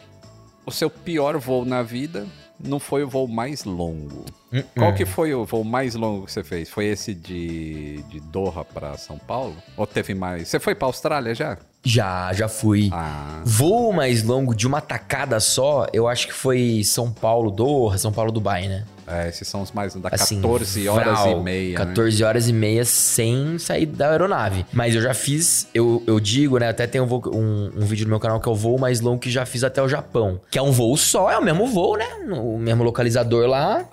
o 0.65 0.71
seu 0.71 0.89
pior 0.89 1.37
voo 1.37 1.65
na 1.65 1.81
vida 1.83 2.25
não 2.59 2.79
foi 2.79 3.03
o 3.03 3.07
voo 3.09 3.27
mais 3.27 3.63
longo. 3.63 4.25
Hum, 4.51 4.63
Qual 4.75 4.93
que 4.93 5.05
foi 5.05 5.33
o 5.33 5.45
voo 5.45 5.63
mais 5.63 5.93
longo 5.95 6.25
que 6.25 6.31
você 6.31 6.43
fez? 6.43 6.69
Foi 6.69 6.85
esse 6.85 7.13
de, 7.13 8.01
de 8.09 8.19
Doha 8.19 8.63
pra 8.65 8.97
São 8.97 9.17
Paulo? 9.17 9.55
Ou 9.75 9.85
teve 9.85 10.13
mais? 10.13 10.47
Você 10.47 10.59
foi 10.59 10.73
pra 10.73 10.87
Austrália 10.87 11.35
já? 11.35 11.57
Já, 11.83 12.33
já 12.33 12.47
fui. 12.49 12.89
Ah, 12.91 13.41
Voo 13.45 13.93
mais 13.93 14.23
longo 14.23 14.53
de 14.55 14.67
uma 14.67 14.81
tacada 14.81 15.39
só, 15.39 15.87
eu 15.93 16.07
acho 16.07 16.27
que 16.27 16.33
foi 16.33 16.81
São 16.83 17.11
Paulo, 17.11 17.49
Doha, 17.51 17.97
São 17.97 18.11
Paulo, 18.11 18.31
Dubai, 18.31 18.67
né? 18.67 18.83
É, 19.07 19.29
esses 19.29 19.47
são 19.47 19.61
os 19.61 19.71
mais... 19.71 19.95
Da 19.95 20.09
Assim, 20.11 20.41
14 20.41 20.89
horas 20.89 21.19
vral, 21.19 21.39
e 21.39 21.43
meia, 21.43 21.79
né? 21.79 21.85
14 21.85 22.23
horas 22.23 22.47
e 22.49 22.53
meia 22.53 22.85
sem 22.85 23.57
sair 23.57 23.85
da 23.85 24.11
aeronave. 24.11 24.65
Mas 24.73 24.93
eu 24.93 25.01
já 25.01 25.13
fiz, 25.13 25.67
eu, 25.73 26.03
eu 26.05 26.19
digo, 26.19 26.57
né? 26.57 26.69
Até 26.69 26.85
tem 26.85 26.99
um, 27.01 27.05
um, 27.05 27.71
um 27.77 27.85
vídeo 27.85 28.03
no 28.03 28.09
meu 28.09 28.19
canal 28.19 28.39
que 28.39 28.47
é 28.47 28.51
o 28.51 28.55
voo 28.55 28.77
mais 28.77 28.99
longo 28.99 29.19
que 29.19 29.31
já 29.31 29.45
fiz 29.45 29.63
até 29.63 29.81
o 29.81 29.87
Japão. 29.87 30.39
Que 30.51 30.59
é 30.59 30.61
um 30.61 30.71
voo 30.71 30.95
só, 30.97 31.31
é 31.31 31.37
o 31.37 31.43
mesmo 31.43 31.67
voo, 31.67 31.97
né? 31.97 32.05
O 32.31 32.57
mesmo 32.57 32.83
localizador 32.83 33.47
lá. 33.47 33.85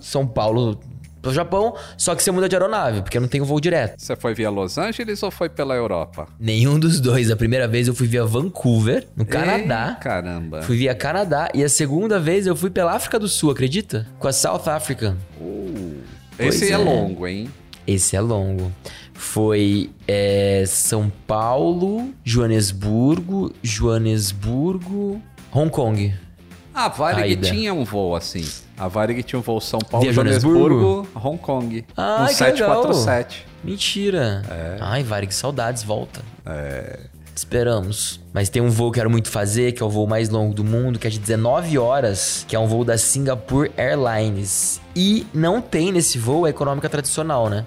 São 0.00 0.26
Paulo 0.26 0.78
pro 1.22 1.32
Japão, 1.32 1.74
só 1.96 2.14
que 2.14 2.22
você 2.22 2.30
muda 2.32 2.48
de 2.48 2.56
aeronave, 2.56 3.00
porque 3.02 3.18
não 3.20 3.28
tem 3.28 3.40
um 3.40 3.44
voo 3.44 3.60
direto. 3.60 3.94
Você 3.96 4.16
foi 4.16 4.34
via 4.34 4.50
Los 4.50 4.76
Angeles 4.76 5.22
ou 5.22 5.30
foi 5.30 5.48
pela 5.48 5.74
Europa? 5.74 6.26
Nenhum 6.38 6.78
dos 6.78 7.00
dois. 7.00 7.30
A 7.30 7.36
primeira 7.36 7.68
vez 7.68 7.86
eu 7.86 7.94
fui 7.94 8.08
via 8.08 8.24
Vancouver, 8.24 9.06
no 9.16 9.22
Ei, 9.22 9.28
Canadá. 9.28 9.96
caramba. 10.00 10.62
Fui 10.62 10.76
via 10.76 10.94
Canadá. 10.94 11.48
E 11.54 11.62
a 11.62 11.68
segunda 11.68 12.18
vez 12.18 12.46
eu 12.46 12.56
fui 12.56 12.68
pela 12.68 12.92
África 12.92 13.18
do 13.18 13.28
Sul, 13.28 13.52
acredita? 13.52 14.06
Com 14.18 14.26
a 14.26 14.32
South 14.32 14.68
Africa. 14.68 15.16
Uh, 15.40 16.00
esse 16.38 16.70
é. 16.70 16.72
é. 16.72 16.76
longo, 16.76 17.26
hein? 17.26 17.48
Esse 17.86 18.16
é 18.16 18.20
longo. 18.20 18.72
Foi 19.14 19.90
é, 20.08 20.64
São 20.66 21.12
Paulo, 21.26 22.12
Joanesburgo, 22.24 23.52
Joanesburgo, 23.62 25.22
Hong 25.52 25.70
Kong. 25.70 26.14
A 26.74 26.88
Varig 26.88 27.22
Aida. 27.22 27.48
tinha 27.48 27.72
um 27.74 27.84
voo 27.84 28.16
assim. 28.16 28.46
A 28.78 28.88
Varig 28.88 29.22
tinha 29.22 29.38
um 29.38 29.42
voo 29.42 29.60
São 29.60 29.78
Paulo, 29.78 30.04
Via 30.04 30.12
Joanesburgo, 30.12 31.06
Hong 31.14 31.38
Kong. 31.38 31.84
Ai, 31.96 32.24
um 32.24 32.26
que 32.28 32.34
747. 32.34 33.46
Mentira. 33.62 34.42
Ai, 34.80 35.02
Varig, 35.02 35.32
saudades, 35.34 35.82
volta. 35.82 36.20
É. 36.46 37.00
Esperamos. 37.34 38.20
Mas 38.32 38.48
tem 38.48 38.60
um 38.60 38.68
voo 38.68 38.90
que 38.90 38.98
eu 38.98 39.02
quero 39.02 39.10
muito 39.10 39.28
fazer, 39.30 39.72
que 39.72 39.82
é 39.82 39.86
o 39.86 39.88
voo 39.88 40.06
mais 40.06 40.28
longo 40.28 40.54
do 40.54 40.62
mundo, 40.62 40.98
que 40.98 41.06
é 41.06 41.10
de 41.10 41.18
19 41.18 41.78
horas, 41.78 42.44
que 42.46 42.54
é 42.54 42.58
um 42.58 42.66
voo 42.66 42.84
da 42.84 42.98
Singapore 42.98 43.70
Airlines. 43.76 44.80
E 44.94 45.26
não 45.32 45.60
tem 45.60 45.92
nesse 45.92 46.18
voo 46.18 46.44
a 46.44 46.50
econômica 46.50 46.88
tradicional, 46.88 47.48
né? 47.48 47.64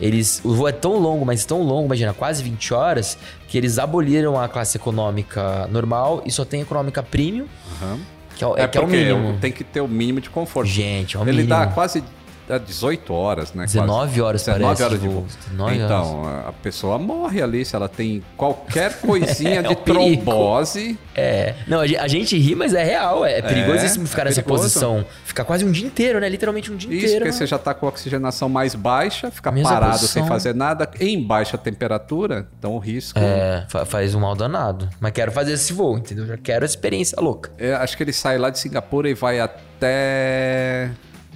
Eles, 0.00 0.40
o 0.42 0.54
voo 0.54 0.66
é 0.66 0.72
tão 0.72 0.98
longo, 0.98 1.24
mas 1.24 1.44
tão 1.44 1.62
longo, 1.62 1.86
imagina, 1.86 2.12
quase 2.14 2.42
20 2.42 2.74
horas, 2.74 3.18
que 3.46 3.56
eles 3.56 3.78
aboliram 3.78 4.40
a 4.40 4.48
classe 4.48 4.76
econômica 4.76 5.68
normal 5.68 6.22
e 6.24 6.30
só 6.30 6.44
tem 6.44 6.62
econômica 6.62 7.02
premium, 7.02 7.46
Aham. 7.80 8.00
Que 8.36 8.44
é, 8.44 8.48
É, 8.56 8.62
é 8.62 8.68
que 8.68 8.78
é 8.78 8.80
o 8.80 8.86
mínimo. 8.86 9.38
tem 9.40 9.52
que 9.52 9.64
ter 9.64 9.80
o 9.80 9.88
mínimo 9.88 10.20
de 10.20 10.30
conforto. 10.30 10.68
Gente, 10.68 11.16
é 11.16 11.20
o 11.20 11.22
Ele 11.22 11.30
mínimo. 11.32 11.48
dá 11.48 11.66
quase 11.66 12.02
é 12.48 12.58
18 12.58 13.12
horas, 13.14 13.52
né? 13.54 13.64
19 13.66 14.20
horas, 14.20 14.42
19 14.42 14.64
parece, 14.64 14.82
horas 14.82 15.00
de 15.00 15.06
voo. 15.06 15.14
voo. 15.20 15.26
19 15.50 15.76
então, 15.78 16.24
a 16.48 16.52
pessoa 16.52 16.98
morre 16.98 17.40
ali 17.42 17.64
se 17.64 17.74
ela 17.76 17.88
tem 17.88 18.22
qualquer 18.36 19.00
coisinha 19.00 19.60
É 19.60 19.62
de 19.62 19.76
perigo. 19.76 20.24
trombose. 20.24 20.98
É. 21.14 21.54
Não, 21.66 21.80
a 21.80 21.86
gen- 21.86 21.98
a 21.98 22.08
gente 22.08 22.36
ri, 22.38 22.54
mas 22.54 22.74
é 22.74 22.82
real. 22.82 23.24
É, 23.24 23.40
perigosíssimo 23.42 24.04
É, 24.04 24.08
ficar 24.08 24.22
é 24.22 24.24
nessa 24.26 24.42
perigoso. 24.42 24.62
posição. 24.64 25.04
Ficar 25.24 25.44
quase 25.44 25.64
um 25.64 25.70
dia 25.70 25.86
inteiro, 25.86 26.18
né? 26.20 26.28
Literalmente 26.28 26.70
um 26.72 26.76
dia 26.76 26.90
Isso, 26.90 27.04
inteiro. 27.06 27.24
porque 27.24 27.32
você 27.36 27.46
já 27.46 27.58
tá 27.58 27.72
com 27.74 27.86
a 27.86 27.88
oxigenação 27.88 28.48
mais 28.48 28.74
baixa, 28.74 29.30
fica 29.30 29.50
Mesma 29.50 29.70
parado 29.70 29.92
posição. 29.92 30.22
sem 30.22 30.26
fazer 30.28 30.54
nada, 30.54 30.90
em 31.00 31.22
baixa 31.22 31.56
temperatura, 31.58 32.46
então 32.58 32.72
o 32.74 32.78
risco. 32.78 33.18
É, 33.18 33.66
fa- 33.68 33.84
faz 33.84 34.14
um 34.14 34.20
mal 34.20 34.34
danado. 34.34 34.88
Mas 35.00 35.12
quero 35.12 35.30
fazer 35.32 35.52
esse 35.52 35.72
voo, 35.72 35.96
entendeu? 35.98 36.26
Já 36.26 36.36
quero 36.36 36.64
a 36.64 36.66
experiência 36.66 37.18
louca. 37.20 37.50
É, 37.58 37.74
acho 37.74 37.96
que 37.96 38.02
ele 38.02 38.12
sai 38.12 38.38
lá 38.38 38.50
de 38.50 38.58
Singapura 38.58 39.08
e 39.08 39.14
vai 39.14 39.38
até. 39.40 40.90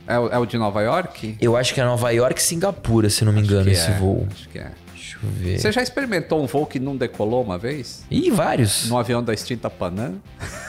É, 0.06 0.18
o- 0.18 0.28
é 0.28 0.38
o 0.38 0.46
de 0.46 0.56
Nova 0.58 0.80
York? 0.82 1.36
Eu 1.40 1.56
acho 1.56 1.74
que 1.74 1.80
é 1.80 1.84
Nova 1.84 2.10
York 2.12 2.40
e 2.40 2.42
Singapura, 2.42 3.10
se 3.10 3.24
não 3.24 3.32
me 3.32 3.40
engano, 3.40 3.64
Que 3.64 3.70
esse 3.70 3.90
é, 3.90 3.94
voo. 3.98 4.26
Acho 4.30 4.48
que 4.48 4.58
é. 4.58 4.70
Deixa 5.06 5.18
eu 5.22 5.30
ver. 5.30 5.58
Você 5.60 5.70
já 5.72 5.82
experimentou 5.82 6.42
um 6.42 6.46
voo 6.46 6.66
que 6.66 6.80
não 6.80 6.96
decolou 6.96 7.42
uma 7.42 7.56
vez? 7.56 8.04
Ih, 8.10 8.30
vários. 8.30 8.88
No 8.88 8.98
avião 8.98 9.22
da 9.22 9.32
extinta 9.32 9.70
Panam? 9.70 10.14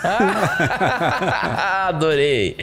adorei. 1.87 2.55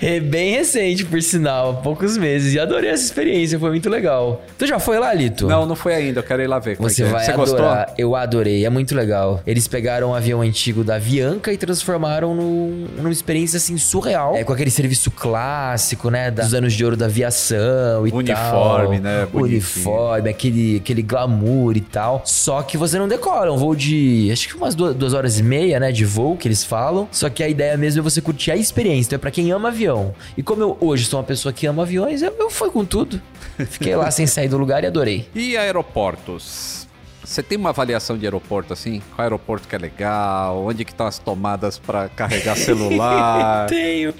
É 0.00 0.20
bem 0.20 0.52
recente, 0.52 1.04
por 1.04 1.20
sinal, 1.22 1.70
há 1.70 1.74
poucos 1.74 2.16
meses. 2.16 2.54
E 2.54 2.58
adorei 2.60 2.90
essa 2.90 3.04
experiência, 3.04 3.58
foi 3.58 3.70
muito 3.70 3.88
legal. 3.88 4.42
Tu 4.58 4.66
já 4.66 4.78
foi 4.78 4.98
lá, 4.98 5.12
Lito? 5.14 5.46
Não, 5.46 5.64
não 5.66 5.74
foi 5.76 5.94
ainda, 5.94 6.20
eu 6.20 6.24
quero 6.24 6.42
ir 6.42 6.46
lá 6.46 6.58
ver. 6.58 6.76
Você 6.76 7.04
vai 7.04 7.24
Você 7.24 7.30
adorar. 7.32 7.86
gostou? 7.86 7.94
Eu 7.96 8.14
adorei, 8.14 8.64
é 8.64 8.70
muito 8.70 8.94
legal. 8.94 9.40
Eles 9.46 9.66
pegaram 9.66 10.10
um 10.10 10.14
avião 10.14 10.40
antigo 10.42 10.84
da 10.84 10.96
Avianca 10.96 11.52
e 11.52 11.56
transformaram 11.56 12.34
num, 12.34 12.86
numa 12.96 13.10
experiência 13.12 13.56
assim 13.56 13.78
surreal. 13.78 14.36
É 14.36 14.44
com 14.44 14.52
aquele 14.52 14.70
serviço 14.70 15.10
clássico, 15.10 16.10
né, 16.10 16.30
dos 16.30 16.52
anos 16.54 16.72
de 16.74 16.84
ouro 16.84 16.96
da 16.96 17.06
aviação 17.06 18.06
e 18.06 18.10
Uniforme, 18.12 18.96
tal. 18.96 19.02
né, 19.02 19.26
bonitinho. 19.26 19.56
Uniforme, 19.58 20.30
aquele 20.30 20.76
aquele 20.76 20.97
glamour 21.02 21.76
e 21.76 21.80
tal. 21.80 22.22
Só 22.24 22.62
que 22.62 22.76
você 22.76 22.98
não 22.98 23.08
decola, 23.08 23.46
é 23.46 23.50
um 23.50 23.56
voo 23.56 23.74
de 23.74 24.28
acho 24.32 24.48
que 24.48 24.56
umas 24.56 24.74
duas, 24.74 24.94
duas 24.94 25.14
horas 25.14 25.38
e 25.38 25.42
meia, 25.42 25.78
né, 25.78 25.92
de 25.92 26.04
voo 26.04 26.36
que 26.36 26.48
eles 26.48 26.64
falam. 26.64 27.08
Só 27.10 27.28
que 27.28 27.42
a 27.42 27.48
ideia 27.48 27.76
mesmo 27.76 28.00
é 28.00 28.02
você 28.02 28.20
curtir 28.20 28.50
a 28.50 28.56
experiência. 28.56 29.08
Então 29.08 29.16
é 29.16 29.20
pra 29.20 29.30
quem 29.30 29.50
ama 29.52 29.68
avião. 29.68 30.14
E 30.36 30.42
como 30.42 30.62
eu 30.62 30.76
hoje 30.80 31.04
sou 31.04 31.18
uma 31.20 31.26
pessoa 31.26 31.52
que 31.52 31.66
ama 31.66 31.82
aviões, 31.82 32.22
eu, 32.22 32.34
eu 32.38 32.50
fui 32.50 32.70
com 32.70 32.84
tudo. 32.84 33.20
Fiquei 33.70 33.94
lá 33.94 34.10
sem 34.10 34.26
sair 34.26 34.48
do 34.48 34.58
lugar 34.58 34.84
e 34.84 34.86
adorei. 34.86 35.28
E 35.34 35.56
aeroportos? 35.56 36.87
Você 37.28 37.42
tem 37.42 37.58
uma 37.58 37.68
avaliação 37.68 38.16
de 38.16 38.24
aeroporto 38.24 38.72
assim? 38.72 39.02
Qual 39.14 39.22
aeroporto 39.22 39.68
que 39.68 39.76
é 39.76 39.78
legal? 39.78 40.64
Onde 40.64 40.82
que 40.82 40.92
estão 40.92 41.06
as 41.06 41.18
tomadas 41.18 41.78
pra 41.78 42.08
carregar 42.08 42.56
celular? 42.56 43.66
Tenho. 43.68 44.14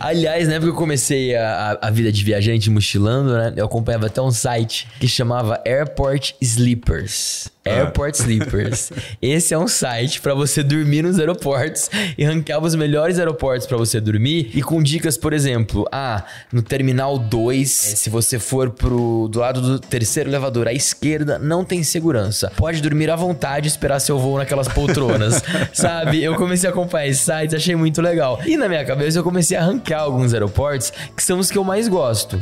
Aliás, 0.00 0.48
na 0.48 0.54
época 0.54 0.70
que 0.70 0.74
eu 0.74 0.78
comecei 0.78 1.36
a, 1.36 1.78
a, 1.82 1.90
vida 1.90 2.10
de 2.10 2.24
viajante 2.24 2.70
mochilando, 2.70 3.34
né? 3.34 3.52
Eu 3.56 3.66
acompanhava 3.66 4.06
até 4.06 4.22
um 4.22 4.30
site 4.30 4.88
que 4.98 5.06
chamava 5.06 5.60
Airport 5.66 6.32
Sleepers. 6.40 7.50
Airport 7.66 8.14
Sleepers. 8.14 8.92
Esse 9.20 9.52
é 9.52 9.58
um 9.58 9.66
site 9.66 10.20
pra 10.20 10.34
você 10.34 10.62
dormir 10.62 11.02
nos 11.02 11.18
aeroportos 11.18 11.90
e 12.16 12.24
ranqueava 12.24 12.66
os 12.66 12.74
melhores 12.74 13.18
aeroportos 13.18 13.66
pra 13.66 13.76
você 13.76 14.00
dormir 14.00 14.50
e 14.54 14.62
com 14.62 14.82
dicas, 14.82 15.18
por 15.18 15.32
exemplo, 15.32 15.86
ah, 15.90 16.24
no 16.52 16.62
terminal 16.62 17.18
2, 17.18 17.68
se 17.68 18.08
você 18.08 18.38
for 18.38 18.70
pro 18.70 19.28
do 19.28 19.40
lado 19.40 19.60
do 19.60 19.78
terceiro 19.78 20.30
elevador 20.30 20.68
à 20.68 20.72
esquerda, 20.72 21.38
não 21.38 21.64
tem 21.64 21.82
segurança. 21.82 22.45
Pode 22.56 22.80
dormir 22.80 23.10
à 23.10 23.16
vontade 23.16 23.66
e 23.66 23.68
esperar 23.68 24.00
seu 24.00 24.18
voo 24.18 24.38
naquelas 24.38 24.68
poltronas, 24.68 25.42
sabe? 25.72 26.22
Eu 26.22 26.34
comecei 26.36 26.68
a 26.68 26.72
acompanhar 26.72 27.08
esses 27.08 27.22
sites, 27.22 27.54
achei 27.54 27.74
muito 27.76 28.00
legal. 28.02 28.40
E 28.46 28.56
na 28.56 28.68
minha 28.68 28.84
cabeça 28.84 29.18
eu 29.18 29.24
comecei 29.24 29.56
a 29.56 29.62
ranquear 29.62 30.02
alguns 30.02 30.32
aeroportos 30.32 30.92
que 31.16 31.22
são 31.22 31.38
os 31.38 31.50
que 31.50 31.58
eu 31.58 31.64
mais 31.64 31.88
gosto. 31.88 32.40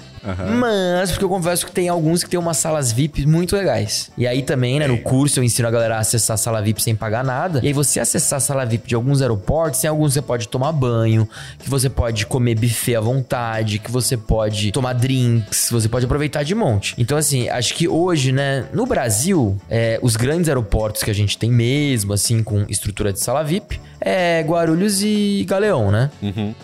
Mas, 0.59 1.11
porque 1.11 1.25
eu 1.25 1.29
confesso 1.29 1.67
que 1.67 1.73
tem 1.73 1.89
alguns 1.89 2.25
que 2.25 2.31
tem 2.31 2.41
umas 2.41 2.57
salas 2.57 2.91
VIP 2.91 3.27
muito 3.27 3.55
legais. 3.55 4.11
E 4.17 4.27
aí 4.27 4.43
também, 4.43 4.79
né, 4.79 4.87
no 4.87 4.99
curso 4.99 5.39
eu 5.39 5.45
ensino 5.45 5.69
a 5.69 5.71
galera 5.71 5.97
a 5.97 5.99
acessar 5.99 6.35
a 6.35 6.39
sala 6.39 6.63
VIP 6.63 6.83
sem 6.83 6.95
pagar 6.95 7.23
nada. 7.23 7.61
E 7.63 7.67
aí 7.67 7.73
você 7.73 8.01
acessar 8.01 8.39
a 8.39 8.41
sala 8.41 8.65
VIP 8.65 8.89
de 8.89 8.95
alguns 8.95 9.21
aeroportos, 9.21 9.81
tem 9.81 9.91
alguns 9.91 10.09
que 10.09 10.15
você 10.15 10.23
pode 10.23 10.49
tomar 10.49 10.73
banho, 10.73 11.29
que 11.59 11.69
você 11.69 11.91
pode 11.91 12.27
comer 12.27 12.55
buffet 12.55 12.97
à 12.97 13.01
vontade, 13.01 13.79
que 13.79 13.91
você 13.91 14.17
pode 14.17 14.73
tomar 14.73 14.95
drinks, 14.95 15.69
você 15.71 15.89
pode 15.89 16.07
aproveitar 16.07 16.43
de 16.43 16.55
monte. 16.55 16.95
Então, 16.97 17.19
assim, 17.19 17.49
acho 17.49 17.75
que 17.75 17.87
hoje, 17.87 18.33
né, 18.33 18.65
no 18.73 18.87
Brasil, 18.87 19.57
é, 19.69 19.94
os 20.03 20.17
grandes 20.17 20.49
aeroportos 20.49 21.03
que 21.03 21.11
a 21.11 21.15
gente 21.15 21.37
tem 21.39 21.51
mesmo, 21.51 22.13
assim, 22.13 22.43
com 22.43 22.65
estrutura 22.69 23.13
de 23.13 23.21
sala 23.21 23.43
VIP, 23.43 23.81
é 24.01 24.43
Guarulhos 24.47 25.03
e 25.03 25.45
Galeão, 25.49 25.91
né? 25.91 26.11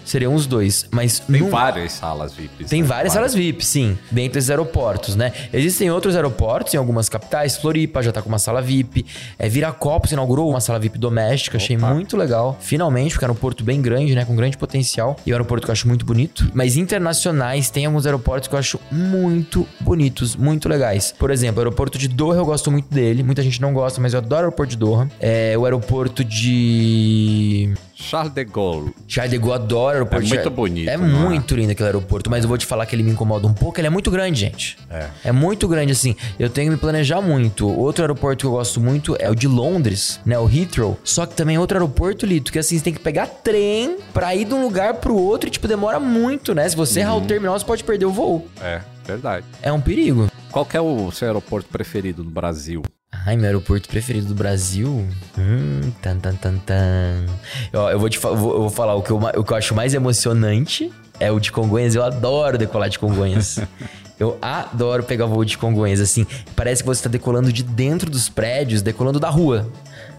Seriam 0.05 0.35
os 0.35 0.47
dois. 0.47 0.87
Mas 0.91 1.20
Tem 1.20 1.41
num- 1.41 1.49
várias 1.51 1.93
salas 1.93 2.35
VIPs. 2.35 2.68
tem 2.68 2.83
né? 2.83 2.89
várias 2.89 3.12
salas 3.14 3.35
VIP, 3.35 3.64
sim, 3.64 3.97
dentro 4.11 4.35
desses 4.35 4.51
aeroportos, 4.51 5.16
né? 5.16 5.33
Existem 5.53 5.91
outros 5.91 6.14
aeroportos 6.16 6.74
em 6.74 6.76
algumas 6.76 7.09
capitais. 7.09 7.57
Floripa 7.57 8.03
já 8.03 8.12
tá 8.12 8.20
com 8.20 8.28
uma 8.28 8.39
sala 8.39 8.61
VIP. 8.61 9.07
É, 9.39 9.49
Viracopos 9.49 10.12
inaugurou 10.12 10.51
uma 10.51 10.61
sala 10.61 10.78
VIP 10.78 10.99
doméstica, 10.99 11.57
achei 11.57 11.76
Opa. 11.76 11.95
muito 11.95 12.16
legal. 12.16 12.59
Finalmente, 12.61 13.12
porque 13.12 13.24
era 13.24 13.33
um 13.33 13.37
porto 13.37 13.64
bem 13.64 13.81
grande, 13.81 14.14
né? 14.14 14.24
Com 14.24 14.37
grande 14.37 14.59
potencial. 14.59 15.16
E 15.24 15.31
é 15.31 15.33
um 15.33 15.37
aeroporto 15.37 15.64
que 15.66 15.70
eu 15.70 15.72
acho 15.72 15.89
muito 15.89 16.05
bonito. 16.05 16.51
Mas 16.53 16.76
internacionais, 16.76 17.70
tem 17.70 17.87
alguns 17.87 18.05
aeroportos 18.05 18.49
que 18.49 18.55
eu 18.55 18.59
acho 18.59 18.78
muito 18.93 19.66
bonitos, 19.81 20.37
muito 20.37 20.68
legais. 20.68 21.14
Por 21.18 21.31
exemplo, 21.31 21.59
o 21.59 21.61
aeroporto 21.61 21.97
de 21.99 22.07
Doha, 22.09 22.37
eu 22.37 22.45
gosto 22.45 22.70
muito 22.70 22.93
dele. 22.93 23.19
Muita 23.22 23.42
gente 23.42 23.60
não 23.60 23.72
gosta, 23.72 24.00
mas 24.00 24.12
eu 24.14 24.18
adoro 24.18 24.42
o 24.42 24.44
aeroporto 24.46 24.70
de 24.70 24.76
Doha. 24.76 25.08
É 25.20 25.56
o 25.56 25.64
aeroporto 25.64 26.24
de. 26.24 27.72
Charles 27.94 28.32
de 28.32 28.44
Gaulle. 28.44 28.94
Charles 29.06 29.30
de 29.30 29.38
Gaulle 29.38 29.54
adoro 29.54 29.84
o 29.84 29.88
aeroporto. 29.90 30.24
É 30.24 30.28
de 30.28 30.34
muito 30.34 30.50
bonito, 30.50 30.88
É 30.88 30.94
é? 30.94 30.96
muito 30.96 31.54
lindo 31.54 31.72
aquele 31.72 31.88
aeroporto, 31.88 32.30
mas 32.30 32.44
eu 32.44 32.48
vou 32.48 32.56
te 32.56 32.64
falar 32.64 32.86
que 32.86 32.96
ele 32.96 33.02
me 33.02 33.10
incomoda 33.10 33.46
um 33.46 33.52
pouco. 33.52 33.78
Ele 33.78 33.86
é 33.86 33.90
muito 33.90 34.10
grande, 34.10 34.40
gente. 34.40 34.78
É. 34.88 35.08
É 35.24 35.32
muito 35.32 35.68
grande, 35.68 35.92
assim. 35.92 36.16
Eu 36.38 36.48
tenho 36.48 36.68
que 36.68 36.74
me 36.76 36.80
planejar 36.80 37.20
muito. 37.20 37.68
Outro 37.68 38.02
aeroporto 38.02 38.40
que 38.40 38.46
eu 38.46 38.52
gosto 38.52 38.80
muito 38.80 39.16
é 39.18 39.30
o 39.30 39.34
de 39.34 39.46
Londres, 39.46 40.18
né? 40.24 40.38
O 40.38 40.48
Heathrow. 40.48 40.98
Só 41.04 41.26
que 41.26 41.34
também 41.34 41.56
é 41.56 41.60
outro 41.60 41.76
aeroporto, 41.76 42.24
Lito, 42.24 42.50
que 42.50 42.58
assim, 42.58 42.78
você 42.78 42.84
tem 42.84 42.94
que 42.94 43.00
pegar 43.00 43.26
trem 43.26 43.98
pra 44.14 44.34
ir 44.34 44.46
de 44.46 44.54
um 44.54 44.62
lugar 44.62 44.94
pro 44.94 45.14
outro 45.14 45.48
e, 45.48 45.50
tipo, 45.50 45.68
demora 45.68 46.00
muito, 46.00 46.54
né? 46.54 46.68
Se 46.68 46.76
você 46.76 47.00
errar 47.00 47.16
o 47.16 47.20
terminal, 47.20 47.58
você 47.58 47.64
pode 47.64 47.84
perder 47.84 48.06
o 48.06 48.10
voo. 48.10 48.48
É, 48.62 48.80
verdade. 49.06 49.44
É 49.62 49.70
um 49.70 49.80
perigo. 49.80 50.28
Qual 50.50 50.66
é 50.72 50.80
o 50.80 51.10
seu 51.12 51.28
aeroporto 51.28 51.68
preferido 51.68 52.24
no 52.24 52.30
Brasil? 52.30 52.82
Ai, 53.26 53.36
meu 53.36 53.46
aeroporto 53.46 53.88
preferido 53.88 54.28
do 54.28 54.34
Brasil? 54.34 55.06
Hum, 55.38 55.92
tan, 56.00 56.18
tan, 56.18 56.34
tan, 56.34 56.56
tan. 56.58 57.26
Ó, 57.74 57.90
eu 57.90 57.98
vou 57.98 58.08
te 58.08 58.22
eu 58.22 58.36
vou, 58.36 58.52
eu 58.54 58.60
vou 58.60 58.70
falar 58.70 58.94
o 58.94 59.02
que, 59.02 59.10
eu, 59.10 59.18
o 59.18 59.44
que 59.44 59.52
eu 59.52 59.56
acho 59.56 59.74
mais 59.74 59.92
emocionante 59.92 60.90
é 61.18 61.30
o 61.30 61.38
de 61.38 61.52
Congonhas. 61.52 61.94
Eu 61.94 62.02
adoro 62.02 62.56
decolar 62.56 62.88
de 62.88 62.98
Congonhas. 62.98 63.58
eu 64.18 64.38
adoro 64.40 65.02
pegar 65.02 65.26
voo 65.26 65.44
de 65.44 65.58
Congonhas. 65.58 66.00
Assim, 66.00 66.26
parece 66.56 66.82
que 66.82 66.86
você 66.86 67.02
tá 67.02 67.08
decolando 67.10 67.52
de 67.52 67.62
dentro 67.62 68.10
dos 68.10 68.28
prédios, 68.28 68.80
decolando 68.80 69.20
da 69.20 69.28
rua. 69.28 69.70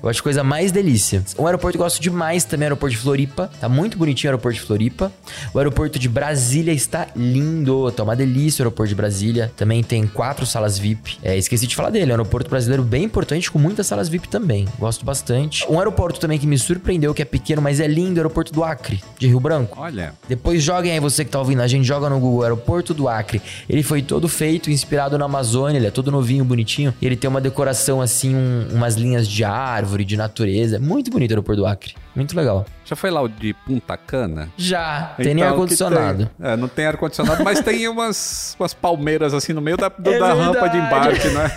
Eu 0.02 0.10
acho 0.10 0.22
coisa 0.24 0.44
mais 0.44 0.72
delícia. 0.72 1.24
Um 1.38 1.46
aeroporto 1.46 1.78
que 1.78 1.82
eu 1.82 1.86
gosto 1.86 2.02
demais 2.02 2.44
também 2.44 2.66
é 2.66 2.68
o 2.68 2.72
aeroporto 2.72 2.96
de 2.96 3.02
Floripa. 3.02 3.50
Tá 3.60 3.70
muito 3.70 3.98
bonitinho 3.98 4.30
o 4.30 4.32
aeroporto 4.32 4.60
de 4.60 4.66
Floripa. 4.66 5.12
O 5.54 5.58
aeroporto 5.60 6.00
de 6.00 6.10
Brasília 6.10 6.72
está 6.74 7.08
lindo. 7.16 7.92
Tá 7.92 8.04
uma 8.04 8.16
delícia 8.16 8.62
o 8.62 8.64
aeroporto 8.64 8.90
de 8.90 8.96
Brasília. 8.96 9.52
Também 9.56 9.84
tem 9.84 10.08
quatro 10.08 10.46
salas 10.46 10.78
VIP. 10.78 11.18
É, 11.22 11.38
esqueci 11.38 11.68
de 11.68 11.76
falar 11.76 11.90
dele. 11.90 12.06
É 12.12 12.16
um 12.16 12.18
aeroporto 12.18 12.50
brasileiro 12.50 12.84
bem 12.84 13.04
importante, 13.04 13.52
com 13.52 13.60
muitas 13.60 13.86
salas 13.88 14.10
VIP 14.10 14.28
também. 14.28 14.68
Gosto 14.80 15.06
bastante. 15.06 15.66
Um 15.70 15.78
aeroporto 15.78 16.20
também 16.20 16.40
que 16.40 16.48
me 16.48 16.58
surpreendeu, 16.58 17.14
que 17.14 17.22
é 17.22 17.26
pequeno, 17.26 17.62
mas 17.62 17.80
é 17.80 17.88
lindo, 17.88 18.12
é 18.12 18.14
o 18.16 18.18
aeroporto 18.22 18.52
do 18.52 18.64
Acre, 18.64 19.02
de 19.20 19.28
Rio 19.28 19.40
Branco. 19.40 19.80
Olha, 19.80 20.14
Depois 20.28 20.64
joguem 20.64 20.92
aí, 20.94 21.00
você 21.00 21.24
que 21.24 21.32
tá 21.32 21.40
ouvindo 21.40 21.62
a 21.62 21.68
gente, 21.68 21.86
joga 21.86 22.10
no 22.10 22.20
Google 22.20 22.44
Aeroporto 22.44 22.94
do 22.94 23.08
Acre. 23.08 23.42
Ele 23.70 23.84
foi 23.84 24.02
todo 24.02 24.28
feito, 24.28 24.72
inspirado 24.72 25.18
na 25.18 25.26
Amazônia, 25.26 25.78
ele 25.78 25.88
é 25.88 25.92
todo 25.92 26.12
novinho, 26.12 26.44
bonitinho. 26.44 26.94
E 27.02 27.06
ele 27.06 27.16
tem 27.16 27.30
uma 27.30 27.42
decoração 27.42 28.02
assim, 28.02 28.34
um- 28.36 28.68
umas 28.74 28.96
linhas 28.96 29.28
de 29.28 29.44
árvore, 29.44 29.91
de 30.00 30.18
natureza. 30.18 30.80
Muito 30.80 31.12
bonito 31.12 31.32
o 31.32 31.34
aeroporto 31.34 31.62
do 31.62 31.66
Acre. 31.66 31.94
Muito 32.16 32.36
legal. 32.36 32.66
já 32.86 32.96
foi 32.96 33.10
lá 33.10 33.22
o 33.22 33.28
de 33.30 33.54
Punta 33.54 33.96
Cana? 33.96 34.50
Já, 34.58 35.14
tem 35.18 35.28
nem 35.34 35.38
Então, 35.44 35.48
ar-condicionado. 35.54 36.30
tem- 36.38 36.52
É, 36.52 36.58
não 36.58 36.68
tem 36.68 36.86
ar-condicionado, 36.86 37.42
mas 37.44 37.62
tem 37.62 37.88
umas, 37.88 38.56
umas 38.60 38.74
palmeiras 38.74 39.34
assim 39.34 39.54
no 39.54 39.62
meio 39.62 39.78
da, 39.78 39.88
do- 39.88 40.10
É 40.12 40.20
da 40.20 40.34
rampa 40.34 40.68
de 40.68 40.78
embarque, 40.78 41.28
né? 41.30 41.52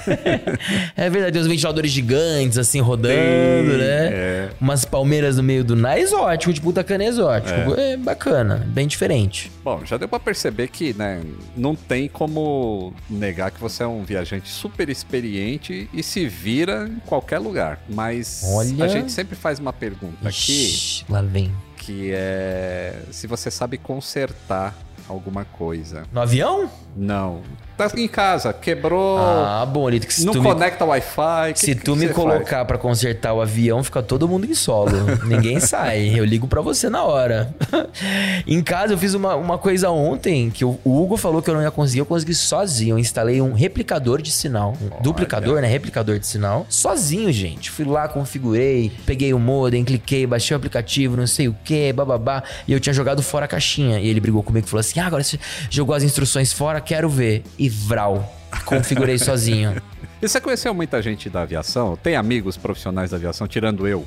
É 0.97 1.11
verdade, 1.11 1.33
tem 1.33 1.43
uns 1.43 1.49
ventiladores 1.49 1.91
gigantes, 1.91 2.57
assim, 2.59 2.81
rodando, 2.81 3.15
Tem, 3.71 3.79
né? 3.79 4.09
é. 4.13 4.49
Umas 4.61 4.85
palmeiras 4.85 5.37
no 5.37 5.43
meio 5.43 5.65
do 5.65 5.75
nada. 5.75 5.99
Exótico, 5.99 6.53
de 6.53 6.61
Punta 6.61 6.85
Cana 6.85 7.05
é 7.05 7.09
exótico. 7.09 7.75
É. 7.75 7.93
É. 7.95 7.97
bacana, 7.97 8.65
bem 8.69 8.87
diferente. 8.87 9.51
Bom, 9.65 9.81
já 9.85 9.97
deu 9.97 10.09
pra 10.09 10.21
perceber 10.21 10.69
que, 10.69 10.93
né, 10.95 11.21
não 11.57 11.75
tem 11.75 12.09
como 12.09 12.93
negar 13.11 13.51
que 13.51 13.61
você 13.61 13.83
é 13.83 13.87
um 13.87 14.03
viajante 14.05 14.49
super 14.49 14.89
experiente 14.89 15.89
e 15.93 16.03
se 16.03 16.27
vira 16.29 16.89
em 16.89 17.01
qualquer 17.07 17.39
lugar. 17.39 17.81
Mas 17.89 18.43
Olha. 18.47 18.85
a 18.85 18.89
gente 18.89 19.11
sempre 19.11 19.35
faz 19.37 19.59
uma 19.59 19.73
pergunta 19.73 20.31
aqui, 20.45 21.05
lá 21.09 21.22
vem. 21.22 21.51
que 21.76 22.12
é 22.12 23.03
se 23.11 23.26
você 23.26 23.51
sabe 23.51 23.78
consertar 23.78 24.74
alguma 25.09 25.45
coisa. 25.45 26.05
No 26.12 26.20
avião? 26.20 26.70
Não. 26.95 27.42
Tá 27.77 27.91
em 27.97 28.09
casa, 28.09 28.53
quebrou. 28.53 29.18
Ah, 29.18 29.66
bom, 29.66 29.89
Lito, 29.89 30.07
que 30.07 30.14
se 30.14 30.25
não 30.25 30.33
tu 30.33 30.43
me, 30.43 30.49
conecta 30.49 30.85
Wi-Fi. 30.85 31.53
se 31.57 31.75
que 31.75 31.83
tu 31.83 31.95
que 31.95 32.01
me 32.01 32.09
colocar 32.09 32.64
pra 32.64 32.79
consertar 32.79 33.33
o 33.33 33.41
avião, 33.41 33.83
fica 33.83 34.03
todo 34.03 34.29
mundo 34.29 34.47
em 34.47 34.55
solo. 34.55 34.93
Ninguém 35.27 35.61
sai. 35.61 36.18
Eu 36.18 36.25
ligo 36.25 36.47
pra 36.47 36.61
você 36.61 36.89
na 36.89 37.03
hora. 37.03 37.55
em 38.47 38.62
casa, 38.62 38.93
eu 38.93 38.99
fiz 38.99 39.14
uma, 39.14 39.35
uma 39.35 39.59
coisa 39.59 39.91
ontem 39.91 40.51
que 40.51 40.64
o 40.64 40.75
o 40.85 41.03
Hugo 41.03 41.16
falou 41.16 41.41
que 41.41 41.51
eu 41.51 41.55
não 41.55 41.62
ia 41.62 41.70
conseguir. 41.70 42.01
Eu 42.01 42.07
consegui 42.07 42.35
sozinho. 42.35 42.95
Eu 42.95 42.99
instalei 42.99 43.41
um 43.41 43.53
replicador 43.53 44.20
de 44.20 44.31
sinal. 44.31 44.77
Um 44.81 45.03
duplicador, 45.03 45.61
né? 45.61 45.68
Replicador 45.68 46.18
de 46.18 46.27
sinal. 46.27 46.66
Sozinho, 46.68 47.33
gente. 47.33 47.70
Fui 47.70 47.85
lá, 47.85 48.07
configurei, 48.07 48.93
peguei 49.07 49.33
o 49.33 49.39
modem, 49.39 49.85
cliquei, 49.85 50.27
baixei 50.27 50.55
o 50.55 50.59
aplicativo, 50.59 51.16
não 51.16 51.27
sei 51.27 51.49
o 51.49 51.57
que, 51.64 51.93
bababá. 51.93 52.43
E 52.68 52.72
eu 52.72 52.81
tinha 52.81 52.93
jogado 52.93 53.22
fora 53.22 53.47
a 53.47 53.49
caixinha. 53.49 53.99
E 53.99 54.09
ele 54.09 54.20
brigou 54.20 54.43
comigo 54.43 54.66
e 54.66 54.70
falou 54.70 54.81
assim: 54.81 55.01
Ah, 55.01 55.07
agora 55.07 55.25
você 55.25 55.39
jogou 55.70 55.95
as 55.95 56.03
instruções 56.03 56.53
fora, 56.53 56.81
quero 56.81 57.09
ver. 57.09 57.43
E 57.59 57.64
vral. 57.69 58.35
Configurei 58.65 59.19
sozinho. 59.19 59.81
E 60.23 60.29
você 60.29 60.41
conheceu 60.41 60.73
muita 60.73 61.03
gente 61.03 61.29
da 61.29 61.43
aviação? 61.43 61.97
Tem 61.97 62.17
amigos 62.17 62.57
profissionais 62.57 63.11
da 63.11 63.19
aviação, 63.19 63.47
tirando 63.47 63.87
eu? 63.87 64.07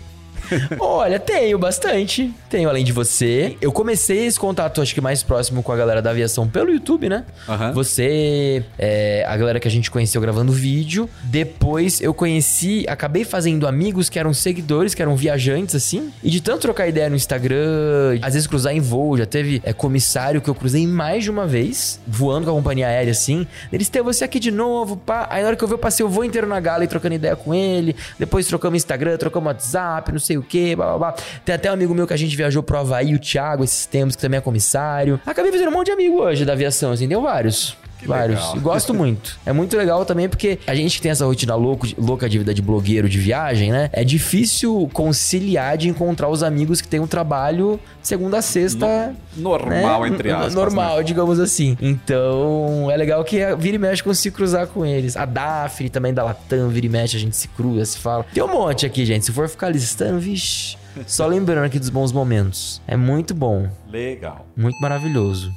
Olha, 0.80 1.20
tenho 1.20 1.58
bastante. 1.58 2.34
Tenho 2.50 2.70
além 2.70 2.84
de 2.84 2.92
você. 2.92 3.58
Eu 3.62 3.72
comecei 3.72 4.26
esse 4.26 4.40
contato, 4.40 4.82
acho 4.82 4.94
que 4.94 5.02
mais 5.02 5.24
próximo 5.24 5.62
com 5.62 5.72
a 5.72 5.76
galera 5.76 6.02
da 6.02 6.10
aviação 6.10 6.48
pelo 6.48 6.72
YouTube, 6.72 7.10
né? 7.10 7.26
Aham. 7.48 7.74
Você, 7.74 8.64
é, 8.78 9.26
a 9.28 9.36
galera 9.36 9.60
que 9.60 9.68
a 9.68 9.72
gente 9.72 9.92
conheceu 9.92 10.22
gravando 10.22 10.52
vídeo. 10.52 11.10
Depois 11.24 12.02
eu 12.02 12.14
conheci, 12.14 12.86
acabei 12.88 13.24
fazendo 13.24 13.68
amigos 13.68 14.10
que 14.10 14.20
eram 14.20 14.34
seguidores, 14.34 14.94
que 14.94 15.02
eram 15.02 15.16
viajantes, 15.16 15.76
assim. 15.76 16.12
E 16.24 16.30
de 16.30 16.42
tanto 16.42 16.62
trocar 16.62 16.88
ideia 16.88 17.10
no 17.10 17.16
Instagram, 17.16 18.20
às 18.22 18.34
vezes 18.34 18.48
cruzar 18.48 18.74
em 18.74 18.80
voo. 18.80 19.18
Já 19.18 19.26
teve 19.26 19.62
é, 19.64 19.74
comissário 19.74 20.42
que 20.42 20.50
eu 20.50 20.56
cruzei 20.56 20.86
mais 20.88 21.24
de 21.24 21.32
uma 21.32 21.46
vez, 21.46 22.00
voando 22.08 22.46
com 22.46 22.52
a 22.52 22.56
companhia 22.56 22.88
aérea, 22.88 23.12
assim. 23.12 23.46
Eles 23.72 23.90
têm 23.90 24.02
você 24.02 24.24
aqui 24.24 24.40
de 24.40 24.52
novo, 24.52 24.98
pá. 24.98 25.28
Aí 25.30 25.42
na 25.42 25.48
hora 25.48 25.58
que 25.58 25.64
eu 25.64 25.68
vi, 25.68 25.74
eu 25.74 25.78
passei 25.78 26.06
o 26.06 26.10
voo 26.10 26.24
inteiro 26.24 26.48
na 26.48 26.60
gala 26.60 26.84
e 26.84 26.88
trocando 26.88 27.16
ideia 27.16 27.36
com 27.36 27.54
ele. 27.54 27.96
Depois 28.18 28.48
trocamos 28.48 28.78
Instagram, 28.78 29.18
trocamos 29.18 29.48
WhatsApp, 29.48 30.12
não 30.12 30.20
sei 30.20 30.37
o 30.38 30.44
que, 30.44 30.76
blá 30.76 30.88
blá 30.88 30.98
blá. 30.98 31.24
Tem 31.44 31.56
até 31.56 31.70
um 31.70 31.74
amigo 31.74 31.94
meu 31.94 32.08
que 32.08 32.14
a 32.14 32.18
gente 32.18 32.36
viajou 32.36 32.62
pro 32.64 32.78
Havaí, 32.78 33.14
o 33.14 33.20
Thiago, 33.20 33.64
esses 33.64 33.86
tempos, 33.86 34.16
que 34.16 34.22
também 34.22 34.38
é 34.38 34.42
comissário. 34.42 35.20
Acabei 35.26 35.52
fazendo 35.52 35.70
um 35.70 35.74
monte 35.74 35.88
de 35.88 35.94
amigo 35.94 36.18
hoje 36.18 36.46
da 36.46 36.54
aviação, 36.54 36.92
assim, 36.92 37.08
vários. 37.22 37.78
Vários. 38.06 38.40
legal. 38.40 38.60
Gosto 38.60 38.94
muito. 38.94 39.40
É 39.46 39.54
muito 39.54 39.76
legal 39.76 40.06
também 40.06 40.30
porque 40.30 40.60
a 40.68 40.76
gente 40.76 40.98
que 40.98 41.02
tem 41.02 41.12
essa 41.12 41.26
rotina 41.26 41.56
louco, 41.56 41.88
louca 41.98 42.30
de 42.30 42.38
vida 42.38 42.54
de 42.54 42.62
blogueiro 42.62 43.10
de 43.10 43.18
viagem, 43.18 43.72
né? 43.72 43.90
É 43.94 44.04
difícil 44.04 44.90
conciliar 44.94 45.78
de 45.78 45.90
encontrar 45.90 46.30
os 46.30 46.44
amigos 46.44 46.82
que 46.82 46.88
têm 46.88 47.00
um 47.00 47.08
trabalho 47.08 47.80
segunda 48.08 48.38
a 48.38 48.42
sexta. 48.42 49.14
Normal, 49.36 50.02
né? 50.02 50.08
entre 50.08 50.32
aspas. 50.32 50.56
Normal, 50.56 50.98
né? 50.98 51.04
digamos 51.04 51.40
assim. 51.40 51.78
Então, 51.82 52.90
é 52.90 52.98
legal 52.98 53.24
que 53.24 53.38
vira 53.56 53.76
e 53.76 53.80
mexe 53.80 54.02
consigo 54.02 54.36
cruzar 54.36 54.68
com 54.68 54.86
eles. 54.86 55.18
A 55.18 55.26
Daphne 55.26 55.90
também 55.90 56.14
da 56.14 56.24
Latam, 56.24 56.70
vira 56.70 56.86
e 56.86 56.90
mexe, 56.90 57.18
a 57.18 57.20
gente 57.20 57.36
se 57.36 57.48
cruza, 57.50 57.86
se 57.86 57.98
fala. 57.98 58.26
Tem 58.34 58.44
um 58.44 58.48
monte 58.48 58.86
aqui, 58.86 59.06
gente. 59.06 59.26
Se 59.26 59.32
for 59.32 59.48
ficar 59.50 59.70
listando, 59.70 60.20
vixe. 60.20 60.78
Só 61.06 61.28
lembrando 61.28 61.66
aqui 61.66 61.80
dos 61.80 61.90
bons 61.90 62.12
momentos. 62.12 62.82
É 62.88 62.96
muito 62.96 63.34
bom, 63.34 63.70
Legal. 63.92 64.46
muito 64.56 64.80
maravilhoso. 64.82 65.52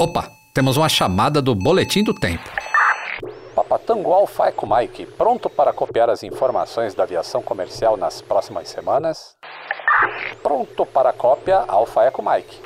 Opa, 0.00 0.28
temos 0.54 0.76
uma 0.76 0.88
chamada 0.88 1.42
do 1.42 1.52
Boletim 1.52 2.04
do 2.04 2.14
Tempo. 2.14 2.48
Papatango 3.56 4.12
Alfa 4.12 4.46
Eco 4.46 4.72
Mike, 4.72 5.04
pronto 5.04 5.50
para 5.50 5.72
copiar 5.72 6.08
as 6.08 6.22
informações 6.22 6.94
da 6.94 7.02
aviação 7.02 7.42
comercial 7.42 7.96
nas 7.96 8.22
próximas 8.22 8.68
semanas? 8.68 9.34
Pronto 10.44 10.86
para 10.86 11.12
cópia 11.12 11.64
Alfa 11.66 12.04
Eco 12.04 12.22
Mike. 12.22 12.60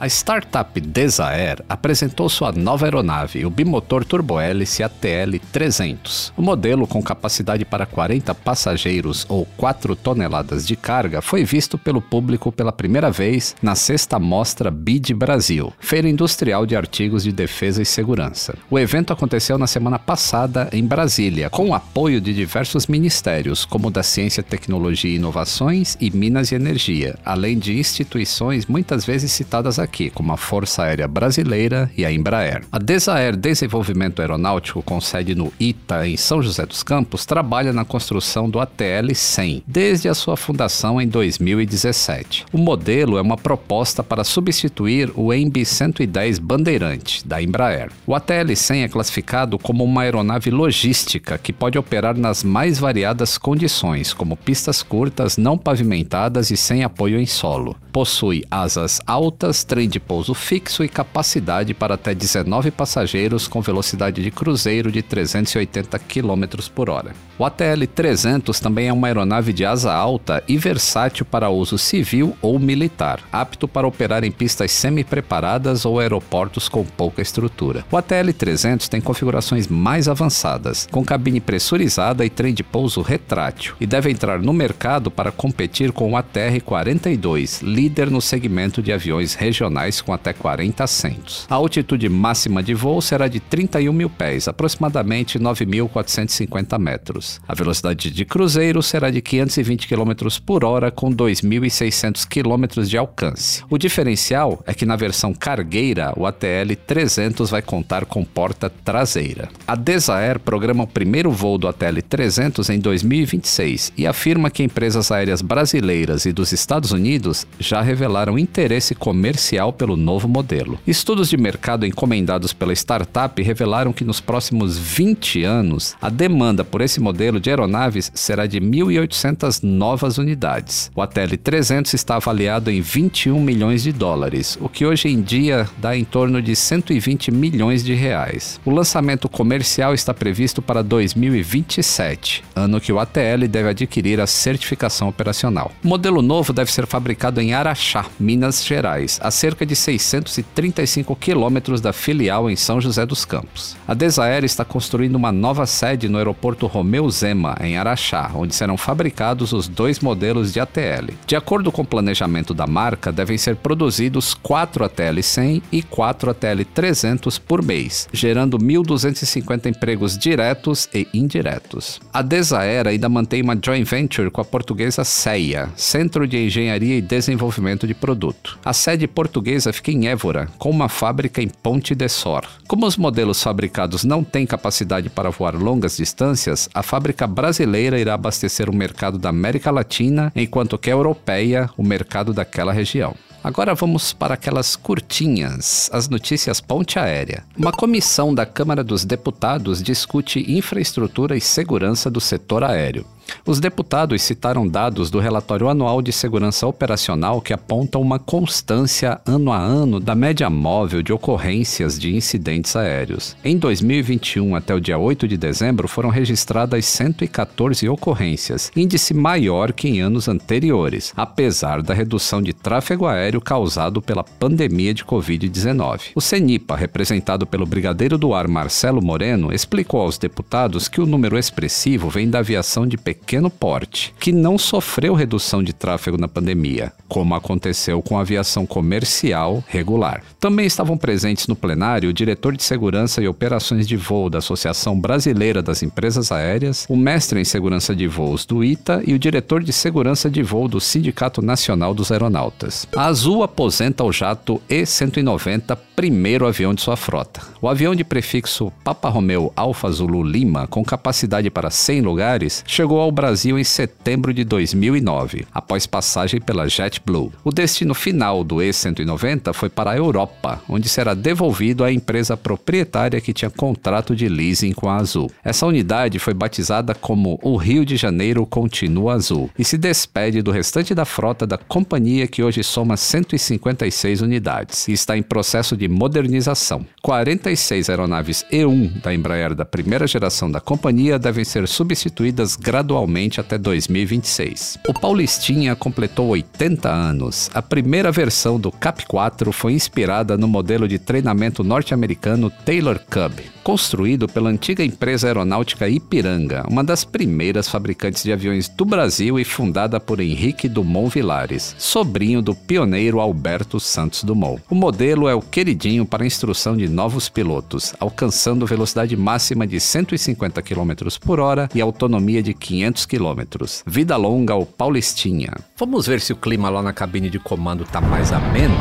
A 0.00 0.06
startup 0.06 0.80
Desair 0.80 1.62
apresentou 1.68 2.26
sua 2.30 2.50
nova 2.52 2.86
aeronave, 2.86 3.44
o 3.44 3.50
bimotor 3.50 4.02
turbohélice 4.02 4.82
ATL-300. 4.82 6.32
O 6.38 6.40
modelo, 6.40 6.86
com 6.86 7.02
capacidade 7.02 7.66
para 7.66 7.84
40 7.84 8.34
passageiros 8.34 9.26
ou 9.28 9.44
4 9.58 9.94
toneladas 9.94 10.66
de 10.66 10.74
carga, 10.74 11.20
foi 11.20 11.44
visto 11.44 11.76
pelo 11.76 12.00
público 12.00 12.50
pela 12.50 12.72
primeira 12.72 13.10
vez 13.10 13.54
na 13.60 13.74
sexta 13.74 14.18
mostra 14.18 14.70
BID 14.70 15.12
Brasil, 15.12 15.70
Feira 15.78 16.08
Industrial 16.08 16.64
de 16.64 16.74
Artigos 16.74 17.22
de 17.22 17.30
Defesa 17.30 17.82
e 17.82 17.84
Segurança. 17.84 18.56
O 18.70 18.78
evento 18.78 19.12
aconteceu 19.12 19.58
na 19.58 19.66
semana 19.66 19.98
passada 19.98 20.70
em 20.72 20.82
Brasília, 20.82 21.50
com 21.50 21.68
o 21.68 21.74
apoio 21.74 22.22
de 22.22 22.32
diversos 22.32 22.86
ministérios, 22.86 23.66
como 23.66 23.88
o 23.88 23.90
da 23.90 24.02
Ciência, 24.02 24.42
Tecnologia 24.42 25.10
e 25.10 25.16
Inovações 25.16 25.98
e 26.00 26.10
Minas 26.10 26.52
e 26.52 26.54
Energia, 26.54 27.18
além 27.22 27.58
de 27.58 27.78
instituições 27.78 28.64
muitas 28.64 29.04
vezes 29.04 29.30
citadas 29.30 29.78
aqui, 29.78 29.89
como 30.14 30.32
a 30.32 30.36
Força 30.36 30.84
Aérea 30.84 31.08
Brasileira 31.08 31.90
e 31.96 32.04
a 32.04 32.12
Embraer. 32.12 32.62
A 32.70 32.78
Desaer 32.78 33.36
Desenvolvimento 33.36 34.20
Aeronáutico, 34.20 34.82
com 34.82 35.00
sede 35.00 35.34
no 35.34 35.52
ITA, 35.58 36.06
em 36.06 36.16
São 36.16 36.40
José 36.42 36.64
dos 36.64 36.82
Campos, 36.82 37.26
trabalha 37.26 37.72
na 37.72 37.84
construção 37.84 38.48
do 38.48 38.58
ATL-100 38.60 39.62
desde 39.66 40.08
a 40.08 40.14
sua 40.14 40.36
fundação 40.36 41.00
em 41.00 41.08
2017. 41.08 42.46
O 42.52 42.58
modelo 42.58 43.18
é 43.18 43.20
uma 43.20 43.36
proposta 43.36 44.02
para 44.02 44.22
substituir 44.22 45.10
o 45.16 45.34
EMB 45.34 45.64
110 45.64 46.38
Bandeirante, 46.38 47.26
da 47.26 47.42
Embraer. 47.42 47.90
O 48.06 48.12
ATL-100 48.12 48.84
é 48.84 48.88
classificado 48.88 49.58
como 49.58 49.82
uma 49.82 50.02
aeronave 50.02 50.50
logística 50.50 51.36
que 51.36 51.52
pode 51.52 51.78
operar 51.78 52.16
nas 52.16 52.44
mais 52.44 52.78
variadas 52.78 53.36
condições, 53.36 54.12
como 54.12 54.36
pistas 54.36 54.82
curtas, 54.82 55.36
não 55.36 55.58
pavimentadas 55.58 56.50
e 56.50 56.56
sem 56.56 56.84
apoio 56.84 57.18
em 57.18 57.26
solo. 57.26 57.76
Possui 57.92 58.44
asas 58.50 59.00
altas, 59.06 59.64
trem 59.80 59.88
de 59.88 59.98
pouso 59.98 60.34
fixo 60.34 60.84
e 60.84 60.88
capacidade 60.90 61.72
para 61.72 61.94
até 61.94 62.14
19 62.14 62.70
passageiros 62.70 63.48
com 63.48 63.62
velocidade 63.62 64.22
de 64.22 64.30
cruzeiro 64.30 64.92
de 64.92 65.00
380 65.00 65.98
km 66.00 66.44
por 66.74 66.90
hora. 66.90 67.14
O 67.38 67.44
ATL-300 67.44 68.60
também 68.60 68.88
é 68.88 68.92
uma 68.92 69.06
aeronave 69.06 69.54
de 69.54 69.64
asa 69.64 69.90
alta 69.90 70.44
e 70.46 70.58
versátil 70.58 71.24
para 71.24 71.48
uso 71.48 71.78
civil 71.78 72.36
ou 72.42 72.58
militar, 72.58 73.20
apto 73.32 73.66
para 73.66 73.86
operar 73.86 74.22
em 74.22 74.30
pistas 74.30 74.70
semi-preparadas 74.72 75.86
ou 75.86 75.98
aeroportos 75.98 76.68
com 76.68 76.84
pouca 76.84 77.22
estrutura. 77.22 77.82
O 77.90 77.96
ATL-300 77.96 78.86
tem 78.88 79.00
configurações 79.00 79.66
mais 79.66 80.06
avançadas, 80.06 80.86
com 80.90 81.02
cabine 81.02 81.40
pressurizada 81.40 82.26
e 82.26 82.28
trem 82.28 82.52
de 82.52 82.62
pouso 82.62 83.00
retrátil, 83.00 83.74
e 83.80 83.86
deve 83.86 84.10
entrar 84.10 84.38
no 84.38 84.52
mercado 84.52 85.10
para 85.10 85.32
competir 85.32 85.92
com 85.92 86.12
o 86.12 86.16
ATR-42, 86.18 87.62
líder 87.62 88.10
no 88.10 88.20
segmento 88.20 88.82
de 88.82 88.92
aviões 88.92 89.32
regionais 89.32 89.69
com 90.00 90.12
até 90.12 90.32
40 90.32 90.84
assentos. 90.84 91.46
A 91.48 91.54
altitude 91.54 92.08
máxima 92.08 92.62
de 92.62 92.74
voo 92.74 93.00
será 93.00 93.28
de 93.28 93.40
31 93.40 93.92
mil 93.92 94.10
pés, 94.10 94.48
aproximadamente 94.48 95.38
9.450 95.38 96.78
metros. 96.78 97.40
A 97.46 97.54
velocidade 97.54 98.10
de 98.10 98.24
cruzeiro 98.24 98.82
será 98.82 99.10
de 99.10 99.20
520 99.20 99.86
km 99.86 100.12
por 100.44 100.64
hora, 100.64 100.90
com 100.90 101.12
2.600 101.12 102.26
km 102.26 102.82
de 102.82 102.98
alcance. 102.98 103.62
O 103.70 103.78
diferencial 103.78 104.62
é 104.66 104.74
que 104.74 104.84
na 104.84 104.96
versão 104.96 105.32
cargueira, 105.32 106.12
o 106.16 106.26
ATL 106.26 106.74
300 106.86 107.50
vai 107.50 107.62
contar 107.62 108.04
com 108.04 108.24
porta 108.24 108.68
traseira. 108.68 109.48
A 109.66 109.74
Desair 109.74 110.38
programa 110.38 110.84
o 110.84 110.86
primeiro 110.86 111.30
voo 111.30 111.58
do 111.58 111.68
ATL 111.68 112.00
300 112.08 112.68
em 112.70 112.78
2026 112.78 113.92
e 113.96 114.06
afirma 114.06 114.50
que 114.50 114.62
empresas 114.62 115.12
aéreas 115.12 115.42
brasileiras 115.42 116.24
e 116.24 116.32
dos 116.32 116.52
Estados 116.52 116.92
Unidos 116.92 117.46
já 117.58 117.80
revelaram 117.80 118.38
interesse 118.38 118.94
comercial 118.94 119.49
pelo 119.76 119.96
novo 119.96 120.28
modelo. 120.28 120.78
Estudos 120.86 121.28
de 121.28 121.36
mercado 121.36 121.84
encomendados 121.84 122.52
pela 122.52 122.72
startup 122.72 123.42
revelaram 123.42 123.92
que 123.92 124.04
nos 124.04 124.20
próximos 124.20 124.78
20 124.78 125.42
anos 125.42 125.96
a 126.00 126.08
demanda 126.08 126.64
por 126.64 126.80
esse 126.80 127.00
modelo 127.00 127.40
de 127.40 127.50
aeronaves 127.50 128.12
será 128.14 128.46
de 128.46 128.60
1.800 128.60 129.62
novas 129.62 130.18
unidades. 130.18 130.90
O 130.94 131.02
ATL 131.02 131.36
300 131.42 131.92
está 131.94 132.16
avaliado 132.16 132.70
em 132.70 132.80
21 132.80 133.40
milhões 133.40 133.82
de 133.82 133.92
dólares, 133.92 134.56
o 134.60 134.68
que 134.68 134.86
hoje 134.86 135.08
em 135.08 135.20
dia 135.20 135.68
dá 135.78 135.96
em 135.96 136.04
torno 136.04 136.40
de 136.40 136.54
120 136.54 137.30
milhões 137.32 137.82
de 137.82 137.94
reais. 137.94 138.60
O 138.64 138.70
lançamento 138.70 139.28
comercial 139.28 139.94
está 139.94 140.14
previsto 140.14 140.62
para 140.62 140.82
2027, 140.82 142.44
ano 142.54 142.80
que 142.80 142.92
o 142.92 143.00
ATL 143.00 143.48
deve 143.48 143.70
adquirir 143.70 144.20
a 144.20 144.26
certificação 144.26 145.08
operacional. 145.08 145.72
O 145.82 145.88
modelo 145.88 146.22
novo 146.22 146.52
deve 146.52 146.70
ser 146.70 146.86
fabricado 146.86 147.40
em 147.40 147.52
Araxá, 147.52 148.06
Minas 148.18 148.64
Gerais, 148.64 149.18
a 149.22 149.30
cerca 149.40 149.64
de 149.64 149.74
635 149.74 151.16
quilômetros 151.16 151.80
da 151.80 151.94
filial 151.94 152.50
em 152.50 152.56
São 152.56 152.78
José 152.78 153.06
dos 153.06 153.24
Campos. 153.24 153.74
A 153.88 153.94
Desaer 153.94 154.44
está 154.44 154.66
construindo 154.66 155.16
uma 155.16 155.32
nova 155.32 155.64
sede 155.64 156.10
no 156.10 156.18
aeroporto 156.18 156.66
Romeu 156.66 157.08
Zema, 157.08 157.56
em 157.62 157.78
Araxá, 157.78 158.30
onde 158.34 158.54
serão 158.54 158.76
fabricados 158.76 159.54
os 159.54 159.66
dois 159.66 160.00
modelos 160.00 160.52
de 160.52 160.60
ATL. 160.60 161.14
De 161.26 161.34
acordo 161.34 161.72
com 161.72 161.80
o 161.80 161.86
planejamento 161.86 162.52
da 162.52 162.66
marca, 162.66 163.10
devem 163.10 163.38
ser 163.38 163.56
produzidos 163.56 164.34
4 164.34 164.84
ATL 164.84 165.22
100 165.22 165.62
e 165.72 165.82
4 165.84 166.30
ATL 166.32 166.62
300 166.74 167.38
por 167.38 167.64
mês, 167.64 168.10
gerando 168.12 168.58
1.250 168.58 169.70
empregos 169.70 170.18
diretos 170.18 170.86
e 170.92 171.08
indiretos. 171.14 171.98
A 172.12 172.20
Desaer 172.20 172.86
ainda 172.86 173.08
mantém 173.08 173.40
uma 173.40 173.56
joint 173.58 173.88
venture 173.88 174.30
com 174.30 174.42
a 174.42 174.44
portuguesa 174.44 175.02
CEA, 175.02 175.70
Centro 175.76 176.28
de 176.28 176.36
Engenharia 176.36 176.98
e 176.98 177.00
Desenvolvimento 177.00 177.86
de 177.86 177.94
Produto. 177.94 178.58
A 178.62 178.74
sede 178.74 179.08
portuguesa 179.08 179.29
portuguesa 179.30 179.72
fica 179.72 179.92
em 179.92 180.08
Évora, 180.08 180.48
com 180.58 180.68
uma 180.68 180.88
fábrica 180.88 181.40
em 181.40 181.48
Ponte 181.48 181.94
de 181.94 182.08
Sor. 182.08 182.44
Como 182.66 182.84
os 182.84 182.96
modelos 182.96 183.40
fabricados 183.40 184.02
não 184.02 184.24
têm 184.24 184.44
capacidade 184.44 185.08
para 185.08 185.30
voar 185.30 185.54
longas 185.54 185.96
distâncias, 185.96 186.68
a 186.74 186.82
fábrica 186.82 187.28
brasileira 187.28 188.00
irá 188.00 188.14
abastecer 188.14 188.68
o 188.68 188.74
mercado 188.74 189.18
da 189.18 189.28
América 189.28 189.70
Latina, 189.70 190.32
enquanto 190.34 190.76
que 190.76 190.90
a 190.90 190.94
europeia 190.94 191.70
o 191.76 191.84
mercado 191.84 192.32
daquela 192.32 192.72
região. 192.72 193.14
Agora 193.42 193.72
vamos 193.72 194.12
para 194.12 194.34
aquelas 194.34 194.74
curtinhas, 194.74 195.88
as 195.92 196.08
notícias 196.08 196.60
ponte 196.60 196.98
aérea. 196.98 197.44
Uma 197.56 197.72
comissão 197.72 198.34
da 198.34 198.44
Câmara 198.44 198.82
dos 198.82 199.04
Deputados 199.04 199.80
discute 199.80 200.44
infraestrutura 200.52 201.36
e 201.36 201.40
segurança 201.40 202.10
do 202.10 202.20
setor 202.20 202.64
aéreo. 202.64 203.06
Os 203.46 203.60
deputados 203.60 204.22
citaram 204.22 204.66
dados 204.66 205.10
do 205.10 205.18
relatório 205.18 205.68
anual 205.68 206.02
de 206.02 206.12
segurança 206.12 206.66
operacional 206.66 207.40
que 207.40 207.52
apontam 207.52 208.00
uma 208.00 208.18
constância 208.18 209.20
ano 209.24 209.52
a 209.52 209.58
ano 209.58 210.00
da 210.00 210.14
média 210.14 210.50
móvel 210.50 211.02
de 211.02 211.12
ocorrências 211.12 211.98
de 211.98 212.14
incidentes 212.14 212.74
aéreos. 212.76 213.36
Em 213.44 213.56
2021 213.56 214.56
até 214.56 214.74
o 214.74 214.80
dia 214.80 214.98
8 214.98 215.28
de 215.28 215.36
dezembro 215.36 215.88
foram 215.88 216.08
registradas 216.08 216.84
114 216.86 217.88
ocorrências, 217.88 218.70
índice 218.76 219.14
maior 219.14 219.72
que 219.72 219.88
em 219.88 220.00
anos 220.00 220.28
anteriores, 220.28 221.12
apesar 221.16 221.82
da 221.82 221.94
redução 221.94 222.42
de 222.42 222.52
tráfego 222.52 223.06
aéreo 223.06 223.40
causado 223.40 224.02
pela 224.02 224.24
pandemia 224.24 224.92
de 224.92 225.04
Covid-19. 225.04 226.10
O 226.14 226.20
CENIPA, 226.20 226.76
representado 226.76 227.46
pelo 227.46 227.66
brigadeiro 227.66 228.18
do 228.18 228.34
ar 228.34 228.48
Marcelo 228.48 229.02
Moreno, 229.02 229.52
explicou 229.52 230.00
aos 230.00 230.18
deputados 230.18 230.88
que 230.88 231.00
o 231.00 231.06
número 231.06 231.38
expressivo 231.38 232.08
vem 232.08 232.28
da 232.28 232.40
aviação 232.40 232.86
de 232.86 232.96
pequeno 232.96 233.19
pequeno 233.20 233.50
porte, 233.50 234.12
que 234.18 234.32
não 234.32 234.58
sofreu 234.58 235.14
redução 235.14 235.62
de 235.62 235.72
tráfego 235.72 236.18
na 236.18 236.26
pandemia, 236.26 236.92
como 237.08 237.34
aconteceu 237.34 238.02
com 238.02 238.18
a 238.18 238.22
aviação 238.22 238.66
comercial 238.66 239.62
regular. 239.68 240.22
Também 240.40 240.66
estavam 240.66 240.96
presentes 240.96 241.46
no 241.46 241.54
plenário 241.54 242.10
o 242.10 242.12
diretor 242.12 242.56
de 242.56 242.62
segurança 242.62 243.22
e 243.22 243.28
operações 243.28 243.86
de 243.86 243.96
voo 243.96 244.30
da 244.30 244.38
Associação 244.38 244.98
Brasileira 244.98 245.62
das 245.62 245.82
Empresas 245.82 246.32
Aéreas, 246.32 246.86
o 246.88 246.96
mestre 246.96 247.40
em 247.40 247.44
segurança 247.44 247.94
de 247.94 248.08
voos 248.08 248.44
do 248.44 248.64
ITA 248.64 249.02
e 249.06 249.12
o 249.12 249.18
diretor 249.18 249.62
de 249.62 249.72
segurança 249.72 250.30
de 250.30 250.42
voo 250.42 250.66
do 250.66 250.80
Sindicato 250.80 251.42
Nacional 251.42 251.94
dos 251.94 252.10
Aeronautas. 252.10 252.88
A 252.96 253.06
Azul 253.06 253.42
aposenta 253.42 254.02
o 254.02 254.12
jato 254.12 254.60
E-190, 254.68 255.76
primeiro 255.94 256.46
avião 256.46 256.72
de 256.72 256.80
sua 256.80 256.96
frota. 256.96 257.42
O 257.60 257.68
avião 257.68 257.94
de 257.94 258.02
prefixo 258.02 258.72
Papa 258.82 259.08
Romeo 259.08 259.52
Alfa 259.54 259.90
Zulu 259.90 260.22
Lima, 260.22 260.66
com 260.66 260.82
capacidade 260.82 261.50
para 261.50 261.70
100 261.70 262.00
lugares, 262.00 262.64
chegou 262.66 263.00
ao 263.00 263.09
ao 263.10 263.12
Brasil 263.12 263.58
em 263.58 263.64
setembro 263.64 264.32
de 264.32 264.44
2009, 264.44 265.44
após 265.52 265.84
passagem 265.84 266.40
pela 266.40 266.68
JetBlue. 266.68 267.32
O 267.42 267.50
destino 267.50 267.92
final 267.92 268.44
do 268.44 268.62
E-190 268.62 269.52
foi 269.52 269.68
para 269.68 269.90
a 269.90 269.96
Europa, 269.96 270.62
onde 270.68 270.88
será 270.88 271.12
devolvido 271.12 271.82
à 271.82 271.92
empresa 271.92 272.36
proprietária 272.36 273.20
que 273.20 273.32
tinha 273.32 273.50
contrato 273.50 274.14
de 274.14 274.28
leasing 274.28 274.72
com 274.72 274.88
a 274.88 274.96
Azul. 274.96 275.28
Essa 275.44 275.66
unidade 275.66 276.20
foi 276.20 276.32
batizada 276.32 276.94
como 276.94 277.38
o 277.42 277.56
Rio 277.56 277.84
de 277.84 277.96
Janeiro 277.96 278.46
Continua 278.46 279.14
Azul 279.14 279.50
e 279.58 279.64
se 279.64 279.76
despede 279.76 280.40
do 280.40 280.52
restante 280.52 280.94
da 280.94 281.04
frota 281.04 281.44
da 281.44 281.58
companhia 281.58 282.28
que 282.28 282.44
hoje 282.44 282.62
soma 282.62 282.96
156 282.96 284.20
unidades 284.20 284.86
e 284.86 284.92
está 284.92 285.18
em 285.18 285.22
processo 285.22 285.76
de 285.76 285.88
modernização. 285.88 286.86
46 287.02 287.90
aeronaves 287.90 288.44
E1 288.52 289.02
da 289.02 289.12
Embraer 289.12 289.52
da 289.52 289.64
primeira 289.64 290.06
geração 290.06 290.48
da 290.48 290.60
companhia 290.60 291.18
devem 291.18 291.44
ser 291.44 291.66
substituídas 291.66 292.54
gradualmente 292.54 292.89
anualmente 292.90 293.40
até 293.40 293.56
2026. 293.56 294.78
O 294.88 294.92
Paulistinha 294.92 295.76
completou 295.76 296.28
80 296.28 296.88
anos. 296.88 297.48
A 297.54 297.62
primeira 297.62 298.10
versão 298.10 298.58
do 298.58 298.72
Cap 298.72 299.06
4 299.06 299.52
foi 299.52 299.72
inspirada 299.72 300.36
no 300.36 300.48
modelo 300.48 300.88
de 300.88 300.98
treinamento 300.98 301.62
norte-americano 301.62 302.50
Taylor 302.50 302.98
Cub, 302.98 303.40
construído 303.70 304.26
pela 304.26 304.50
antiga 304.50 304.84
empresa 304.84 305.28
aeronáutica 305.28 305.88
Ipiranga, 305.88 306.66
uma 306.68 306.82
das 306.82 307.04
primeiras 307.04 307.68
fabricantes 307.68 308.22
de 308.22 308.32
aviões 308.32 308.68
do 308.68 308.84
Brasil 308.84 309.38
e 309.38 309.44
fundada 309.44 310.00
por 310.00 310.20
Henrique 310.20 310.68
Dumont 310.68 311.14
Vilares, 311.14 311.74
sobrinho 311.78 312.42
do 312.42 312.54
pioneiro 312.54 313.20
Alberto 313.20 313.78
Santos 313.78 314.24
Dumont. 314.24 314.60
O 314.68 314.74
modelo 314.74 315.28
é 315.28 315.34
o 315.34 315.40
queridinho 315.40 316.04
para 316.04 316.26
instrução 316.26 316.76
de 316.76 316.88
novos 316.88 317.28
pilotos, 317.28 317.94
alcançando 318.00 318.66
velocidade 318.66 319.16
máxima 319.16 319.66
de 319.66 319.78
150 319.78 320.60
km 320.62 320.92
por 321.20 321.38
hora 321.40 321.68
e 321.74 321.80
autonomia 321.80 322.42
de 322.42 322.52
500 322.52 322.90
500 322.90 323.06
quilômetros. 323.06 323.82
Vida 323.86 324.16
longa 324.16 324.54
ao 324.54 324.66
Paulistinha. 324.66 325.52
Vamos 325.76 326.06
ver 326.06 326.20
se 326.20 326.32
o 326.32 326.36
clima 326.36 326.70
lá 326.70 326.82
na 326.82 326.92
cabine 326.92 327.30
de 327.30 327.38
comando 327.38 327.84
tá 327.84 328.00
mais 328.00 328.32
ameno? 328.32 328.76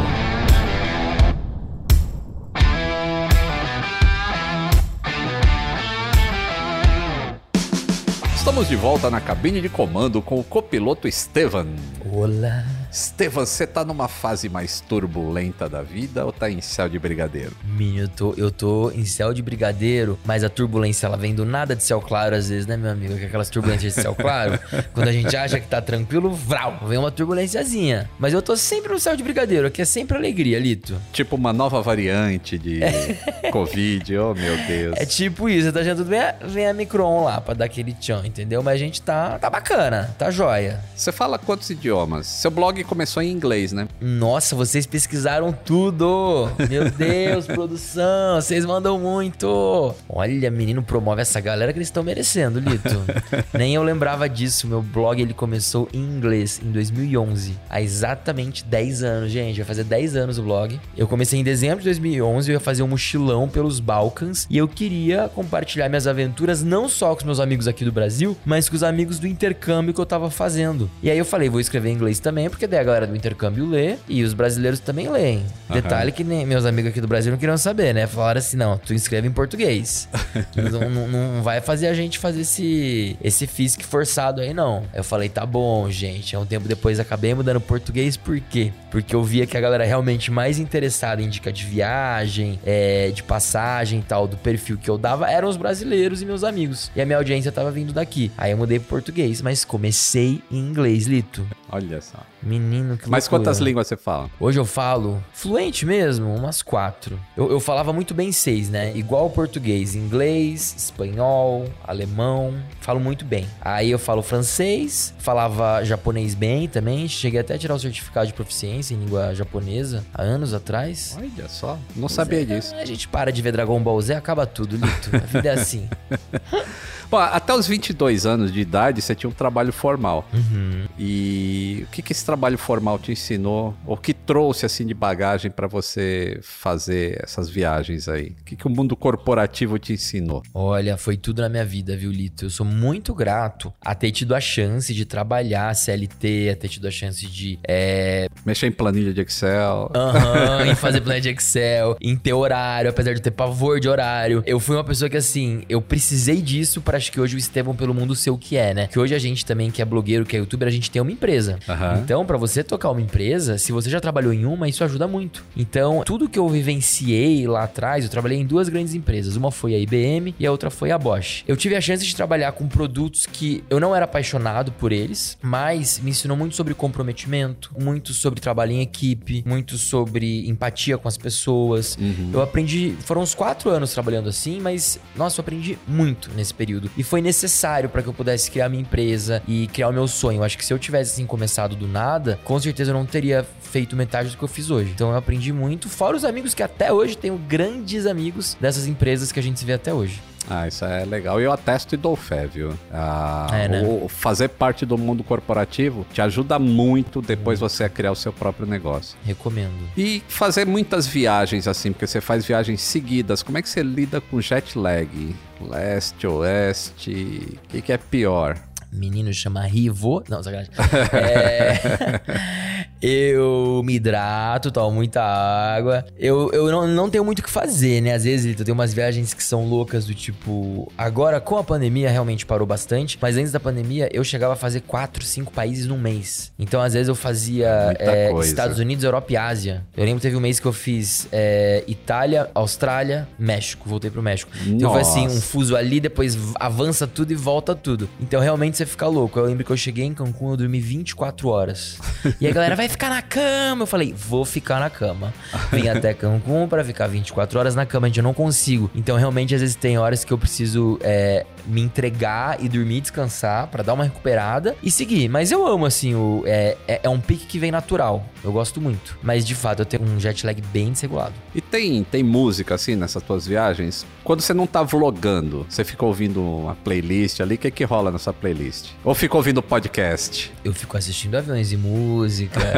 Estamos 8.59 8.77
de 8.77 8.87
volta 8.87 9.09
na 9.09 9.21
cabine 9.21 9.61
de 9.61 9.69
comando 9.69 10.21
com 10.21 10.37
o 10.37 10.43
copiloto 10.43 11.07
Estevan. 11.07 11.67
Olá. 12.11 12.65
Estevam, 12.91 13.45
você 13.45 13.67
tá 13.67 13.85
numa 13.85 14.07
fase 14.07 14.49
mais 14.49 14.81
turbulenta 14.81 15.69
da 15.69 15.83
vida 15.83 16.25
ou 16.25 16.31
tá 16.31 16.49
em 16.49 16.59
céu 16.59 16.89
de 16.89 16.97
brigadeiro? 16.97 17.55
Minho, 17.63 18.03
eu 18.03 18.07
tô, 18.07 18.33
eu 18.35 18.51
tô 18.51 18.89
em 18.91 19.05
céu 19.05 19.31
de 19.31 19.43
brigadeiro, 19.43 20.17
mas 20.25 20.43
a 20.43 20.49
turbulência 20.49 21.05
ela 21.05 21.15
vem 21.15 21.35
do 21.35 21.45
nada 21.45 21.75
de 21.75 21.83
céu 21.83 22.01
claro 22.01 22.35
às 22.35 22.49
vezes, 22.49 22.65
né, 22.65 22.75
meu 22.75 22.89
amigo? 22.91 23.15
Que 23.15 23.25
aquelas 23.25 23.49
turbulências 23.49 23.93
de 23.93 24.01
céu 24.01 24.15
claro, 24.15 24.59
quando 24.93 25.07
a 25.07 25.11
gente 25.11 25.35
acha 25.37 25.59
que 25.59 25.67
tá 25.67 25.79
tranquilo, 25.79 26.31
vral, 26.31 26.79
vem 26.87 26.97
uma 26.97 27.11
turbulênciazinha. 27.11 28.09
Mas 28.17 28.33
eu 28.33 28.41
tô 28.41 28.57
sempre 28.57 28.91
no 28.91 28.99
céu 28.99 29.15
de 29.15 29.21
brigadeiro, 29.21 29.69
que 29.69 29.83
é 29.83 29.85
sempre 29.85 30.17
alegria, 30.17 30.57
Lito. 30.59 30.99
Tipo 31.13 31.35
uma 31.35 31.53
nova 31.53 31.81
variante 31.83 32.57
de 32.57 32.79
Covid, 33.51 34.17
oh 34.17 34.33
meu 34.33 34.57
Deus. 34.65 34.95
É 34.97 35.05
tipo 35.05 35.47
isso, 35.47 35.71
tá 35.71 35.81
achando 35.81 35.97
tudo 35.97 36.09
bem? 36.09 36.21
Vem 36.45 36.67
a 36.67 36.73
Micron 36.73 37.23
lá 37.23 37.39
pra 37.39 37.53
dar 37.53 37.65
aquele 37.65 37.93
tchan, 37.93 38.23
entendeu? 38.25 38.63
Mas 38.63 38.73
a 38.75 38.77
gente 38.77 38.99
tá, 39.01 39.37
tá 39.37 39.49
bacana, 39.49 40.15
tá 40.17 40.31
joia. 40.31 40.79
Você 40.95 41.11
fala 41.11 41.37
quantos 41.37 41.69
idiomas? 41.69 42.25
Seu 42.25 42.49
blog 42.49 42.78
começou 42.83 43.21
em 43.21 43.31
inglês, 43.31 43.71
né? 43.71 43.87
Nossa, 43.99 44.55
vocês 44.55 44.85
pesquisaram 44.85 45.51
tudo! 45.51 46.49
Meu 46.69 46.89
Deus, 46.91 47.45
produção, 47.45 48.35
vocês 48.41 48.65
mandam 48.65 48.99
muito! 48.99 49.93
Olha, 50.07 50.49
menino, 50.51 50.81
promove 50.83 51.21
essa 51.21 51.39
galera 51.39 51.71
que 51.71 51.79
eles 51.79 51.87
estão 51.87 52.03
merecendo, 52.03 52.59
Lito. 52.59 53.01
Nem 53.53 53.75
eu 53.75 53.83
lembrava 53.83 54.27
disso. 54.27 54.67
Meu 54.67 54.81
blog 54.81 55.21
ele 55.21 55.33
começou 55.33 55.87
em 55.93 55.99
inglês 55.99 56.61
em 56.63 56.71
2011, 56.71 57.57
há 57.69 57.81
exatamente 57.81 58.63
10 58.63 59.03
anos, 59.03 59.31
gente. 59.31 59.57
Vai 59.57 59.65
fazer 59.65 59.83
10 59.83 60.15
anos 60.15 60.37
o 60.37 60.43
blog. 60.43 60.79
Eu 60.97 61.07
comecei 61.07 61.39
em 61.39 61.43
dezembro 61.43 61.79
de 61.79 61.85
2011, 61.85 62.49
eu 62.49 62.53
ia 62.53 62.59
fazer 62.59 62.83
um 62.83 62.87
mochilão 62.87 63.47
pelos 63.47 63.79
Balcãs 63.79 64.47
e 64.49 64.57
eu 64.57 64.67
queria 64.67 65.29
compartilhar 65.29 65.89
minhas 65.89 66.07
aventuras 66.07 66.63
não 66.63 66.87
só 66.87 67.13
com 67.13 67.21
os 67.21 67.23
meus 67.23 67.39
amigos 67.39 67.67
aqui 67.67 67.83
do 67.85 67.91
Brasil, 67.91 68.37
mas 68.45 68.69
com 68.69 68.75
os 68.75 68.83
amigos 68.83 69.19
do 69.19 69.27
intercâmbio 69.27 69.93
que 69.93 70.01
eu 70.01 70.05
tava 70.05 70.29
fazendo. 70.29 70.89
E 71.01 71.09
aí 71.09 71.17
eu 71.17 71.25
falei, 71.25 71.49
vou 71.49 71.59
escrever 71.59 71.89
em 71.89 71.93
inglês 71.93 72.19
também, 72.19 72.49
porque 72.49 72.67
daí 72.69 72.79
a 72.79 72.83
galera 72.83 73.07
do 73.07 73.15
intercâmbio 73.15 73.67
lê 73.67 73.97
e 74.07 74.23
os 74.23 74.33
brasileiros 74.33 74.79
também 74.79 75.09
leem. 75.09 75.39
Uhum. 75.69 75.75
Detalhe 75.75 76.11
que 76.11 76.23
nem 76.23 76.45
meus 76.45 76.65
amigos 76.65 76.91
aqui 76.91 77.01
do 77.01 77.07
Brasil 77.07 77.31
não 77.31 77.39
queriam 77.39 77.57
saber, 77.57 77.93
né? 77.93 78.07
Falaram 78.07 78.39
assim: 78.39 78.57
não, 78.57 78.77
tu 78.77 78.93
inscreve 78.93 79.27
em 79.27 79.31
português. 79.31 80.07
não, 80.55 80.89
não, 80.89 81.07
não, 81.07 81.43
vai 81.43 81.61
fazer 81.61 81.87
a 81.87 81.93
gente 81.93 82.19
fazer 82.19 82.41
esse, 82.41 83.17
esse 83.21 83.47
FISC 83.47 83.83
forçado 83.83 84.41
aí, 84.41 84.53
não. 84.53 84.83
Eu 84.93 85.03
falei: 85.03 85.29
tá 85.29 85.45
bom, 85.45 85.89
gente. 85.89 86.35
É 86.35 86.39
um 86.39 86.45
tempo 86.45 86.67
depois 86.67 86.99
acabei 86.99 87.33
mudando 87.33 87.59
português, 87.59 88.15
por 88.15 88.39
quê? 88.39 88.71
Porque 88.91 89.15
eu 89.15 89.23
via 89.23 89.45
que 89.45 89.57
a 89.57 89.61
galera 89.61 89.83
realmente 89.83 90.31
mais 90.31 90.59
interessada 90.59 91.21
em 91.21 91.29
dica 91.29 91.51
de 91.51 91.63
viagem, 91.65 92.59
é, 92.65 93.11
de 93.11 93.23
passagem 93.23 93.99
e 93.99 94.03
tal, 94.03 94.27
do 94.27 94.37
perfil 94.37 94.77
que 94.77 94.89
eu 94.89 94.97
dava, 94.97 95.29
eram 95.29 95.47
os 95.47 95.57
brasileiros 95.57 96.21
e 96.21 96.25
meus 96.25 96.43
amigos. 96.43 96.91
E 96.95 97.01
a 97.01 97.05
minha 97.05 97.17
audiência 97.17 97.51
tava 97.51 97.71
vindo 97.71 97.93
daqui. 97.93 98.31
Aí 98.37 98.51
eu 98.51 98.57
mudei 98.57 98.79
pro 98.79 98.89
português, 98.89 99.41
mas 99.41 99.63
comecei 99.63 100.41
em 100.51 100.57
inglês, 100.57 101.07
Lito. 101.07 101.45
Olha 101.71 102.01
só. 102.01 102.19
Menino, 102.41 102.97
que 102.97 103.09
Mas 103.09 103.25
loucura. 103.25 103.41
quantas 103.41 103.59
línguas 103.59 103.87
você 103.87 103.97
fala? 103.97 104.29
Hoje 104.39 104.59
eu 104.59 104.65
falo 104.65 105.21
fluente 105.33 105.85
mesmo, 105.85 106.33
umas 106.33 106.61
quatro. 106.61 107.19
Eu, 107.35 107.51
eu 107.51 107.59
falava 107.59 107.91
muito 107.91 108.13
bem 108.13 108.31
seis, 108.31 108.69
né? 108.69 108.95
Igual 108.95 109.27
o 109.27 109.29
português, 109.29 109.95
inglês, 109.95 110.73
espanhol, 110.77 111.65
alemão. 111.83 112.53
Falo 112.81 112.99
muito 112.99 113.25
bem. 113.25 113.47
Aí 113.61 113.91
eu 113.91 113.99
falo 113.99 114.21
francês, 114.21 115.13
falava 115.19 115.83
japonês 115.83 116.33
bem 116.33 116.67
também. 116.67 117.07
Cheguei 117.07 117.39
até 117.39 117.55
a 117.55 117.57
tirar 117.57 117.75
o 117.75 117.79
certificado 117.79 118.27
de 118.27 118.33
proficiência 118.33 118.93
em 118.93 118.99
língua 118.99 119.33
japonesa 119.35 120.05
há 120.13 120.21
anos 120.21 120.53
atrás. 120.53 121.17
Olha 121.17 121.49
só, 121.49 121.77
não 121.95 122.07
pois 122.07 122.13
sabia 122.13 122.41
é, 122.41 122.45
disso. 122.45 122.73
A 122.75 122.85
gente 122.85 123.07
para 123.07 123.31
de 123.31 123.41
ver 123.41 123.51
Dragon 123.51 123.79
Ball 123.81 124.01
Z, 124.01 124.15
acaba 124.15 124.45
tudo, 124.45 124.75
Lito. 124.75 125.15
A 125.15 125.19
vida 125.19 125.49
é 125.49 125.53
assim. 125.53 125.89
Bom, 127.09 127.17
até 127.17 127.55
os 127.55 127.65
22 127.65 128.27
anos 128.27 128.53
de 128.53 128.59
idade 128.59 129.01
você 129.01 129.15
tinha 129.15 129.27
um 129.29 129.33
trabalho 129.33 129.73
formal. 129.73 130.27
Uhum. 130.31 130.85
E 130.99 131.85
o 131.87 131.91
que, 131.91 132.01
que 132.01 132.11
esse 132.11 132.25
trabalho 132.25 132.57
formal 132.57 132.99
te 132.99 133.11
ensinou? 133.11 133.73
O 133.85 133.95
que 133.95 134.13
trouxe 134.13 134.65
assim 134.65 134.85
de 134.85 134.93
bagagem 134.93 135.49
para 135.49 135.67
você 135.67 136.39
fazer 136.41 137.19
essas 137.23 137.49
viagens 137.49 138.07
aí? 138.07 138.35
O 138.41 138.43
que, 138.43 138.55
que 138.55 138.67
o 138.67 138.69
mundo 138.69 138.95
corporativo 138.95 139.79
te 139.79 139.93
ensinou? 139.93 140.43
Olha, 140.53 140.97
foi 140.97 141.17
tudo 141.17 141.41
na 141.41 141.49
minha 141.49 141.65
vida, 141.65 141.95
viu, 141.95 142.11
Lito? 142.11 142.45
Eu 142.45 142.49
sou 142.49 142.65
muito 142.65 143.13
grato 143.13 143.73
a 143.81 143.95
ter 143.95 144.11
tido 144.11 144.35
a 144.35 144.41
chance 144.41 144.93
de 144.93 145.05
trabalhar 145.05 145.73
CLT, 145.73 146.49
a 146.51 146.55
ter 146.55 146.67
tido 146.67 146.87
a 146.87 146.91
chance 146.91 147.25
de 147.25 147.57
é, 147.67 148.27
Mexer 148.45 148.67
em 148.67 148.71
planilha 148.71 149.13
de 149.13 149.21
Excel. 149.21 149.91
Aham, 149.95 150.67
em 150.67 150.75
fazer 150.75 151.01
planilha 151.01 151.21
de 151.21 151.29
Excel, 151.29 151.97
em 152.01 152.15
ter 152.15 152.33
horário, 152.33 152.89
apesar 152.89 153.13
de 153.13 153.21
ter 153.21 153.31
pavor 153.31 153.79
de 153.79 153.87
horário. 153.89 154.43
Eu 154.45 154.59
fui 154.59 154.75
uma 154.75 154.83
pessoa 154.83 155.09
que, 155.09 155.17
assim, 155.17 155.63
eu 155.69 155.81
precisei 155.81 156.41
disso 156.41 156.81
para 156.81 156.97
acho 156.97 157.11
que 157.11 157.19
hoje 157.19 157.35
o 157.35 157.39
Estevão 157.39 157.75
pelo 157.75 157.93
mundo 157.93 158.15
ser 158.15 158.29
o 158.29 158.37
que 158.37 158.57
é, 158.57 158.73
né? 158.73 158.87
Que 158.87 158.99
hoje 158.99 159.15
a 159.15 159.19
gente 159.19 159.45
também, 159.45 159.71
que 159.71 159.81
é 159.81 159.85
blogueiro, 159.85 160.25
que 160.25 160.35
é 160.35 160.39
youtuber, 160.39 160.67
a 160.67 160.71
gente 160.71 160.88
tem 160.91 161.01
uma 161.01 161.11
empresa. 161.11 161.59
Aham. 161.67 162.01
Então, 162.03 162.25
para 162.25 162.37
você 162.37 162.63
tocar 162.63 162.91
uma 162.91 163.01
empresa, 163.01 163.57
se 163.57 163.71
você 163.71 163.89
já 163.89 163.99
trabalhou 163.99 164.33
em 164.33 164.45
uma, 164.45 164.67
isso 164.67 164.83
ajuda 164.83 165.07
muito. 165.07 165.43
Então, 165.55 166.03
tudo 166.05 166.29
que 166.29 166.39
eu 166.39 166.47
vivenciei 166.47 167.47
lá 167.47 167.63
atrás, 167.63 168.03
eu 168.03 168.09
trabalhei 168.09 168.39
em 168.39 168.45
duas 168.45 168.69
grandes 168.69 168.93
empresas. 168.93 169.35
Uma 169.35 169.51
foi 169.51 169.75
a 169.75 169.79
IBM 169.79 170.35
e 170.39 170.45
a 170.45 170.51
outra 170.51 170.69
foi 170.69 170.91
a 170.91 170.97
Bosch. 170.97 171.43
Eu 171.47 171.55
tive 171.55 171.75
a 171.75 171.81
chance 171.81 172.05
de 172.05 172.15
trabalhar 172.15 172.51
com 172.53 172.67
produtos 172.67 173.25
que 173.25 173.63
eu 173.69 173.79
não 173.79 173.95
era 173.95 174.05
apaixonado 174.05 174.71
por 174.71 174.91
eles, 174.91 175.37
mas 175.41 175.99
me 175.99 176.11
ensinou 176.11 176.35
muito 176.35 176.55
sobre 176.55 176.73
comprometimento, 176.73 177.71
muito 177.79 178.13
sobre 178.13 178.39
trabalho 178.39 178.71
em 178.71 178.81
equipe, 178.81 179.43
muito 179.45 179.77
sobre 179.77 180.47
empatia 180.47 180.97
com 180.97 181.07
as 181.07 181.17
pessoas. 181.17 181.97
Eu 182.33 182.41
aprendi, 182.41 182.95
foram 183.01 183.21
uns 183.21 183.35
quatro 183.35 183.69
anos 183.69 183.93
trabalhando 183.93 184.29
assim, 184.29 184.59
mas 184.59 184.99
nossa, 185.15 185.39
eu 185.39 185.41
aprendi 185.41 185.77
muito 185.87 186.31
nesse 186.35 186.53
período 186.53 186.89
e 186.97 187.03
foi 187.03 187.21
necessário 187.21 187.89
para 187.89 188.01
que 188.01 188.09
eu 188.09 188.13
pudesse 188.13 188.49
criar 188.49 188.69
minha 188.69 188.81
empresa 188.81 189.41
e 189.47 189.67
criar 189.67 189.89
o 189.89 189.93
meu 189.93 190.07
sonho. 190.07 190.39
Eu 190.39 190.43
acho 190.43 190.57
que 190.57 190.65
se 190.65 190.73
eu 190.73 190.78
tivesse 190.79 191.13
assim 191.13 191.25
começado 191.25 191.75
do 191.75 191.87
nada, 191.87 192.39
com 192.43 192.59
certeza 192.59 192.91
eu 192.91 192.95
não 192.95 193.05
teria 193.05 193.45
feito 193.61 193.95
metade 193.95 194.29
do 194.29 194.37
que 194.37 194.43
eu 194.43 194.47
fiz 194.47 194.69
hoje. 194.69 194.91
Então 194.95 195.11
eu 195.11 195.17
aprendi 195.17 195.53
muito, 195.53 195.87
fora 195.89 196.15
os 196.17 196.25
amigos 196.25 196.53
que 196.53 196.63
até 196.63 196.91
hoje 196.91 197.15
tenho 197.17 197.37
grandes 197.37 198.05
amigos 198.05 198.57
dessas 198.59 198.87
empresas 198.87 199.31
que 199.31 199.39
a 199.39 199.43
gente 199.43 199.59
se 199.59 199.65
vê 199.65 199.73
até 199.73 199.93
hoje. 199.93 200.21
Ah, 200.51 200.67
isso 200.67 200.83
é 200.83 201.05
legal. 201.05 201.39
E 201.39 201.43
eu 201.43 201.51
atesto 201.51 201.93
e 201.93 201.97
dou 201.97 202.15
fé, 202.15 202.47
viu? 202.47 202.73
Ah, 202.91 203.47
É, 203.53 203.67
né? 203.67 203.81
o- 203.83 204.07
fazer 204.07 204.47
parte 204.47 204.83
do 204.83 204.97
mundo 204.97 205.23
corporativo 205.23 206.07
te 206.11 206.21
ajuda 206.23 206.57
muito 206.57 207.21
depois 207.21 207.59
você 207.59 207.83
a 207.83 207.89
criar 207.89 208.11
o 208.11 208.15
seu 208.15 208.33
próprio 208.33 208.65
negócio. 208.65 209.15
Recomendo. 209.23 209.87
E 209.95 210.23
fazer 210.27 210.65
muitas 210.65 211.05
viagens 211.05 211.67
assim, 211.67 211.91
porque 211.91 212.07
você 212.07 212.19
faz 212.19 212.45
viagens 212.45 212.81
seguidas. 212.81 213.43
Como 213.43 213.59
é 213.59 213.61
que 213.61 213.69
você 213.69 213.83
lida 213.83 214.19
com 214.19 214.41
jet 214.41 214.75
lag? 214.75 215.35
Leste, 215.61 216.25
oeste? 216.25 217.59
O 217.65 217.67
que, 217.69 217.81
que 217.81 217.93
é 217.93 217.97
pior? 217.97 218.57
Menino 218.91 219.33
chama 219.33 219.65
Rivo. 219.65 220.23
Não, 220.29 220.41
sacanagem. 220.41 220.71
É... 221.13 222.68
eu 223.01 223.81
me 223.83 223.95
hidrato, 223.95 224.71
tomo 224.71 224.91
muita 224.91 225.21
água. 225.21 226.05
Eu, 226.17 226.51
eu 226.51 226.69
não, 226.71 226.87
não 226.87 227.09
tenho 227.09 227.23
muito 227.23 227.39
o 227.39 227.43
que 227.43 227.49
fazer, 227.49 228.01
né? 228.01 228.13
Às 228.13 228.23
vezes 228.23 228.59
eu 228.59 228.65
tenho 228.65 228.75
umas 228.75 228.93
viagens 228.93 229.33
que 229.33 229.43
são 229.43 229.65
loucas 229.65 230.05
do 230.05 230.13
tipo. 230.13 230.91
Agora, 230.97 231.39
com 231.39 231.57
a 231.57 231.63
pandemia, 231.63 232.09
realmente 232.09 232.45
parou 232.45 232.67
bastante. 232.67 233.17
Mas 233.21 233.37
antes 233.37 233.51
da 233.51 233.59
pandemia, 233.59 234.09
eu 234.11 234.23
chegava 234.23 234.53
a 234.53 234.55
fazer 234.55 234.81
quatro, 234.81 235.23
cinco 235.23 235.51
países 235.51 235.87
num 235.87 235.97
mês. 235.97 236.51
Então, 236.59 236.81
às 236.81 236.93
vezes, 236.93 237.07
eu 237.07 237.15
fazia 237.15 237.95
é, 237.97 238.29
coisa. 238.31 238.49
Estados 238.49 238.79
Unidos, 238.79 239.03
Europa 239.03 239.31
e 239.31 239.37
Ásia. 239.37 239.85
Eu 239.95 240.03
lembro 240.03 240.19
que 240.19 240.23
teve 240.23 240.35
um 240.35 240.41
mês 240.41 240.59
que 240.59 240.65
eu 240.65 240.73
fiz 240.73 241.27
é, 241.31 241.83
Itália, 241.87 242.49
Austrália, 242.53 243.27
México. 243.37 243.87
Voltei 243.87 244.11
pro 244.11 244.21
México. 244.21 244.51
Então 244.65 244.91
foi 244.91 245.01
assim, 245.01 245.21
um 245.21 245.33
Nossa. 245.33 245.41
fuso 245.41 245.75
ali, 245.75 245.99
depois 245.99 246.37
avança 246.59 247.07
tudo 247.07 247.31
e 247.31 247.35
volta 247.35 247.73
tudo. 247.73 248.09
Então 248.19 248.41
realmente 248.41 248.77
você 248.77 248.85
fica 248.85 249.07
louco. 249.07 249.39
Eu 249.39 249.45
lembro 249.45 249.63
que 249.63 249.71
eu 249.71 249.77
cheguei 249.77 250.05
em 250.05 250.13
Cancún, 250.13 250.51
eu 250.51 250.57
dormi 250.57 250.79
24 250.79 251.47
horas. 251.47 251.97
E 252.39 252.47
a 252.47 252.51
galera 252.51 252.75
vai 252.75 252.88
ficar 252.89 253.09
na 253.09 253.21
cama. 253.21 253.83
Eu 253.83 253.87
falei, 253.87 254.13
vou 254.13 254.43
ficar 254.43 254.79
na 254.79 254.89
cama. 254.89 255.33
Vim 255.71 255.87
até 255.89 256.13
Cancún 256.13 256.67
pra 256.67 256.83
ficar 256.83 257.07
24 257.07 257.57
horas 257.59 257.75
na 257.75 257.85
cama, 257.85 258.07
gente, 258.07 258.17
eu 258.17 258.23
não 258.23 258.33
consigo. 258.33 258.89
Então 258.93 259.17
realmente 259.17 259.55
às 259.55 259.61
vezes 259.61 259.75
tem 259.75 259.97
horas 259.97 260.23
que 260.25 260.33
eu 260.33 260.37
preciso 260.37 260.99
é, 261.01 261.45
me 261.65 261.81
entregar 261.81 262.57
e 262.63 262.67
dormir, 262.67 263.01
descansar 263.01 263.67
pra 263.67 263.83
dar 263.83 263.93
uma 263.93 264.03
recuperada 264.03 264.75
e 264.81 264.91
seguir. 264.91 265.29
Mas 265.29 265.51
eu 265.51 265.65
amo 265.65 265.85
assim, 265.85 266.15
o, 266.15 266.43
é, 266.45 266.75
é, 266.87 267.01
é 267.03 267.09
um 267.09 267.19
pique 267.19 267.45
que 267.45 267.59
vem 267.59 267.71
natural. 267.71 268.25
Eu 268.43 268.51
gosto 268.51 268.81
muito. 268.81 269.17
Mas 269.21 269.45
de 269.45 269.55
fato 269.55 269.81
eu 269.81 269.85
tenho 269.85 270.03
um 270.03 270.19
jet 270.19 270.45
lag 270.45 270.61
bem 270.73 270.91
desregulado. 270.91 271.33
E 271.53 271.61
tem, 271.61 272.03
tem 272.03 272.23
música 272.23 272.75
assim 272.75 272.95
nessas 272.95 273.21
tuas 273.23 273.45
viagens? 273.45 274.05
Quando 274.23 274.41
você 274.41 274.53
não 274.53 274.67
tá 274.67 274.83
vlogando, 274.83 275.65
você 275.69 275.83
fica 275.83 276.05
ouvindo 276.05 276.41
uma 276.41 276.75
playlist 276.75 277.39
ali, 277.39 277.55
o 277.55 277.57
que 277.57 277.71
que 277.71 277.83
rola 277.83 278.11
nessa 278.11 278.31
playlist? 278.33 278.91
Ou 279.03 279.13
fica 279.13 279.35
ouvindo 279.35 279.61
podcast? 279.61 280.51
Eu 280.63 280.73
fico 280.73 280.97
assistindo 280.97 281.35
aviões 281.35 281.71
e 281.71 281.77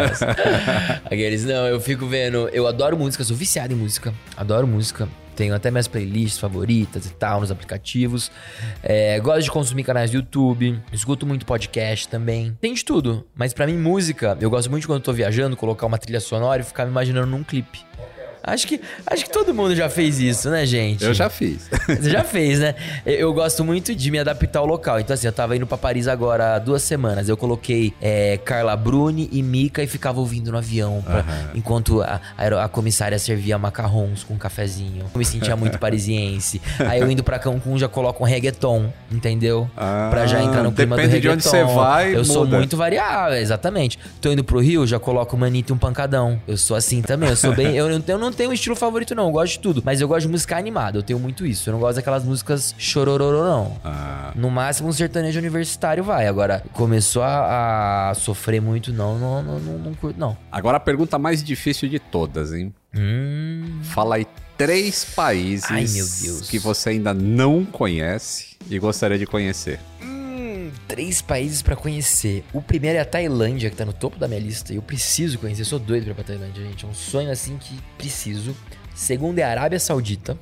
Aqueles, 1.06 1.46
não, 1.46 1.68
eu 1.68 1.80
fico 1.80 2.06
vendo. 2.06 2.50
Eu 2.50 2.68
adoro 2.68 2.98
música, 2.98 3.24
sou 3.24 3.36
viciado 3.36 3.74
em 3.74 3.76
música. 3.76 4.14
Adoro 4.36 4.68
música. 4.68 5.08
Tenho 5.36 5.56
até 5.56 5.72
minhas 5.72 5.88
playlists 5.88 6.38
favoritas 6.38 7.06
e 7.06 7.14
tal, 7.14 7.40
nos 7.40 7.52
aplicativos. 7.52 8.32
É, 8.84 9.20
gosto 9.20 9.44
de 9.44 9.52
consumir 9.52 9.84
canais 9.84 10.12
do 10.12 10.18
YouTube. 10.18 10.80
Escuto 10.92 11.26
muito 11.26 11.46
podcast 11.46 12.08
também. 12.08 12.56
Tem 12.60 12.74
de 12.74 12.84
tudo. 12.84 13.26
Mas 13.34 13.54
pra 13.54 13.66
mim, 13.66 13.78
música, 13.78 14.38
eu 14.40 14.50
gosto 14.50 14.70
muito 14.70 14.86
quando 14.86 15.00
eu 15.00 15.04
tô 15.04 15.14
viajando, 15.14 15.56
colocar 15.56 15.86
uma 15.88 15.98
trilha 15.98 16.20
sonora 16.20 16.62
e 16.62 16.66
ficar 16.66 16.86
me 16.86 16.92
imaginando 16.92 17.28
num 17.28 17.44
clipe. 17.44 17.80
Acho 18.44 18.66
que, 18.68 18.82
acho 19.06 19.24
que 19.26 19.32
todo 19.32 19.54
mundo 19.54 19.76
já 19.76 19.88
fez 19.90 20.20
isso, 20.20 20.50
né, 20.50 20.66
gente? 20.66 21.04
Eu 21.04 21.14
já 21.14 21.30
fiz. 21.30 21.70
Você 21.88 22.10
já 22.10 22.24
fez, 22.24 22.60
né? 22.60 22.74
Eu 23.06 23.32
gosto 23.34 23.64
muito 23.64 23.94
de 23.94 24.10
me 24.12 24.18
adaptar 24.20 24.60
ao 24.60 24.66
local. 24.66 25.00
Então, 25.00 25.14
assim, 25.14 25.28
eu 25.28 25.34
tava 25.34 25.56
indo 25.56 25.68
pra 25.68 25.78
Paris 25.78 26.08
agora 26.08 26.56
há 26.56 26.60
duas 26.60 26.82
semanas. 26.82 27.30
Eu 27.30 27.38
coloquei 27.38 27.94
é, 28.02 28.38
Carla 28.44 28.76
Bruni 28.76 29.30
e 29.32 29.44
Mika 29.44 29.84
e 29.84 29.88
ficava 29.88 30.20
ouvindo 30.20 30.52
no 30.52 30.58
avião. 30.58 31.02
pra- 31.06 31.24
Enquanto 31.54 32.02
a, 32.02 32.20
a, 32.38 32.64
a 32.66 32.68
comissária 32.68 33.20
servia 33.20 33.58
macarrons 33.58 34.24
com 34.24 34.34
um 34.34 34.38
cafezinho. 34.38 35.06
Eu 35.14 35.18
me 35.20 35.26
sentia 35.26 35.56
muito 35.56 35.78
parisiense. 35.80 36.60
Aí 36.80 37.00
eu 37.00 37.12
indo 37.12 37.24
pra 37.24 37.38
Cancún 37.38 37.78
já 37.78 37.88
coloco 37.88 38.24
um 38.24 38.28
reggaeton, 38.28 38.92
entendeu? 39.12 39.70
Ah, 39.78 40.08
pra 40.10 40.26
já 40.26 40.42
entrar 40.42 40.64
no 40.64 40.72
clima 40.72 40.96
do 40.96 41.02
depende 41.02 41.22
de 41.22 41.28
reggaeton. 41.28 41.50
onde 41.50 41.68
você 41.68 41.76
vai, 41.76 42.16
Eu 42.16 42.26
sou 42.26 42.46
muda. 42.46 42.58
muito 42.58 42.76
variável, 42.76 43.38
exatamente. 43.38 44.00
Tô 44.20 44.32
indo 44.32 44.44
pro 44.44 44.60
Rio, 44.60 44.86
já 44.88 45.00
coloco 45.00 45.36
uma 45.36 45.46
Anitta 45.48 45.72
e 45.72 45.76
um 45.76 45.78
pancadão. 45.78 46.42
Eu 46.48 46.58
sou 46.58 46.76
assim 46.76 47.02
também. 47.02 47.30
Eu 47.30 47.36
sou 47.36 47.54
bem. 47.54 47.76
Eu, 47.76 47.88
eu 48.08 48.18
não 48.18 48.31
tenho 48.34 48.50
um 48.50 48.54
estilo 48.54 48.76
favorito, 48.76 49.14
não. 49.16 49.26
Eu 49.28 49.32
gosto 49.32 49.54
de 49.54 49.60
tudo. 49.60 49.82
Mas 49.86 50.02
eu 50.02 50.08
gosto 50.08 50.26
de 50.26 50.32
música 50.32 50.58
animada. 50.58 50.98
Eu 50.98 51.04
tenho 51.04 51.20
muito 51.20 51.46
isso. 51.46 51.70
Eu 51.70 51.74
não 51.74 51.80
gosto 51.80 51.96
daquelas 51.98 52.24
músicas 52.24 52.76
chorororô, 52.78 53.44
não. 53.44 53.78
Ah, 53.84 54.32
No 54.36 54.50
máximo, 54.50 54.90
um 54.90 54.92
sertanejo 54.94 55.40
universitário 55.40 56.04
vai. 56.04 56.28
Agora, 56.28 56.64
começou 56.74 57.24
a, 57.24 58.10
a 58.10 58.14
sofrer 58.16 58.62
muito, 58.62 58.92
não, 58.94 59.18
não, 59.18 59.44
não, 59.44 59.60
não, 59.60 59.78
não 59.80 59.94
curto, 59.94 60.20
não. 60.20 60.38
agora 60.52 60.78
a 60.78 60.80
pergunta 60.80 61.18
mais 61.18 61.44
difícil 61.44 61.90
de 61.90 62.00
todas, 62.00 62.54
hein? 62.54 62.74
Hum. 62.96 63.80
Fala 63.84 64.16
aí 64.16 64.28
três 64.58 65.04
países 65.06 65.70
Ai, 65.72 65.86
que 66.50 66.60
você 66.60 66.92
ainda 66.92 67.14
não 67.14 67.66
conhece 67.66 68.58
e 68.70 68.78
gostaria 68.78 69.18
de 69.18 69.26
conhecer. 69.26 69.80
Três 70.92 71.22
países 71.22 71.62
pra 71.62 71.74
conhecer. 71.74 72.44
O 72.52 72.62
primeiro 72.62 72.98
é 72.98 73.02
a 73.02 73.06
Tailândia, 73.06 73.70
que 73.70 73.78
tá 73.78 73.86
no 73.86 73.94
topo 73.94 74.20
da 74.20 74.28
minha 74.28 74.42
lista. 74.42 74.74
Eu 74.74 74.82
preciso 74.82 75.40
conhecer, 75.40 75.62
eu 75.62 75.66
sou 75.66 75.80
doido 75.80 76.04
pra 76.04 76.12
ir 76.12 76.16
pra 76.16 76.24
Tailândia, 76.26 76.64
gente. 76.66 76.84
É 76.84 76.88
um 76.88 76.94
sonho 76.94 77.32
assim 77.32 77.58
que 77.58 77.80
preciso. 77.98 78.54
Segundo 78.94 79.40
é 79.40 79.44
a 79.44 79.50
Arábia 79.50 79.80
Saudita, 79.80 80.38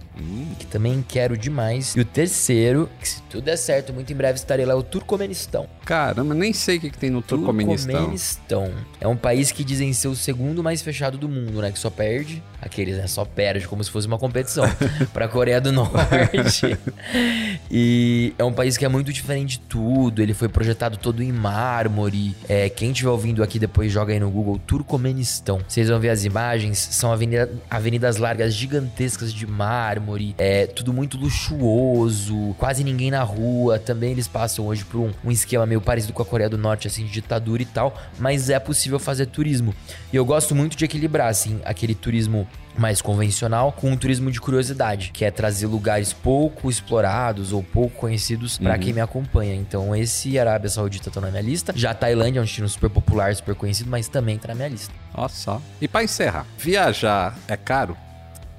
que 0.57 0.65
também 0.65 1.03
quero 1.07 1.37
demais. 1.37 1.95
E 1.95 2.01
o 2.01 2.05
terceiro, 2.05 2.89
que 2.99 3.07
se 3.07 3.21
tudo 3.23 3.43
der 3.43 3.57
certo, 3.57 3.93
muito 3.93 4.11
em 4.11 4.15
breve 4.15 4.37
estarei 4.37 4.65
lá, 4.65 4.73
é 4.73 4.75
o 4.75 4.83
Turcomenistão. 4.83 5.67
Caramba, 5.85 6.33
nem 6.33 6.51
sei 6.51 6.77
o 6.77 6.81
que, 6.81 6.89
que 6.89 6.97
tem 6.97 7.09
no 7.09 7.21
Turcomenistão. 7.21 7.93
Turcomenistão. 7.93 8.71
É 8.99 9.07
um 9.07 9.15
país 9.15 9.51
que 9.51 9.63
dizem 9.63 9.93
ser 9.93 10.07
o 10.07 10.15
segundo 10.15 10.63
mais 10.63 10.81
fechado 10.81 11.17
do 11.17 11.29
mundo, 11.29 11.61
né? 11.61 11.71
Que 11.71 11.79
só 11.79 11.89
perde. 11.89 12.43
Aqueles, 12.61 12.97
né? 12.97 13.07
Só 13.07 13.23
perde, 13.23 13.67
como 13.67 13.83
se 13.83 13.89
fosse 13.89 14.07
uma 14.07 14.17
competição. 14.17 14.65
pra 15.13 15.27
Coreia 15.27 15.61
do 15.61 15.71
Norte. 15.71 16.77
e 17.71 18.33
é 18.37 18.43
um 18.43 18.51
país 18.51 18.77
que 18.77 18.83
é 18.83 18.89
muito 18.89 19.13
diferente 19.13 19.51
de 19.51 19.59
tudo. 19.61 20.21
Ele 20.21 20.33
foi 20.33 20.49
projetado 20.49 20.97
todo 20.97 21.23
em 21.23 21.31
mármore. 21.31 22.35
É, 22.47 22.67
quem 22.69 22.91
estiver 22.91 23.09
ouvindo 23.09 23.41
aqui 23.41 23.57
depois 23.57 23.91
joga 23.91 24.11
aí 24.11 24.19
no 24.19 24.29
Google 24.29 24.59
Turcomenistão. 24.59 25.61
Vocês 25.67 25.87
vão 25.87 25.99
ver 25.99 26.09
as 26.09 26.25
imagens. 26.25 26.77
São 26.77 27.11
avenida, 27.11 27.49
avenidas 27.69 28.17
largas 28.17 28.38
gigantescas 28.47 29.33
de 29.33 29.45
mármore. 29.45 30.35
É 30.37 30.67
tudo 30.67 30.93
muito 30.93 31.17
luxuoso. 31.17 32.55
Quase 32.57 32.83
ninguém 32.83 33.11
na 33.11 33.23
rua. 33.23 33.79
Também 33.79 34.11
eles 34.11 34.27
passam 34.27 34.67
hoje 34.67 34.85
por 34.85 34.99
um, 34.99 35.11
um 35.23 35.31
esquema 35.31 35.65
meio 35.65 35.81
parecido 35.81 36.13
com 36.13 36.21
a 36.21 36.25
Coreia 36.25 36.49
do 36.49 36.57
Norte, 36.57 36.87
assim, 36.87 37.05
de 37.05 37.11
ditadura 37.11 37.61
e 37.61 37.65
tal. 37.65 37.95
Mas 38.17 38.49
é 38.49 38.59
possível 38.59 38.99
fazer 38.99 39.25
turismo. 39.27 39.73
E 40.11 40.15
eu 40.15 40.25
gosto 40.25 40.55
muito 40.55 40.77
de 40.77 40.85
equilibrar, 40.85 41.27
assim, 41.27 41.59
aquele 41.65 41.95
turismo 41.95 42.47
mais 42.77 43.01
convencional 43.01 43.71
com 43.71 43.91
um 43.91 43.97
turismo 43.97 44.31
de 44.31 44.39
curiosidade, 44.39 45.11
que 45.11 45.25
é 45.25 45.31
trazer 45.31 45.67
lugares 45.67 46.13
pouco 46.13 46.69
explorados 46.69 47.51
ou 47.51 47.61
pouco 47.61 47.97
conhecidos 47.97 48.57
pra 48.57 48.77
quem 48.77 48.93
me 48.93 49.01
acompanha. 49.01 49.53
Então, 49.53 49.95
esse 49.95 50.29
e 50.29 50.39
Arábia 50.39 50.69
Saudita 50.69 51.09
estão 51.09 51.21
na 51.21 51.29
minha 51.29 51.41
lista. 51.41 51.73
Já 51.75 51.91
a 51.91 51.93
Tailândia 51.93 52.39
é 52.39 52.41
um 52.41 52.45
destino 52.45 52.69
super 52.69 52.89
popular, 52.89 53.35
super 53.35 53.55
conhecido, 53.55 53.89
mas 53.89 54.07
também 54.07 54.37
tá 54.37 54.47
na 54.49 54.55
minha 54.55 54.69
lista. 54.69 54.93
Olha 55.13 55.29
só. 55.29 55.61
E 55.81 55.87
pra 55.87 56.03
encerrar, 56.03 56.45
viajar 56.57 57.37
é 57.47 57.57
caro? 57.57 57.97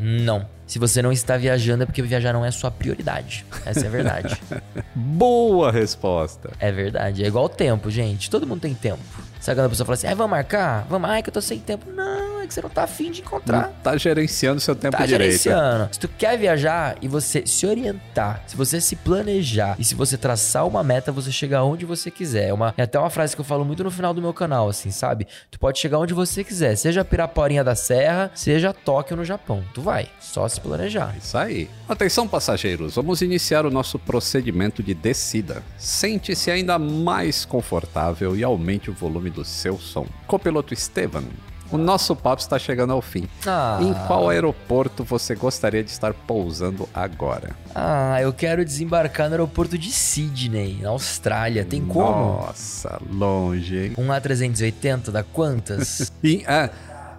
Não. 0.00 0.46
Se 0.66 0.78
você 0.78 1.02
não 1.02 1.12
está 1.12 1.36
viajando 1.36 1.82
é 1.82 1.86
porque 1.86 2.00
viajar 2.00 2.32
não 2.32 2.44
é 2.44 2.50
sua 2.50 2.70
prioridade. 2.70 3.44
Essa 3.66 3.80
é 3.80 3.86
a 3.86 3.90
verdade. 3.90 4.40
Boa 4.94 5.70
resposta. 5.70 6.50
é 6.58 6.72
verdade. 6.72 7.24
É 7.24 7.26
igual 7.26 7.44
o 7.44 7.48
tempo, 7.48 7.90
gente. 7.90 8.30
Todo 8.30 8.46
mundo 8.46 8.60
tem 8.60 8.72
tempo. 8.72 9.02
Sabe 9.40 9.58
quando 9.58 9.66
a 9.66 9.70
pessoa 9.70 9.86
fala 9.86 9.94
assim, 9.94 10.06
ah, 10.06 10.14
vamos 10.14 10.30
marcar? 10.30 10.86
Vamos, 10.88 11.08
ai 11.10 11.22
que 11.22 11.28
eu 11.28 11.32
tô 11.34 11.40
sem 11.40 11.58
tempo. 11.58 11.90
Não, 11.90 12.29
que 12.50 12.54
você 12.54 12.60
não 12.62 12.68
tá 12.68 12.82
afim 12.82 13.10
de 13.10 13.20
encontrar. 13.20 13.68
Não 13.68 13.72
tá 13.82 13.96
gerenciando 13.96 14.60
seu 14.60 14.74
tempo 14.74 14.96
Tá 14.96 15.06
direito. 15.06 15.30
gerenciando. 15.30 15.88
Se 15.92 16.00
tu 16.00 16.08
quer 16.08 16.36
viajar 16.36 16.96
e 17.00 17.06
você 17.08 17.46
se 17.46 17.64
orientar, 17.66 18.42
se 18.46 18.56
você 18.56 18.80
se 18.80 18.96
planejar 18.96 19.76
e 19.78 19.84
se 19.84 19.94
você 19.94 20.18
traçar 20.18 20.66
uma 20.66 20.82
meta, 20.82 21.12
você 21.12 21.30
chega 21.30 21.62
onde 21.62 21.84
você 21.86 22.10
quiser. 22.10 22.48
É, 22.48 22.52
uma, 22.52 22.74
é 22.76 22.82
até 22.82 22.98
uma 22.98 23.08
frase 23.10 23.34
que 23.34 23.40
eu 23.40 23.44
falo 23.44 23.64
muito 23.64 23.84
no 23.84 23.90
final 23.90 24.12
do 24.12 24.20
meu 24.20 24.34
canal, 24.34 24.68
assim, 24.68 24.90
sabe? 24.90 25.26
Tu 25.50 25.58
pode 25.58 25.78
chegar 25.78 25.98
onde 25.98 26.12
você 26.12 26.42
quiser, 26.42 26.74
seja 26.76 27.04
Piraporinha 27.04 27.62
da 27.62 27.74
Serra, 27.74 28.30
seja 28.34 28.72
Tóquio 28.72 29.16
no 29.16 29.24
Japão. 29.24 29.62
Tu 29.72 29.80
vai, 29.80 30.08
só 30.20 30.48
se 30.48 30.60
planejar. 30.60 31.14
Isso 31.16 31.38
aí. 31.38 31.70
Atenção, 31.88 32.26
passageiros, 32.26 32.96
vamos 32.96 33.22
iniciar 33.22 33.64
o 33.64 33.70
nosso 33.70 33.98
procedimento 33.98 34.82
de 34.82 34.94
descida. 34.94 35.62
Sente-se 35.78 36.50
ainda 36.50 36.78
mais 36.78 37.44
confortável 37.44 38.36
e 38.36 38.42
aumente 38.42 38.90
o 38.90 38.94
volume 38.94 39.30
do 39.30 39.44
seu 39.44 39.78
som. 39.78 40.06
Copiloto 40.26 40.72
Esteban, 40.74 41.24
o 41.70 41.78
nosso 41.78 42.14
papo 42.16 42.42
está 42.42 42.58
chegando 42.58 42.92
ao 42.92 43.00
fim. 43.00 43.28
Ah. 43.46 43.78
Em 43.80 43.92
qual 44.06 44.28
aeroporto 44.28 45.04
você 45.04 45.34
gostaria 45.34 45.82
de 45.82 45.90
estar 45.90 46.12
pousando 46.12 46.88
agora? 46.92 47.50
Ah, 47.74 48.20
eu 48.20 48.32
quero 48.32 48.64
desembarcar 48.64 49.28
no 49.28 49.34
aeroporto 49.34 49.78
de 49.78 49.90
Sydney, 49.90 50.78
na 50.82 50.90
Austrália. 50.90 51.64
Tem 51.64 51.84
como? 51.84 52.40
Nossa, 52.42 53.00
longe, 53.10 53.86
hein? 53.86 53.94
Um 53.96 54.08
A380 54.08 55.10
dá 55.10 55.22
quantas? 55.22 56.10
E, 56.22 56.44
ah, 56.46 56.68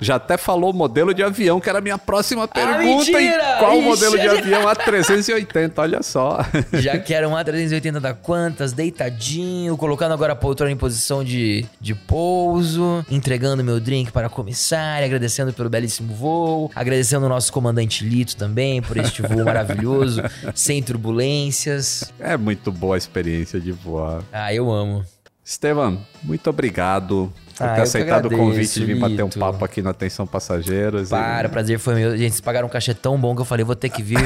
já 0.02 0.16
até 0.16 0.36
falou 0.36 0.74
modelo 0.74 1.14
de 1.14 1.22
avião, 1.22 1.62
que 1.62 1.70
era 1.70 1.78
a 1.78 1.82
minha 1.82 1.98
próxima 1.98 2.48
pergunta. 2.48 3.12
e 3.12 3.30
Ah, 3.30 3.58
qual 3.60 3.78
Ixi. 3.78 3.82
modelo 3.88 4.18
de 4.20 4.28
avião? 4.28 4.64
A380, 4.64 5.74
olha 5.78 6.02
só. 6.02 6.40
Já 6.74 6.98
quero 6.98 7.30
um 7.30 7.34
A380 7.34 8.00
da 8.00 8.14
quantas, 8.14 8.74
deitadinho, 8.74 9.78
colocando 9.78 10.14
agora 10.14 10.34
a 10.34 10.36
poltrona 10.36 10.72
em 10.72 10.76
posição 10.76 11.24
de, 11.24 11.66
de 11.80 11.94
pouso, 11.94 13.06
entregando 13.12 13.64
meu 13.64 13.80
drink 13.80 14.12
para 14.12 14.26
a 14.26 14.30
comissária, 14.30 15.06
agradecendo 15.06 15.54
pelo 15.54 15.70
belíssimo 15.70 16.14
voo, 16.16 16.72
agradecendo 16.76 17.28
o 17.28 17.30
nosso 17.30 17.54
comandante 17.54 18.04
Lito 18.04 18.36
também 18.36 18.82
por 18.82 18.98
este 18.98 19.22
voo 19.22 19.46
maravilhoso, 19.46 20.24
sem 20.56 20.82
turbulências. 20.82 22.12
É 22.20 22.36
muito 22.36 22.72
boa 22.72 22.96
a 22.96 22.98
experiência 22.98 23.60
de 23.60 23.72
voar. 23.72 24.24
Ah, 24.34 24.52
eu 24.52 24.72
amo. 24.72 25.06
Estevam, 25.46 26.00
muito 26.24 26.50
obrigado 26.50 27.32
por 27.62 27.70
Ah, 27.70 27.76
ter 27.76 27.82
aceitado 27.82 28.24
o 28.26 28.28
agradeço, 28.28 28.44
convite 28.52 28.80
de 28.80 28.86
vir 28.86 29.00
bater 29.00 29.24
um 29.24 29.30
papo 29.30 29.64
aqui 29.64 29.82
no 29.82 29.90
Atenção 29.90 30.26
Passageiros. 30.28 31.08
e 31.08 31.12
Para, 31.12 31.50
prazer 31.50 31.80
foi 31.80 31.96
meu. 31.96 32.12
Gente, 32.18 32.32
vocês 32.32 32.42
pagaram 32.42 32.68
um 32.68 32.72
cachê 32.72 32.94
tão 32.94 33.18
bom 33.20 33.36
que 33.36 33.42
eu 33.42 33.46
falei, 33.46 33.64
vou 33.66 33.76
ter 33.76 33.90
que 33.90 34.02
vir, 34.04 34.20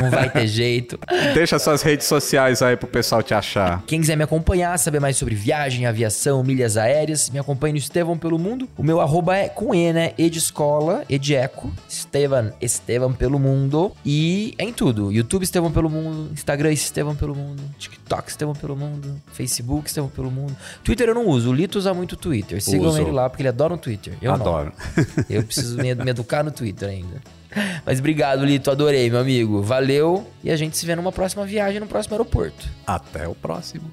não 0.00 0.10
vai 0.10 0.30
ter 0.30 0.46
jeito. 0.48 0.98
Deixa 1.34 1.58
suas 1.58 1.82
redes 1.82 2.06
sociais 2.06 2.62
aí 2.62 2.76
pro 2.76 2.86
pessoal 2.88 3.22
te 3.22 3.34
achar. 3.34 3.82
Quem 3.86 4.00
quiser 4.00 4.16
me 4.16 4.24
acompanhar, 4.24 4.78
saber 4.78 5.00
mais 5.00 5.16
sobre 5.16 5.34
viagem, 5.34 5.86
aviação, 5.86 6.42
milhas 6.44 6.76
aéreas, 6.76 7.30
me 7.30 7.38
acompanhe 7.38 7.72
no 7.72 7.78
Estevão 7.78 8.16
pelo 8.18 8.38
Mundo. 8.38 8.68
O 8.76 8.82
meu 8.82 9.00
arroba 9.00 9.36
é 9.36 9.48
com 9.48 9.74
E, 9.74 9.92
né? 9.92 10.12
E 10.18 10.28
de 10.30 10.38
escola, 10.38 11.04
E 11.08 11.18
de 11.18 11.34
eco. 11.34 11.72
Estevan, 11.88 12.52
Estevam 12.60 13.12
pelo 13.12 13.38
Mundo. 13.38 13.92
E 14.04 14.54
é 14.58 14.64
em 14.64 14.72
tudo. 14.72 15.10
YouTube 15.12 15.42
Estevão 15.42 15.70
pelo 15.72 15.88
Mundo, 15.90 16.30
Instagram 16.32 16.72
Estevão 16.72 17.14
pelo 17.14 17.34
Mundo, 17.34 17.62
TikTok 17.78 18.28
Estevão 18.30 18.54
pelo 18.54 18.76
Mundo, 18.76 19.20
Facebook 19.32 19.88
Estevão 19.88 20.08
pelo 20.10 20.30
Mundo. 20.30 20.56
Twitter 20.84 21.08
eu 21.08 21.14
não 21.14 21.26
uso, 21.26 21.50
o 21.50 21.52
Lito 21.52 21.78
usa 21.78 21.92
muito 21.94 22.16
Twitter. 22.16 22.60
Sigam 22.90 23.06
ele 23.06 23.10
lá, 23.14 23.28
porque 23.28 23.42
ele 23.42 23.48
adora 23.48 23.74
o 23.74 23.78
Twitter. 23.78 24.14
Eu 24.20 24.32
não. 24.32 24.40
Adoro. 24.40 24.72
Eu 25.30 25.42
preciso 25.42 25.76
me, 25.76 25.94
me 25.94 26.10
educar 26.10 26.42
no 26.42 26.50
Twitter 26.50 26.88
ainda. 26.88 27.20
Mas 27.84 27.98
obrigado, 27.98 28.44
Lito. 28.44 28.70
Adorei, 28.70 29.10
meu 29.10 29.20
amigo. 29.20 29.62
Valeu. 29.62 30.26
E 30.42 30.50
a 30.50 30.56
gente 30.56 30.76
se 30.76 30.86
vê 30.86 30.96
numa 30.96 31.12
próxima 31.12 31.44
viagem, 31.44 31.80
no 31.80 31.86
próximo 31.86 32.14
aeroporto. 32.14 32.66
Até 32.86 33.28
o 33.28 33.34
próximo. 33.34 33.90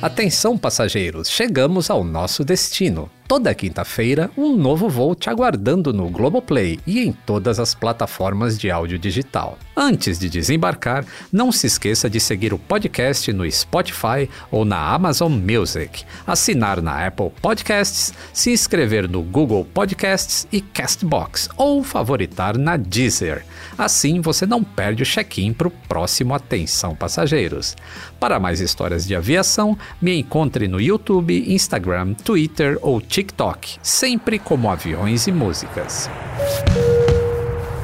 Atenção, 0.00 0.58
passageiros, 0.58 1.30
chegamos 1.30 1.88
ao 1.88 2.04
nosso 2.04 2.44
destino. 2.44 3.10
Toda 3.26 3.54
quinta-feira, 3.54 4.30
um 4.36 4.54
novo 4.54 4.86
voo 4.86 5.14
te 5.14 5.30
aguardando 5.30 5.94
no 5.94 6.10
Globoplay 6.10 6.78
e 6.86 7.00
em 7.00 7.10
todas 7.10 7.58
as 7.58 7.74
plataformas 7.74 8.58
de 8.58 8.70
áudio 8.70 8.98
digital. 8.98 9.58
Antes 9.74 10.18
de 10.18 10.28
desembarcar, 10.28 11.06
não 11.32 11.50
se 11.50 11.66
esqueça 11.66 12.08
de 12.08 12.20
seguir 12.20 12.52
o 12.52 12.58
podcast 12.58 13.32
no 13.32 13.50
Spotify 13.50 14.28
ou 14.50 14.66
na 14.66 14.78
Amazon 14.92 15.32
Music, 15.32 16.04
assinar 16.26 16.82
na 16.82 17.06
Apple 17.06 17.32
Podcasts, 17.40 18.12
se 18.30 18.52
inscrever 18.52 19.08
no 19.08 19.22
Google 19.22 19.64
Podcasts 19.64 20.46
e 20.52 20.60
Castbox 20.60 21.48
ou 21.56 21.82
favoritar 21.82 22.58
na 22.58 22.76
Deezer. 22.76 23.44
Assim 23.76 24.20
você 24.20 24.44
não 24.44 24.62
perde 24.62 25.02
o 25.02 25.06
check-in 25.06 25.54
para 25.54 25.68
o 25.68 25.72
próximo 25.88 26.34
Atenção 26.34 26.94
Passageiros. 26.94 27.74
Para 28.20 28.38
mais 28.38 28.60
histórias 28.60 29.06
de 29.06 29.16
aviação, 29.16 29.76
me 30.00 30.14
encontre 30.18 30.68
no 30.68 30.80
YouTube, 30.80 31.52
Instagram, 31.52 32.14
Twitter 32.14 32.78
ou 32.82 33.00
TikTok, 33.14 33.76
sempre 33.80 34.40
como 34.40 34.68
Aviões 34.68 35.28
e 35.28 35.32
Músicas. 35.32 36.10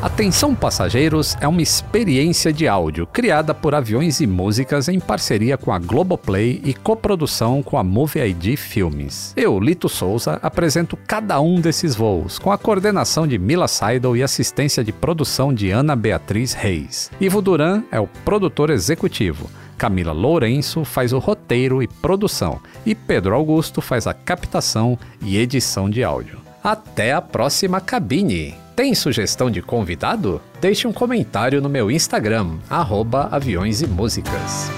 Atenção 0.02 0.56
Passageiros 0.56 1.36
é 1.40 1.46
uma 1.46 1.62
experiência 1.62 2.52
de 2.52 2.66
áudio 2.66 3.06
criada 3.06 3.54
por 3.54 3.72
Aviões 3.72 4.20
e 4.20 4.26
Músicas 4.26 4.88
em 4.88 4.98
parceria 4.98 5.56
com 5.56 5.70
a 5.70 5.78
Globoplay 5.78 6.60
e 6.64 6.74
coprodução 6.74 7.62
com 7.62 7.78
a 7.78 7.84
Movie 7.84 8.24
ID 8.24 8.56
Filmes. 8.56 9.32
Eu, 9.36 9.60
Lito 9.60 9.88
Souza, 9.88 10.40
apresento 10.42 10.96
cada 11.06 11.40
um 11.40 11.60
desses 11.60 11.94
voos, 11.94 12.36
com 12.36 12.50
a 12.50 12.58
coordenação 12.58 13.24
de 13.24 13.38
Mila 13.38 13.68
Seidel 13.68 14.16
e 14.16 14.24
assistência 14.24 14.82
de 14.82 14.90
produção 14.90 15.54
de 15.54 15.70
Ana 15.70 15.94
Beatriz 15.94 16.54
Reis. 16.54 17.08
Ivo 17.20 17.40
Duran 17.40 17.84
é 17.92 18.00
o 18.00 18.08
produtor 18.24 18.68
executivo. 18.68 19.48
Camila 19.80 20.12
Lourenço 20.12 20.84
faz 20.84 21.10
o 21.10 21.18
roteiro 21.18 21.82
e 21.82 21.88
produção, 21.88 22.60
e 22.84 22.94
Pedro 22.94 23.34
Augusto 23.34 23.80
faz 23.80 24.06
a 24.06 24.12
captação 24.12 24.98
e 25.22 25.38
edição 25.38 25.88
de 25.88 26.04
áudio. 26.04 26.38
Até 26.62 27.14
a 27.14 27.22
próxima 27.22 27.80
cabine! 27.80 28.54
Tem 28.76 28.94
sugestão 28.94 29.50
de 29.50 29.62
convidado? 29.62 30.38
Deixe 30.60 30.86
um 30.86 30.92
comentário 30.92 31.62
no 31.62 31.70
meu 31.70 31.90
Instagram, 31.90 32.58
arroba 32.68 33.30
aviões 33.32 33.80
e 33.80 33.86
músicas. 33.86 34.70